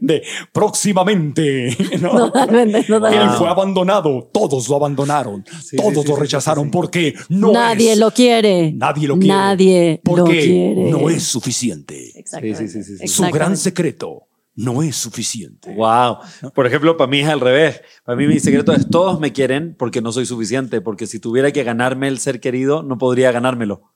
[0.00, 0.22] de
[0.52, 1.76] próximamente.
[2.00, 2.10] ¿no?
[2.10, 5.44] Totalmente, Él fue abandonado, todos lo abandonaron,
[5.76, 8.72] todos lo rechazaron porque no Nadie lo quiere.
[8.72, 9.34] Nadie lo quiere.
[9.34, 10.90] Nadie porque lo quiere.
[10.90, 12.17] no es suficiente.
[12.26, 15.72] Sí, sí, sí, Su gran secreto no es suficiente.
[15.74, 16.18] Wow.
[16.52, 17.80] Por ejemplo, para mí es al revés.
[18.04, 21.52] Para mí mi secreto es todos me quieren porque no soy suficiente, porque si tuviera
[21.52, 23.94] que ganarme el ser querido, no podría ganármelo.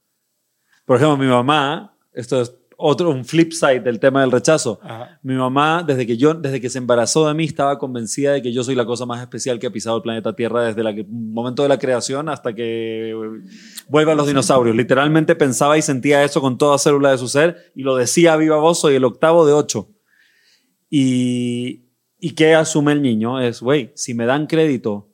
[0.85, 4.81] Por ejemplo, mi mamá, esto es otro, un flip side del tema del rechazo.
[5.23, 8.53] Mi mamá, desde que, yo, desde que se embarazó de mí, estaba convencida de que
[8.53, 11.63] yo soy la cosa más especial que ha pisado el planeta Tierra desde el momento
[11.63, 13.15] de la creación hasta que
[13.89, 14.75] vuelvan los dinosaurios.
[14.75, 18.37] Literalmente pensaba y sentía eso con toda célula de su ser y lo decía a
[18.37, 19.89] viva voz, soy el octavo de ocho.
[20.91, 21.87] Y,
[22.25, 23.41] ¿Y qué asume el niño?
[23.41, 25.09] Es, güey, si me dan crédito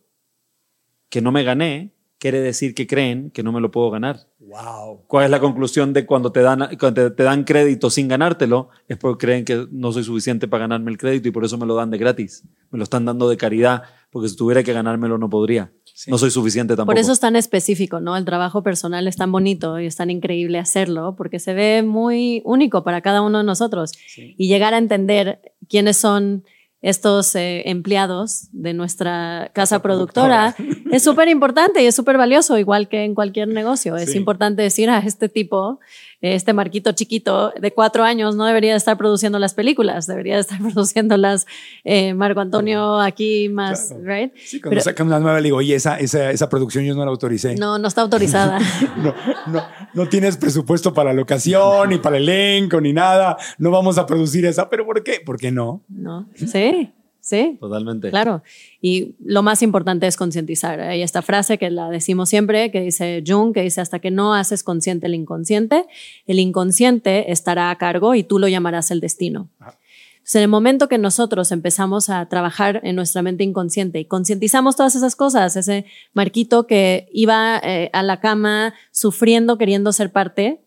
[1.09, 4.29] que no me gané, quiere decir que creen que no me lo puedo ganar.
[4.49, 5.05] Wow.
[5.07, 8.71] ¿Cuál es la conclusión de cuando te dan, cuando te, dan crédito sin ganártelo?
[8.89, 11.67] Es porque creen que no soy suficiente para ganarme el crédito y por eso me
[11.67, 12.45] lo dan de gratis.
[12.71, 15.71] Me lo están dando de caridad, porque si tuviera que ganármelo no podría.
[16.07, 16.95] No soy suficiente tampoco.
[16.95, 18.17] Por eso es tan específico, ¿no?
[18.17, 22.41] El trabajo personal es tan bonito y es tan increíble hacerlo porque se ve muy
[22.47, 23.93] único para cada uno de nosotros.
[24.17, 26.45] Y llegar a entender quiénes son
[26.81, 30.55] estos eh, empleados de nuestra casa productora,
[30.93, 33.97] es súper importante y es súper valioso, igual que en cualquier negocio.
[33.97, 35.81] Es importante decir a este tipo,
[36.21, 41.17] este marquito chiquito de cuatro años, no debería estar produciendo las películas, debería estar produciendo
[41.17, 41.47] las
[41.85, 44.33] eh, Marco Antonio aquí más, ¿right?
[44.37, 47.11] Sí, cuando sacan una nueva, le digo, oye, esa, esa, esa, producción yo no la
[47.11, 47.55] autoricé.
[47.55, 48.59] No, no está autorizada.
[48.97, 49.15] no,
[49.47, 49.65] no,
[49.95, 53.37] no tienes presupuesto para la locación, ni para el elenco, ni nada.
[53.59, 55.21] No vamos a producir esa, pero ¿por qué?
[55.25, 55.85] ¿Por qué no?
[55.89, 56.93] No, sí.
[57.29, 57.59] Sí.
[57.61, 58.09] Totalmente.
[58.09, 58.43] Claro.
[58.81, 60.81] Y lo más importante es concientizar.
[60.81, 64.33] Hay esta frase que la decimos siempre, que dice Jung, que dice, hasta que no
[64.33, 65.85] haces consciente el inconsciente,
[66.27, 69.51] el inconsciente estará a cargo y tú lo llamarás el destino.
[69.59, 74.75] Entonces, en el momento que nosotros empezamos a trabajar en nuestra mente inconsciente y concientizamos
[74.75, 75.85] todas esas cosas, ese
[76.15, 80.63] Marquito que iba eh, a la cama sufriendo, queriendo ser parte,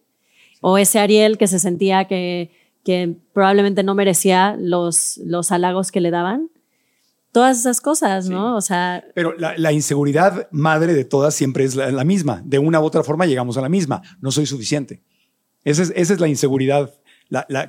[0.61, 2.51] o ese Ariel que se sentía que
[2.83, 6.49] que probablemente no merecía los, los halagos que le daban.
[7.31, 8.57] Todas esas cosas, ¿no?
[8.57, 9.05] O sea.
[9.15, 12.41] Pero la, inseguridad madre de todas siempre es la, misma.
[12.43, 14.01] De una u otra forma llegamos a la misma.
[14.19, 15.01] No soy suficiente.
[15.63, 16.93] Esa es, esa es la inseguridad,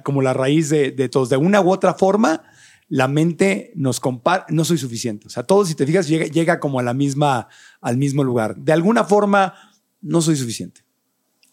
[0.03, 1.29] como la raíz de, de, todos.
[1.29, 2.43] De una u otra forma,
[2.89, 4.47] la mente nos compara.
[4.49, 5.29] No soy suficiente.
[5.29, 7.47] O sea, todo, si te fijas, llega, llega como a la misma,
[7.81, 8.57] al mismo lugar.
[8.57, 9.55] De alguna forma,
[10.01, 10.81] no soy suficiente.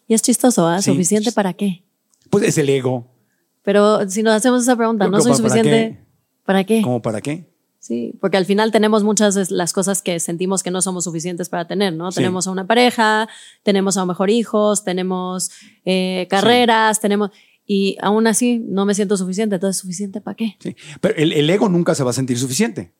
[0.08, 0.82] Y es chistoso, ¿ah?
[0.82, 1.84] ¿Suficiente para qué?
[2.28, 3.19] Pues es el ego
[3.62, 6.00] pero si nos hacemos esa pregunta, ¿no soy suficiente?
[6.44, 6.82] ¿Para qué?
[6.82, 7.50] ¿Cómo para qué?
[7.80, 11.48] Sí, porque al final tenemos muchas de las cosas que sentimos que no somos suficientes
[11.48, 12.10] para tener, ¿no?
[12.10, 13.26] Tenemos a una pareja,
[13.62, 15.50] tenemos a lo mejor hijos, tenemos
[15.84, 17.30] eh, carreras, tenemos...
[17.66, 20.56] Y aún así no me siento suficiente, entonces ¿suficiente para qué?
[20.58, 22.92] Sí, pero el, ego nunca se va a sentir suficiente,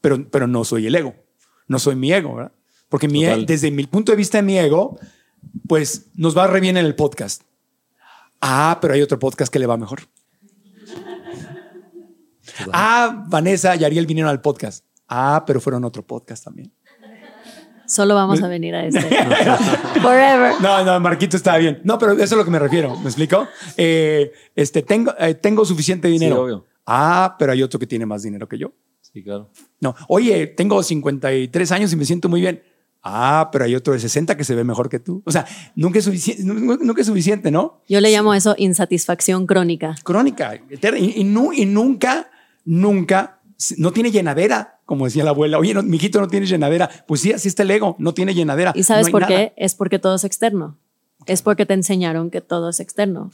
[0.00, 1.14] pero, pero no soy el ego,
[1.68, 2.52] no soy mi ego, ¿verdad?
[2.88, 4.98] Porque mi, e, desde mi punto de vista de mi ego,
[5.68, 7.42] pues nos va re bien en el podcast
[8.40, 10.00] Ah, pero hay otro podcast que le va mejor.
[12.72, 14.84] Ah, Vanessa y Ariel vinieron al podcast.
[15.08, 16.72] Ah, pero fueron otro podcast también.
[17.86, 19.00] Solo vamos a venir a este.
[20.02, 20.60] Forever.
[20.60, 21.80] No, no, Marquito está bien.
[21.84, 22.94] No, pero eso es a lo que me refiero.
[22.98, 23.48] ¿Me explico?
[23.78, 26.66] Eh, este, tengo, eh, tengo suficiente dinero.
[26.84, 28.72] Ah, pero hay otro que tiene más dinero que yo.
[29.00, 29.50] Sí, claro.
[29.80, 32.62] No, oye, tengo 53 años y me siento muy bien.
[33.02, 35.22] Ah, pero hay otro de 60 que se ve mejor que tú.
[35.24, 37.82] O sea, nunca es suficiente, nunca es suficiente ¿no?
[37.88, 39.94] Yo le llamo eso insatisfacción crónica.
[40.02, 42.30] Crónica, y, y, nunca,
[42.64, 43.40] nunca,
[43.76, 45.58] no tiene llenadera, como decía la abuela.
[45.58, 46.90] Oye, mi hijito no tiene llenadera.
[47.06, 48.72] Pues sí, así está el ego, no tiene llenadera.
[48.74, 49.52] ¿Y sabes por qué?
[49.56, 50.76] Es porque todo es externo.
[51.26, 53.30] Es porque te enseñaron que todo es externo.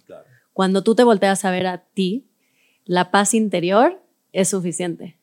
[0.53, 2.27] Cuando tú te volteas a ver a ti,
[2.85, 4.01] la paz interior
[4.33, 5.17] es suficiente.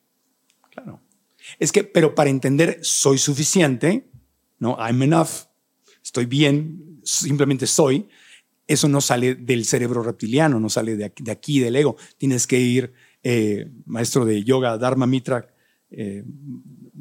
[0.70, 1.00] Claro.
[1.58, 4.06] Es que, pero para entender soy suficiente,
[4.62, 4.76] ¿no?
[4.78, 5.48] I'm enough,
[6.04, 8.08] estoy bien, simplemente soy.
[8.68, 11.96] Eso no sale del cerebro reptiliano, no sale de aquí, del ego.
[12.16, 12.92] Tienes que ir,
[13.24, 15.48] eh, maestro de yoga, Dharma Mitra,
[15.90, 16.22] eh,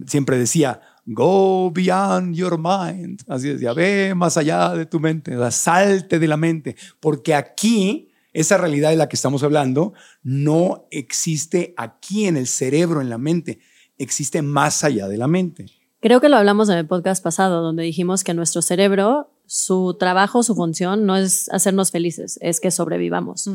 [0.08, 3.22] siempre decía, go beyond your mind.
[3.28, 8.58] Así decía, ve más allá de tu mente, salte de la mente, porque aquí esa
[8.58, 9.94] realidad de la que estamos hablando
[10.24, 13.60] no existe aquí en el cerebro, en la mente,
[14.00, 15.81] existe más allá de la mente.
[16.02, 20.42] Creo que lo hablamos en el podcast pasado, donde dijimos que nuestro cerebro, su trabajo,
[20.42, 23.48] su función no es hacernos felices, es que sobrevivamos.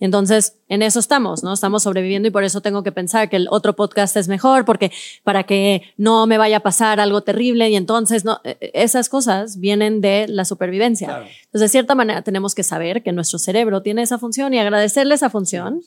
[0.00, 1.52] Entonces, en eso estamos, ¿no?
[1.52, 4.90] Estamos sobreviviendo y por eso tengo que pensar que el otro podcast es mejor, porque
[5.22, 9.10] para que no me vaya a pasar algo terrible y entonces, no, e, e, esas
[9.10, 11.26] cosas vienen de la supervivencia.
[11.44, 15.14] Entonces, de cierta manera, tenemos que saber que nuestro cerebro tiene esa función y agradecerle
[15.14, 15.82] esa función.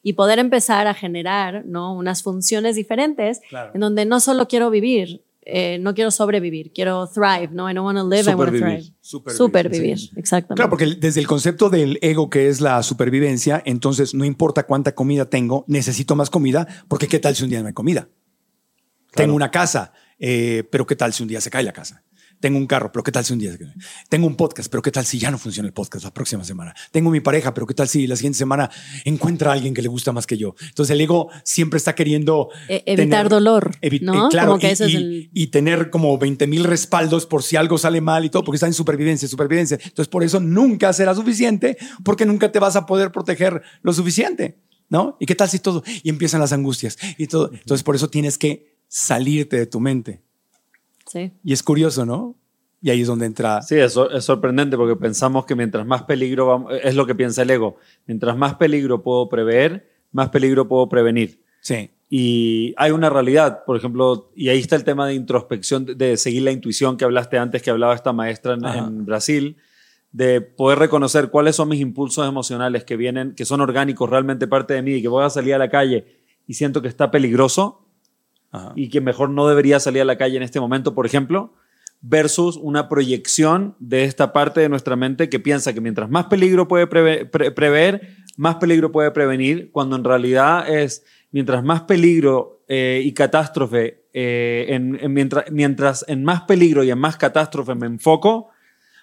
[0.00, 1.92] y poder empezar a generar ¿no?
[1.92, 3.40] unas funciones diferentes
[3.74, 7.70] en donde no solo quiero vivir, eh, no quiero sobrevivir, quiero thrive, ¿no?
[7.70, 8.84] I don't want to live, I want to thrive.
[9.00, 10.56] Supervivir, exactamente.
[10.56, 14.94] Claro, porque desde el concepto del ego que es la supervivencia, entonces no importa cuánta
[14.94, 18.08] comida tengo, necesito más comida, porque ¿qué tal si un día no hay comida?
[19.14, 22.04] Tengo una casa, eh, pero ¿qué tal si un día se cae la casa?
[22.40, 23.56] Tengo un carro, pero ¿qué tal si un día?
[24.08, 26.74] Tengo un podcast, pero ¿qué tal si ya no funciona el podcast la próxima semana?
[26.92, 28.70] Tengo mi pareja, pero ¿qué tal si la siguiente semana
[29.04, 30.54] encuentra a alguien que le gusta más que yo?
[30.60, 32.48] Entonces el ego siempre está queriendo...
[32.68, 34.26] E, evitar dolor, ¿no?
[34.26, 34.58] Eh, claro,
[35.32, 38.66] y, tener como 20 mil respaldos por si algo sale mal y todo, porque está
[38.66, 39.78] en supervivencia, supervivencia.
[39.82, 44.58] Entonces por eso nunca será suficiente, porque nunca te vas a poder proteger lo suficiente,
[44.88, 45.16] ¿no?
[45.18, 45.82] ¿Y qué tal si todo?
[46.04, 47.50] Y empiezan las angustias y todo.
[47.52, 50.27] Entonces por eso tienes que salirte de tu mente
[51.14, 52.36] y es curioso, ¿no?
[52.80, 53.60] Y ahí es donde entra.
[53.62, 57.50] Sí, eso es sorprendente porque pensamos que mientras más peligro, es lo que piensa el
[57.50, 57.76] ego,
[58.06, 61.42] mientras más peligro puedo prever, más peligro puedo prevenir.
[61.60, 61.90] Sí.
[62.08, 66.42] Y hay una realidad, por ejemplo, y ahí está el tema de introspección, de seguir
[66.42, 69.56] la intuición que hablaste antes, que hablaba esta maestra en, Brasil,
[70.12, 74.74] de poder reconocer cuáles son mis impulsos emocionales que vienen, que son orgánicos, realmente parte
[74.74, 77.87] de mí, y que voy a salir a la calle y siento que está peligroso
[78.74, 81.54] y que mejor no debería salir a la calle en este momento, por ejemplo,
[82.00, 86.68] versus una proyección de esta parte de nuestra mente que piensa que mientras más peligro
[86.68, 93.12] puede prever, más peligro puede prevenir, cuando en realidad es mientras más peligro eh, y
[93.12, 98.50] catástrofe, eh, en, mientras, mientras en más peligro y en más catástrofe me enfoco,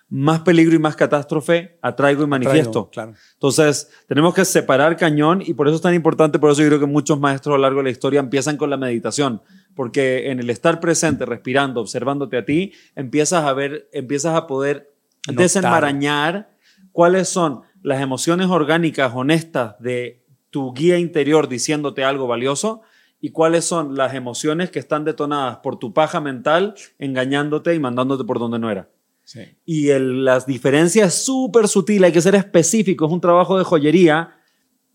[0.10, 2.90] más peligro y más catástrofe atraigo y manifiesto.
[3.34, 6.80] Entonces, tenemos que separar cañón y por eso es tan importante, por eso yo creo
[6.80, 9.41] que muchos maestros a lo largo de la historia empiezan con la meditación,
[9.76, 14.94] porque en el estar presente, respirando, observándote a ti, empiezas a ver, empiezas a poder
[15.27, 16.52] desenmarañar
[16.91, 22.82] cuáles son las emociones orgánicas honestas de tu guía interior diciéndote algo valioso
[23.19, 28.23] y cuáles son las emociones que están detonadas por tu paja mental engañándote y mandándote
[28.23, 28.88] por donde no era.
[29.65, 34.35] Y las diferencias súper sutil, hay que ser específico, es un trabajo de joyería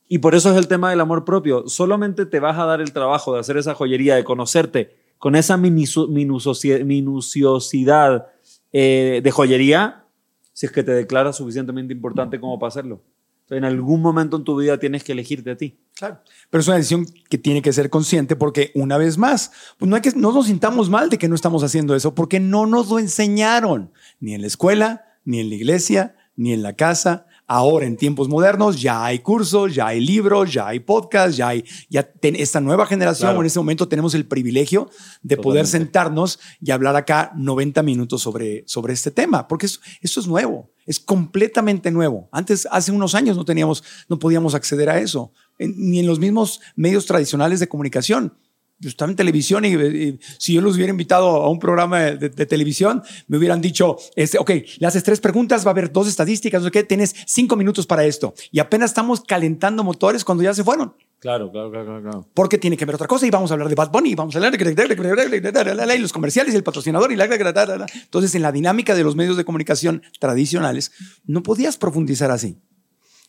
[0.09, 1.69] y por eso es el tema del amor propio.
[1.69, 5.57] Solamente te vas a dar el trabajo de hacer esa joyería, de conocerte con esa
[5.57, 8.29] minuciosidad
[8.73, 10.05] eh, de joyería,
[10.53, 13.03] si es que te declaras suficientemente importante como para hacerlo.
[13.51, 15.79] En algún momento en tu vida tienes que elegirte a ti.
[15.95, 16.21] Claro.
[16.49, 19.97] Pero es una decisión que tiene que ser consciente porque una vez más, pues no
[19.97, 22.89] hay que no nos sintamos mal de que no estamos haciendo eso porque no nos
[22.89, 27.27] lo enseñaron ni en la escuela, ni en la iglesia, ni en la casa.
[27.53, 31.65] Ahora en tiempos modernos ya hay cursos, ya hay libros, ya hay podcasts, ya hay
[31.89, 34.89] ya esta nueva generación en este momento tenemos el privilegio
[35.21, 40.21] de poder sentarnos y hablar acá 90 minutos sobre, sobre este tema, porque esto, esto
[40.21, 42.29] es nuevo, es completamente nuevo.
[42.31, 46.61] Antes, hace unos años no teníamos, no podíamos acceder a eso ni en los mismos
[46.77, 48.33] medios tradicionales de comunicación.
[48.81, 53.03] Yo estaba en televisión y, si yo los hubiera invitado a un programa de, televisión,
[53.29, 56.83] me hubieran dicho, este, ok, le haces tres preguntas, va a haber dos estadísticas, qué,
[56.83, 58.35] tienes cinco minutos para esto.
[58.51, 60.95] Y apenas estamos calentando motores cuando ya se fueron.
[61.19, 62.29] Claro, claro, claro, claro.
[62.33, 64.39] Porque tiene que ver otra cosa y vamos a hablar de Bad Bunny, vamos a
[64.39, 67.27] hablar de los comerciales y el patrocinador y la...
[67.27, 70.93] Entonces, en la dinámica de los medios de comunicación tradicionales,
[71.27, 72.57] no podías profundizar así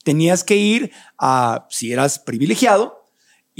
[0.03, 3.00] tenías que ir a, si eras privilegiado,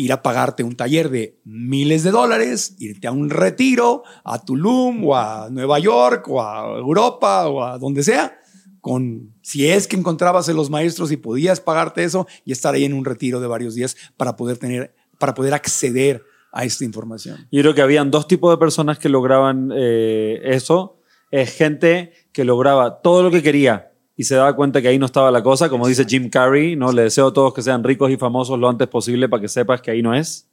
[0.02, 5.06] ir a pagarte un taller de miles de dólares, irte a un retiro, a Tulum
[5.06, 8.40] o a Nueva York o a Europa o a donde sea,
[8.82, 12.84] con si es que encontrabas a los maestros y podías pagarte eso y estar ahí
[12.84, 17.48] en un retiro de varios días para poder tener, para poder acceder a esta información.
[17.52, 20.98] Yo creo que habían dos tipos de personas que lograban eh, eso.
[21.30, 25.06] Es gente que lograba todo lo que quería, y se daba cuenta que ahí no
[25.06, 26.92] estaba la cosa, como dice Jim Carrey, ¿no?
[26.92, 29.82] Le deseo a todos que sean ricos y famosos lo antes posible para que sepas
[29.82, 30.48] que ahí no es.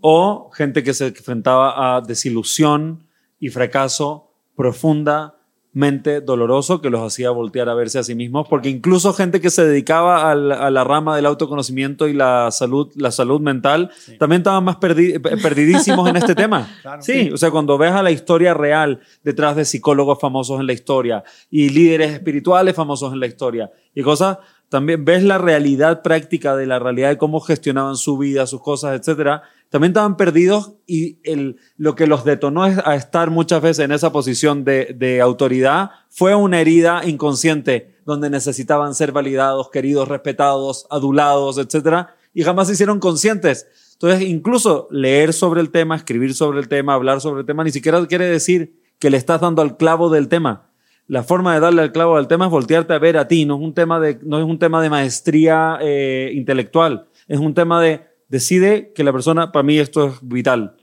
[0.00, 3.06] O gente que se enfrentaba a desilusión
[3.40, 5.35] y fracaso profunda
[5.76, 9.50] mente doloroso que los hacía voltear a verse a sí mismos, porque incluso gente que
[9.50, 14.64] se dedicaba a la, rama del autoconocimiento y la salud, la salud mental, también estaban
[14.64, 16.66] más perdidísimos en este tema.
[17.00, 20.72] sí, o sea, cuando ves a la historia real detrás de psicólogos famosos en la
[20.72, 24.38] historia y líderes espirituales famosos en la historia y cosas,
[24.70, 28.98] también ves la realidad práctica de la realidad de cómo gestionaban su vida, sus cosas,
[28.98, 33.92] etcétera, también estaban perdidos y el, lo que los detonó a estar muchas veces en
[33.92, 40.86] esa posición de, de autoridad fue una herida inconsciente donde necesitaban ser validados, queridos, respetados,
[40.90, 42.06] adulados, etc.
[42.32, 43.66] Y jamás se hicieron conscientes.
[43.94, 47.72] Entonces, incluso leer sobre el tema, escribir sobre el tema, hablar sobre el tema, ni
[47.72, 50.70] siquiera quiere decir que le estás dando al clavo del tema.
[51.08, 53.56] La forma de darle al clavo del tema es voltearte a ver a ti, no
[53.56, 57.80] es un tema de, no es un tema de maestría eh, intelectual, es un tema
[57.80, 60.76] de decide que la persona, para mí esto es vital.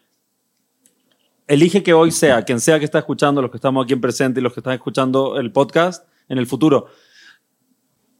[1.48, 4.40] Elige que hoy sea, quien sea que está escuchando, los que estamos aquí en presente
[4.40, 6.88] y los que están escuchando el podcast en el futuro.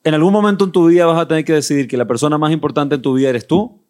[0.04, 2.52] En algún momento en tu vida vas a tener que decidir que la persona más
[2.52, 3.82] importante en tu vida eres tú.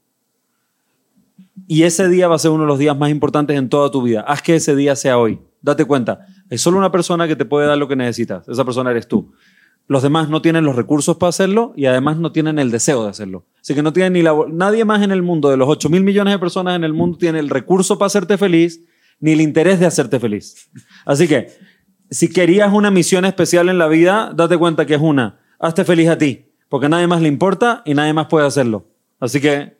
[1.67, 4.03] Y ese día va a ser uno de los días más importantes en toda tu
[4.03, 4.21] vida.
[4.21, 5.39] Haz que ese día sea hoy.
[5.61, 6.27] Date cuenta.
[6.51, 8.47] Hay solo una persona que te puede dar lo que necesitas.
[8.47, 9.33] Esa persona eres tú.
[9.87, 13.09] Los demás no tienen los recursos para hacerlo y además no tienen el deseo de
[13.09, 13.45] hacerlo.
[13.63, 16.03] Así que no tienen ni la, nadie más en el mundo, de los 8 mil
[16.03, 18.81] millones de personas en el mundo, tiene el recurso para hacerte feliz
[19.21, 20.69] ni el interés de hacerte feliz.
[21.05, 21.47] Así que,
[22.11, 25.39] si querías una misión especial en la vida, date cuenta que es una.
[25.59, 28.85] Hazte feliz a ti, porque a nadie más le importa y nadie más puede hacerlo.
[29.21, 29.77] Así que,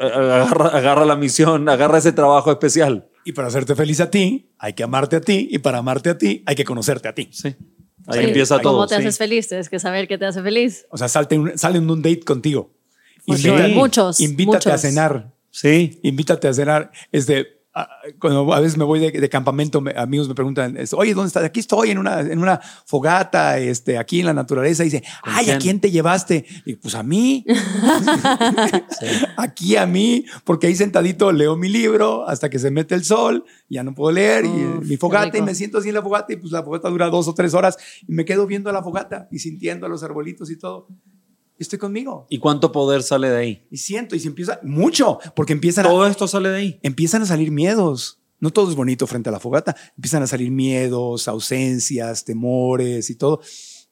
[0.00, 3.10] agarra, agarra la misión, agarra ese trabajo especial.
[3.22, 5.46] Y para hacerte feliz a ti, hay que amarte a ti.
[5.50, 7.28] Y para amarte a ti, hay que conocerte a ti.
[7.32, 7.54] Sí.
[8.06, 8.72] Ahí empieza todo.
[8.74, 9.48] ¿Cómo te haces feliz?
[9.48, 10.86] Tienes que saber qué te hace feliz.
[10.90, 12.70] O sea, salte un, sale en un date contigo.
[13.26, 14.20] Invita, muchos.
[14.20, 15.98] Invítate a cenar Sí.
[16.02, 16.90] Invítate a cenar.
[17.12, 17.59] Este,
[18.18, 21.44] cuando a veces me voy de, campamento, amigos me preguntan, oye, ¿dónde estás?
[21.44, 24.82] Aquí estoy en una, en una fogata, este, aquí en la naturaleza.
[24.82, 26.44] Y dice, ay, ¿a quién te llevaste?
[26.64, 27.44] Y pues a mí.
[29.36, 33.44] Aquí a mí, porque ahí sentadito leo mi libro hasta que se mete el sol,
[33.68, 36.36] ya no puedo leer, y mi fogata, y me siento así en la fogata, y
[36.36, 37.76] pues la fogata dura dos o tres horas,
[38.06, 40.88] y me quedo viendo la fogata y sintiendo a los arbolitos y todo
[41.62, 42.26] estoy conmigo.
[42.28, 43.66] ¿Y cuánto poder sale de ahí?
[43.70, 46.80] Y siento, y se empieza mucho, porque empiezan Todo esto sale de ahí.
[46.82, 48.18] Empiezan a salir miedos.
[48.38, 49.76] No todo es bonito frente a la fogata.
[49.96, 53.40] Empiezan a salir miedos, ausencias, temores y todo.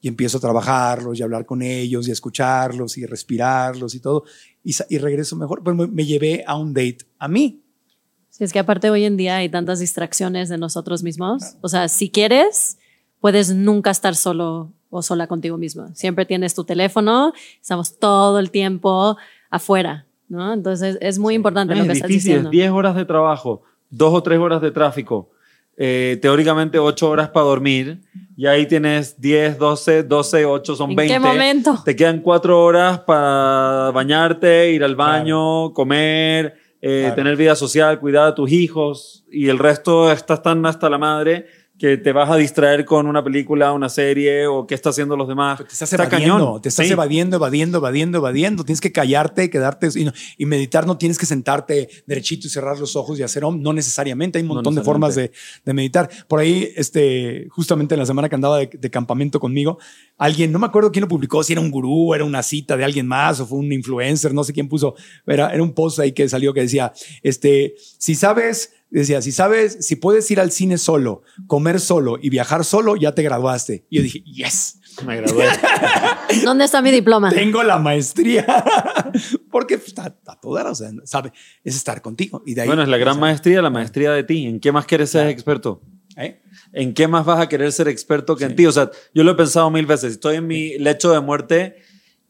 [0.00, 4.00] Y empiezo a trabajarlos y a hablar con ellos y a escucharlos y respirarlos y
[4.00, 4.24] todo.
[4.64, 5.62] Y, y regreso mejor.
[5.62, 7.62] Pues me, me llevé a un date a mí.
[8.30, 11.56] Sí, es que aparte hoy en día hay tantas distracciones de nosotros mismos.
[11.60, 12.78] O sea, si quieres,
[13.20, 15.88] puedes nunca estar solo o sola contigo mismo.
[15.94, 19.16] Siempre tienes tu teléfono, estamos todo el tiempo
[19.50, 20.52] afuera, ¿no?
[20.52, 22.50] Entonces es muy importante lo que estás diciendo.
[22.50, 25.30] 10 horas de trabajo, dos o tres horas de tráfico,
[25.76, 28.00] eh, teóricamente 8 horas para dormir,
[28.36, 31.14] y ahí tienes 10, 12, 12, 8 son 20.
[31.14, 31.82] ¿En qué momento?
[31.84, 38.28] Te quedan 4 horas para bañarte, ir al baño, comer, eh, tener vida social, cuidar
[38.28, 41.46] a tus hijos, y el resto estás tan hasta la madre
[41.78, 45.28] que te vas a distraer con una película, una serie o qué está haciendo los
[45.28, 45.58] demás.
[45.58, 48.64] te estás evadiendo, te estás evadiendo, evadiendo, evadiendo, evadiendo.
[48.64, 49.88] Tienes que callarte, quedarte
[50.36, 50.86] y, meditar.
[50.86, 54.38] No tienes que sentarte derechito y cerrar los ojos y hacer no necesariamente.
[54.38, 55.30] Hay un montón de formas de,
[55.66, 56.10] meditar.
[56.26, 59.78] Por ahí, este, justamente en la semana que andaba de, campamento conmigo,
[60.16, 62.84] alguien, no me acuerdo quién lo publicó, si era un gurú, era una cita de
[62.84, 64.94] alguien más o fue un influencer, no sé quién puso,
[65.26, 66.92] era, era un post ahí que salió que decía,
[67.22, 72.30] este, si sabes decía, si sabes, si puedes ir al cine solo, comer solo y
[72.30, 73.86] viajar solo, ya te graduaste.
[73.90, 74.80] Y yo dije, yes.
[75.06, 75.46] Me gradué.
[76.44, 77.30] ¿Dónde está mi diploma?
[77.30, 78.44] Tengo la maestría.
[79.50, 81.32] Porque está, a toda o sea, sabe,
[81.62, 82.42] es estar contigo.
[82.46, 84.46] Y de bueno, es la gran maestría, la maestría de ti.
[84.46, 85.82] ¿En qué más quieres ser experto?
[86.16, 86.40] ¿Eh?
[86.72, 88.66] ¿En qué más vas a querer ser experto que en ti?
[88.66, 90.12] O sea, yo lo he pensado mil veces.
[90.14, 91.76] Estoy en mi lecho de muerte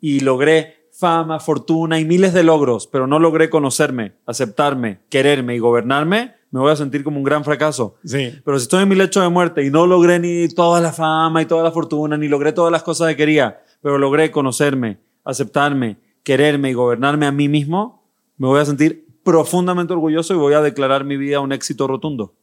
[0.00, 5.58] y logré fama, fortuna y miles de logros, pero no logré conocerme, aceptarme, quererme y
[5.60, 7.96] gobernarme, me voy a sentir como un gran fracaso.
[8.04, 8.34] Sí.
[8.44, 11.42] Pero si estoy en mi lecho de muerte y no logré ni toda la fama
[11.42, 15.98] y toda la fortuna, ni logré todas las cosas que quería, pero logré conocerme, aceptarme,
[16.22, 18.02] quererme y gobernarme a mí mismo,
[18.36, 22.34] me voy a sentir profundamente orgulloso y voy a declarar mi vida un éxito rotundo.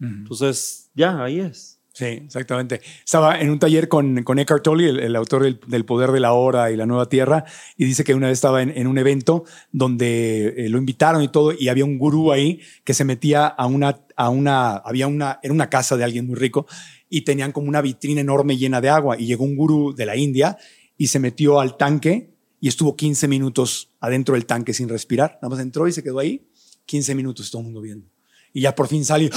[0.00, 1.69] Entonces, ya, ahí es.
[2.00, 2.80] Sí, exactamente.
[3.04, 6.70] Estaba en un taller con, con Eckhart Tolle, el, autor del, Poder de la Hora
[6.70, 7.44] y la Nueva Tierra,
[7.76, 11.52] y dice que una vez estaba en, un evento donde eh, lo invitaron y todo,
[11.52, 15.52] y había un gurú ahí que se metía a una, a una, había una, era
[15.52, 16.66] una casa de alguien muy rico,
[17.10, 20.16] y tenían como una vitrina enorme llena de agua, y llegó un gurú de la
[20.16, 20.56] India
[20.96, 25.38] y se metió al tanque y estuvo 15 minutos adentro del tanque sin respirar.
[25.42, 26.48] Nada más entró y se quedó ahí,
[26.86, 28.08] 15 minutos todo el mundo viendo
[28.52, 29.30] y ya por fin sale,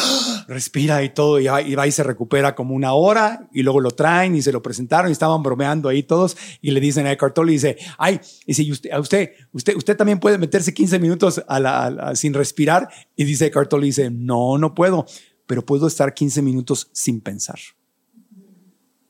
[0.47, 4.35] respira y todo, y va, y se recupera como una hora, y luego lo traen
[4.35, 7.51] y se lo presentaron y estaban bromeando ahí todos, y le dicen a Eckhart Tolle,
[7.51, 12.15] dice, ay, y si usted, usted, usted, usted también puede meterse 15 minutos a la,
[12.15, 15.05] sin respirar, y dice Eckhart Tolle, dice, no, no puedo,
[15.45, 17.59] pero puedo estar 15 minutos sin pensar.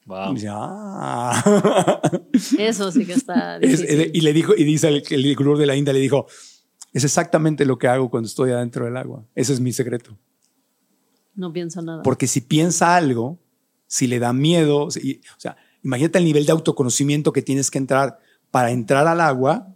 [0.05, 0.35] Wow.
[0.49, 2.01] Ah".
[2.57, 4.11] Eso sí que está difícil.
[4.13, 6.27] y le dijo, y dice el, el gurú de la India, le dijo,
[6.93, 9.25] es exactamente lo que hago cuando estoy adentro del agua.
[9.35, 10.17] Ese es mi secreto.
[11.35, 12.03] No pienso nada.
[12.03, 13.39] Porque si piensa algo,
[13.87, 18.19] si le da miedo, o sea, imagínate el nivel de autoconocimiento que tienes que entrar
[18.51, 19.73] para entrar al agua,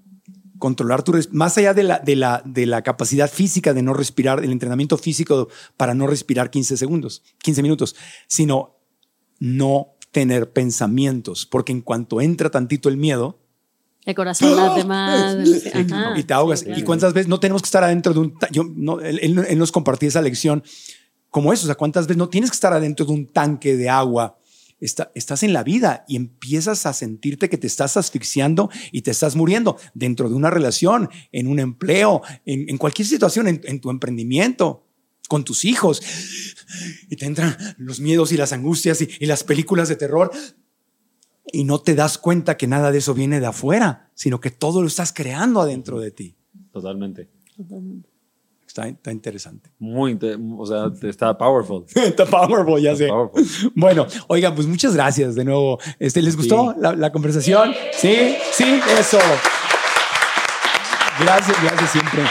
[0.59, 4.43] controlar tu más allá de la, de, la, de la capacidad física de no respirar,
[4.43, 7.95] el entrenamiento físico para no respirar 15 segundos, 15 minutos,
[8.27, 8.77] sino
[9.39, 13.39] no tener pensamientos, porque en cuanto entra tantito el miedo,
[14.07, 15.35] el corazón late más.
[16.15, 16.65] y te ahogas.
[16.65, 18.33] ¿Y cuántas veces no tenemos que estar adentro de un...
[18.51, 20.63] Yo, no, él, nos compartía esa lección
[21.29, 21.65] como eso.
[21.65, 24.39] O sea, cuántas veces no tienes que estar adentro de un tanque de agua.
[24.79, 29.35] estás en la vida y empiezas a sentirte que te estás asfixiando y te estás
[29.35, 34.85] muriendo dentro de una relación, en un empleo, en, cualquier situación, en, tu emprendimiento
[35.27, 36.01] con tus hijos
[37.09, 40.31] y te entran los miedos y las angustias y, las películas de terror
[41.51, 44.81] y no te das cuenta que nada de eso viene de afuera, sino que todo
[44.81, 46.35] lo estás creando adentro de ti.
[46.71, 47.29] Totalmente.
[48.67, 49.71] Está, está, interesante.
[49.79, 50.19] Muy,
[50.57, 51.85] o sea, está powerful.
[51.95, 53.09] está powerful, ya sé.
[53.73, 55.79] Bueno, oigan, pues muchas gracias de nuevo.
[55.99, 57.71] Este, ¿Les gustó la, la, conversación?
[57.93, 59.19] Sí, sí, eso.
[61.19, 62.21] Gracias, gracias siempre.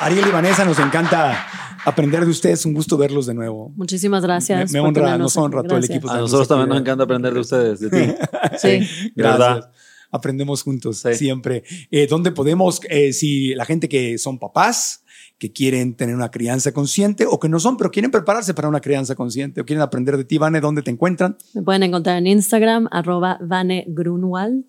[0.00, 1.46] Ariel y Vanessa, nos encanta
[1.84, 2.64] aprender de ustedes.
[2.66, 3.72] Un gusto verlos de nuevo.
[3.76, 4.72] Muchísimas gracias.
[4.72, 6.10] Me, honra, nos honra todo el equipo.
[6.10, 8.14] A nosotros también nos encanta aprender de ustedes, de ti.
[8.58, 9.12] sí.
[9.14, 9.68] Gracias.
[10.10, 11.64] aprendemos juntos siempre.
[11.90, 15.02] Eh, ¿Dónde podemos, eh, si la gente que son papás,
[15.42, 18.80] que quieren tener una crianza consciente o que no son, pero quieren prepararse para una
[18.80, 21.36] crianza consciente o quieren aprender de ti, Vane, ¿dónde te encuentran?
[21.52, 24.66] Me pueden encontrar en Instagram, arroba Vane Grunwald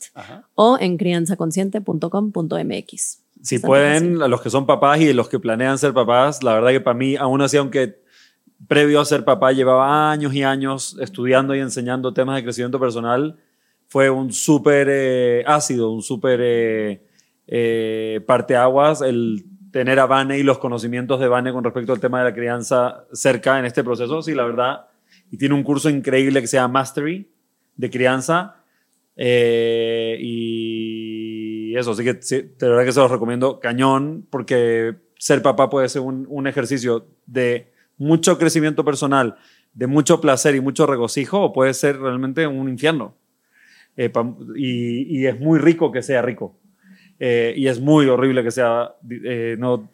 [0.56, 3.20] o en crianzaconsciente.com.mx.
[3.44, 6.80] Si pueden, los que son papás y los que planean ser papás, la verdad que
[6.80, 8.02] para mí, aún así, aunque
[8.70, 13.38] previo a ser papá llevaba años y años estudiando y enseñando temas de crecimiento personal,
[13.90, 17.04] fue un súper eh, ácido, un súper eh,
[17.46, 22.20] eh, parteaguas el tener a Vane y los conocimientos de Vane con respecto al tema
[22.20, 24.22] de la crianza cerca en este proceso.
[24.22, 24.88] Sí, la verdad.
[25.32, 27.30] Y tiene un curso increíble que se llama Mastery
[27.76, 28.56] de crianza.
[29.16, 30.73] y
[31.78, 36.02] eso, así que de verdad que se los recomiendo cañón porque ser papá puede ser
[36.02, 39.36] un, un ejercicio de mucho crecimiento personal,
[39.74, 43.16] de mucho placer y mucho regocijo, o puede ser realmente un infierno.
[43.96, 44.12] Eh,
[44.56, 46.60] y, es muy rico que sea rico.
[47.20, 49.90] Eh, y es muy horrible que sea eh, no,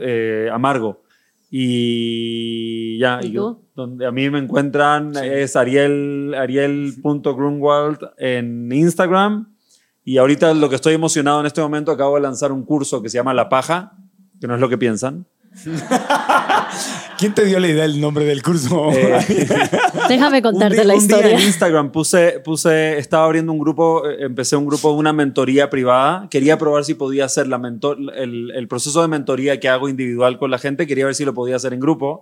[0.51, 1.03] amargo.
[1.51, 3.19] Y ya,
[3.75, 9.48] donde a mí me encuentran es Ariel, Ariel.grunwald en Instagram.
[10.09, 13.09] Y ahorita lo que estoy emocionado en este momento, acabo de lanzar un curso que
[13.09, 13.93] se llama La Paja,
[14.41, 15.27] que no es lo que piensan.
[17.19, 18.91] ¿Quién te dio la idea del nombre del curso?
[18.91, 19.19] Eh,
[20.09, 21.25] Déjame contarte la historia.
[21.27, 25.13] Un día en Instagram puse, puse, estaba abriendo un grupo, eh, empecé un grupo, una
[25.13, 26.27] mentoría privada.
[26.31, 30.49] Quería probar si podía hacer la mentor, el, proceso de mentoría que hago individual con
[30.49, 30.87] la gente.
[30.87, 32.19] Quería ver si lo podía hacer en grupo.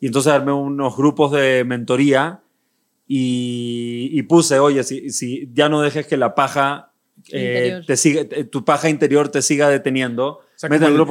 [0.00, 2.40] Y entonces armé unos grupos de mentoría
[3.06, 6.90] y, puse, oye, si, si, ya no dejes que la paja
[7.32, 10.40] eh, te siga, tu paja interior te siga deteniendo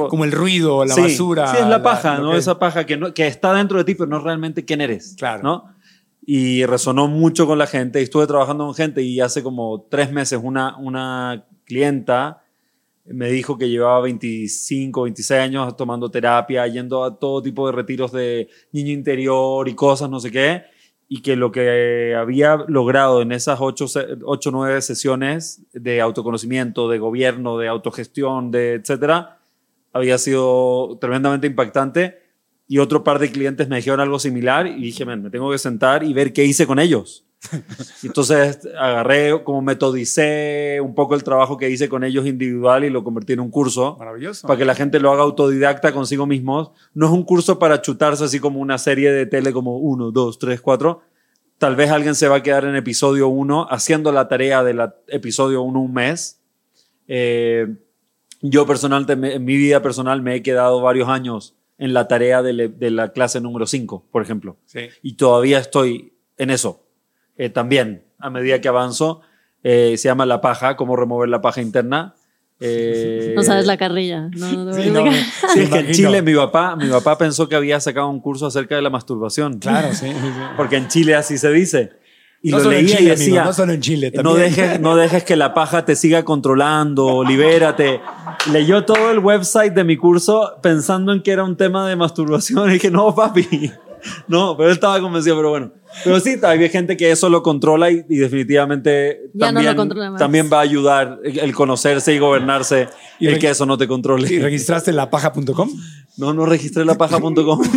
[0.08, 1.48] como, el, ruido, la basura.
[1.48, 2.36] Sí, es la paja, ¿no?
[2.36, 5.14] Esa paja que, que está dentro de ti, pero no realmente quién eres.
[5.18, 5.42] Claro.
[5.42, 5.74] ¿no?
[6.26, 8.00] Y resonó mucho con la gente.
[8.00, 12.40] Y estuve trabajando con gente y hace como tres meses una, una clienta
[13.06, 18.12] me dijo que llevaba 25, 26 años tomando terapia, yendo a todo tipo de retiros
[18.12, 20.64] de niño interior y cosas, no sé qué,
[21.08, 23.86] y que lo que había logrado en esas 8
[24.24, 29.38] o 9 sesiones de autoconocimiento, de gobierno, de autogestión, de etcétera,
[29.92, 32.18] había sido tremendamente impactante
[32.66, 36.02] y otro par de clientes me dijeron algo similar y dije, me tengo que sentar
[36.02, 37.24] y ver qué hice con ellos.
[38.02, 43.04] Entonces agarré, como metodicé un poco el trabajo que hice con ellos individual y lo
[43.04, 43.96] convertí en un curso.
[43.98, 44.46] Maravilloso.
[44.46, 46.70] Para que la gente lo haga autodidacta consigo mismos.
[46.94, 50.38] No es un curso para chutarse así como una serie de tele como uno, dos,
[50.38, 51.02] tres, cuatro.
[51.58, 55.62] Tal vez alguien se va a quedar en episodio uno haciendo la tarea del episodio
[55.62, 56.40] uno un mes.
[57.06, 57.66] Eh,
[58.42, 62.90] yo personalmente, en mi vida personal, me he quedado varios años en la tarea de,
[62.90, 64.56] la clase número 5, por ejemplo.
[65.02, 66.83] Y todavía estoy en eso.
[67.36, 69.20] Eh, también, a medida que avanzo,
[69.62, 72.14] eh, se llama la paja, cómo remover la paja interna.
[72.60, 74.28] Eh, no sabes la carrilla.
[74.36, 74.80] No, sí,
[75.56, 78.76] es que en Chile mi papá, mi papá pensó que había sacado un curso acerca
[78.76, 79.58] de la masturbación.
[79.58, 80.12] Claro, sí.
[80.56, 81.92] Porque en Chile así se dice.
[82.42, 85.54] Y lo leía y decía, no solo en Chile, No dejes, no dejes que la
[85.54, 88.02] paja te siga controlando, libérate.
[88.52, 92.68] Leyó todo el website de mi curso pensando en que era un tema de masturbación
[92.68, 93.72] y dije, no, papi.
[94.28, 95.72] No, pero él estaba convencido, pero bueno.
[96.02, 99.76] Pero sí, hay gente que eso lo controla y, definitivamente también,
[100.18, 102.88] también va a ayudar el conocerse y gobernarse
[103.20, 104.32] y el que eso no te controle.
[104.32, 105.70] ¿Y registraste lapaja.com?
[106.16, 107.62] No, no registré lapaja.com.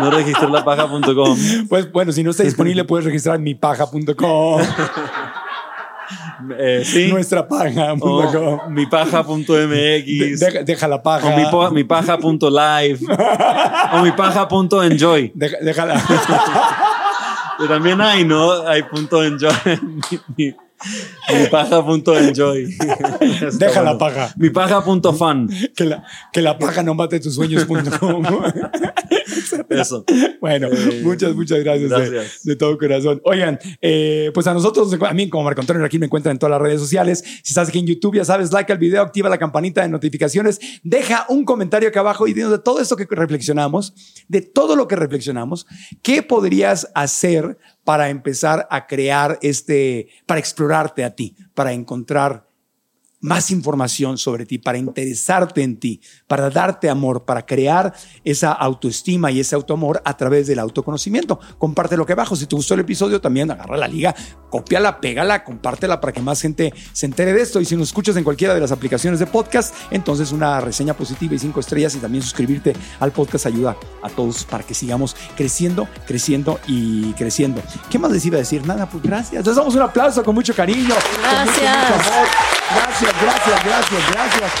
[0.00, 1.38] No registré lapaja.com.
[1.70, 4.60] Pues bueno, si no está disponible, puedes registrar mipaja.com.
[6.58, 7.08] Eh, ¿sí?
[7.08, 8.72] Nuestra paja.com.
[8.72, 10.40] mipaja.mx.
[10.40, 11.28] Deja, deja, la paja.
[11.28, 12.98] O mi, paja.live.
[13.92, 15.32] o mi paja.enjoy.
[15.34, 16.02] Deja, déjala.
[17.68, 18.66] también hay, ¿no?
[18.66, 19.52] Hay punto enjoy.
[21.32, 22.76] Mi, mi paja.enjoy.
[23.58, 24.32] Deja la paja.
[24.36, 25.48] Mi paja.fan.
[25.74, 28.24] Que la, que la paja no mate tus sueños.com.
[29.68, 30.04] Eso.
[30.40, 33.20] Bueno, eh, muchas, muchas gracias, De, todo corazón.
[33.24, 36.52] Oigan, eh, pues a nosotros, a mí como Marco Antonio aquí me encuentran en todas
[36.52, 37.22] las redes sociales.
[37.42, 40.60] Si estás aquí en YouTube, ya sabes, like al video, activa la campanita de notificaciones,
[40.82, 43.94] deja un comentario acá abajo y dinos de todo esto que reflexionamos,
[44.28, 45.66] de todo lo que reflexionamos,
[46.02, 52.48] ¿qué podrías hacer para empezar a crear este, para explorarte a ti, para encontrar
[53.26, 57.92] más información sobre ti, para interesarte en ti, para darte amor, para crear
[58.24, 61.38] esa autoestima y ese autoamor a través del autoconocimiento.
[61.58, 62.36] Comparte lo que abajo.
[62.36, 64.14] Si te gustó el episodio, también agarra la liga,
[64.48, 67.60] cópiala, pégala, compártela para que más gente se entere de esto.
[67.60, 71.34] Y si nos escuchas en cualquiera de las aplicaciones de podcast, entonces una reseña positiva
[71.34, 75.88] y cinco estrellas y también suscribirte al podcast ayuda a todos para que sigamos creciendo,
[76.06, 77.60] creciendo y creciendo.
[77.90, 78.64] ¿Qué más les iba a decir?
[78.64, 79.44] Nada, pues gracias.
[79.44, 80.94] Les damos un aplauso con mucho cariño.
[81.22, 82.55] Gracias.
[82.74, 84.52] Gracias, gracias, gracias, gracias.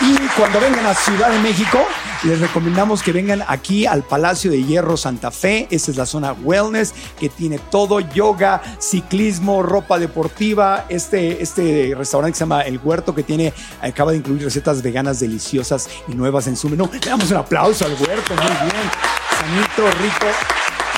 [0.00, 1.84] Y cuando vengan a Ciudad de México,
[2.22, 5.66] les recomendamos que vengan aquí al Palacio de Hierro Santa Fe.
[5.70, 10.84] Esa es la zona wellness que tiene todo, yoga, ciclismo, ropa deportiva.
[10.88, 15.18] Este, este restaurante que se llama El Huerto que tiene, acaba de incluir recetas veganas
[15.18, 16.88] deliciosas y nuevas en su menú.
[16.92, 18.90] Le damos un aplauso al Huerto, muy bien.
[19.38, 20.26] Sanito, rico.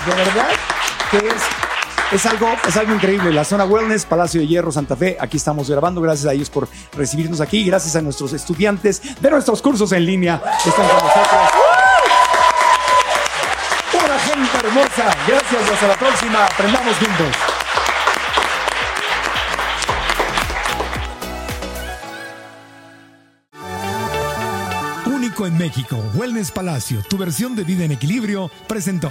[0.06, 0.48] De verdad
[1.10, 1.68] que es
[2.12, 3.32] es algo, es algo increíble.
[3.32, 5.16] La zona Wellness, Palacio de Hierro, Santa Fe.
[5.20, 6.01] Aquí estamos grabando.
[6.01, 7.64] Gracias a ellos por recibirnos aquí.
[7.64, 11.51] Gracias a nuestros estudiantes de nuestros cursos en línea que están con nosotros.
[13.93, 15.16] Una gente hermosa.
[15.26, 15.70] Gracias.
[15.70, 16.44] Hasta la próxima.
[16.47, 17.36] Aprendamos juntos.
[25.06, 29.10] Único en México, Wellness Palacio, tu versión de vida en equilibrio, presentó.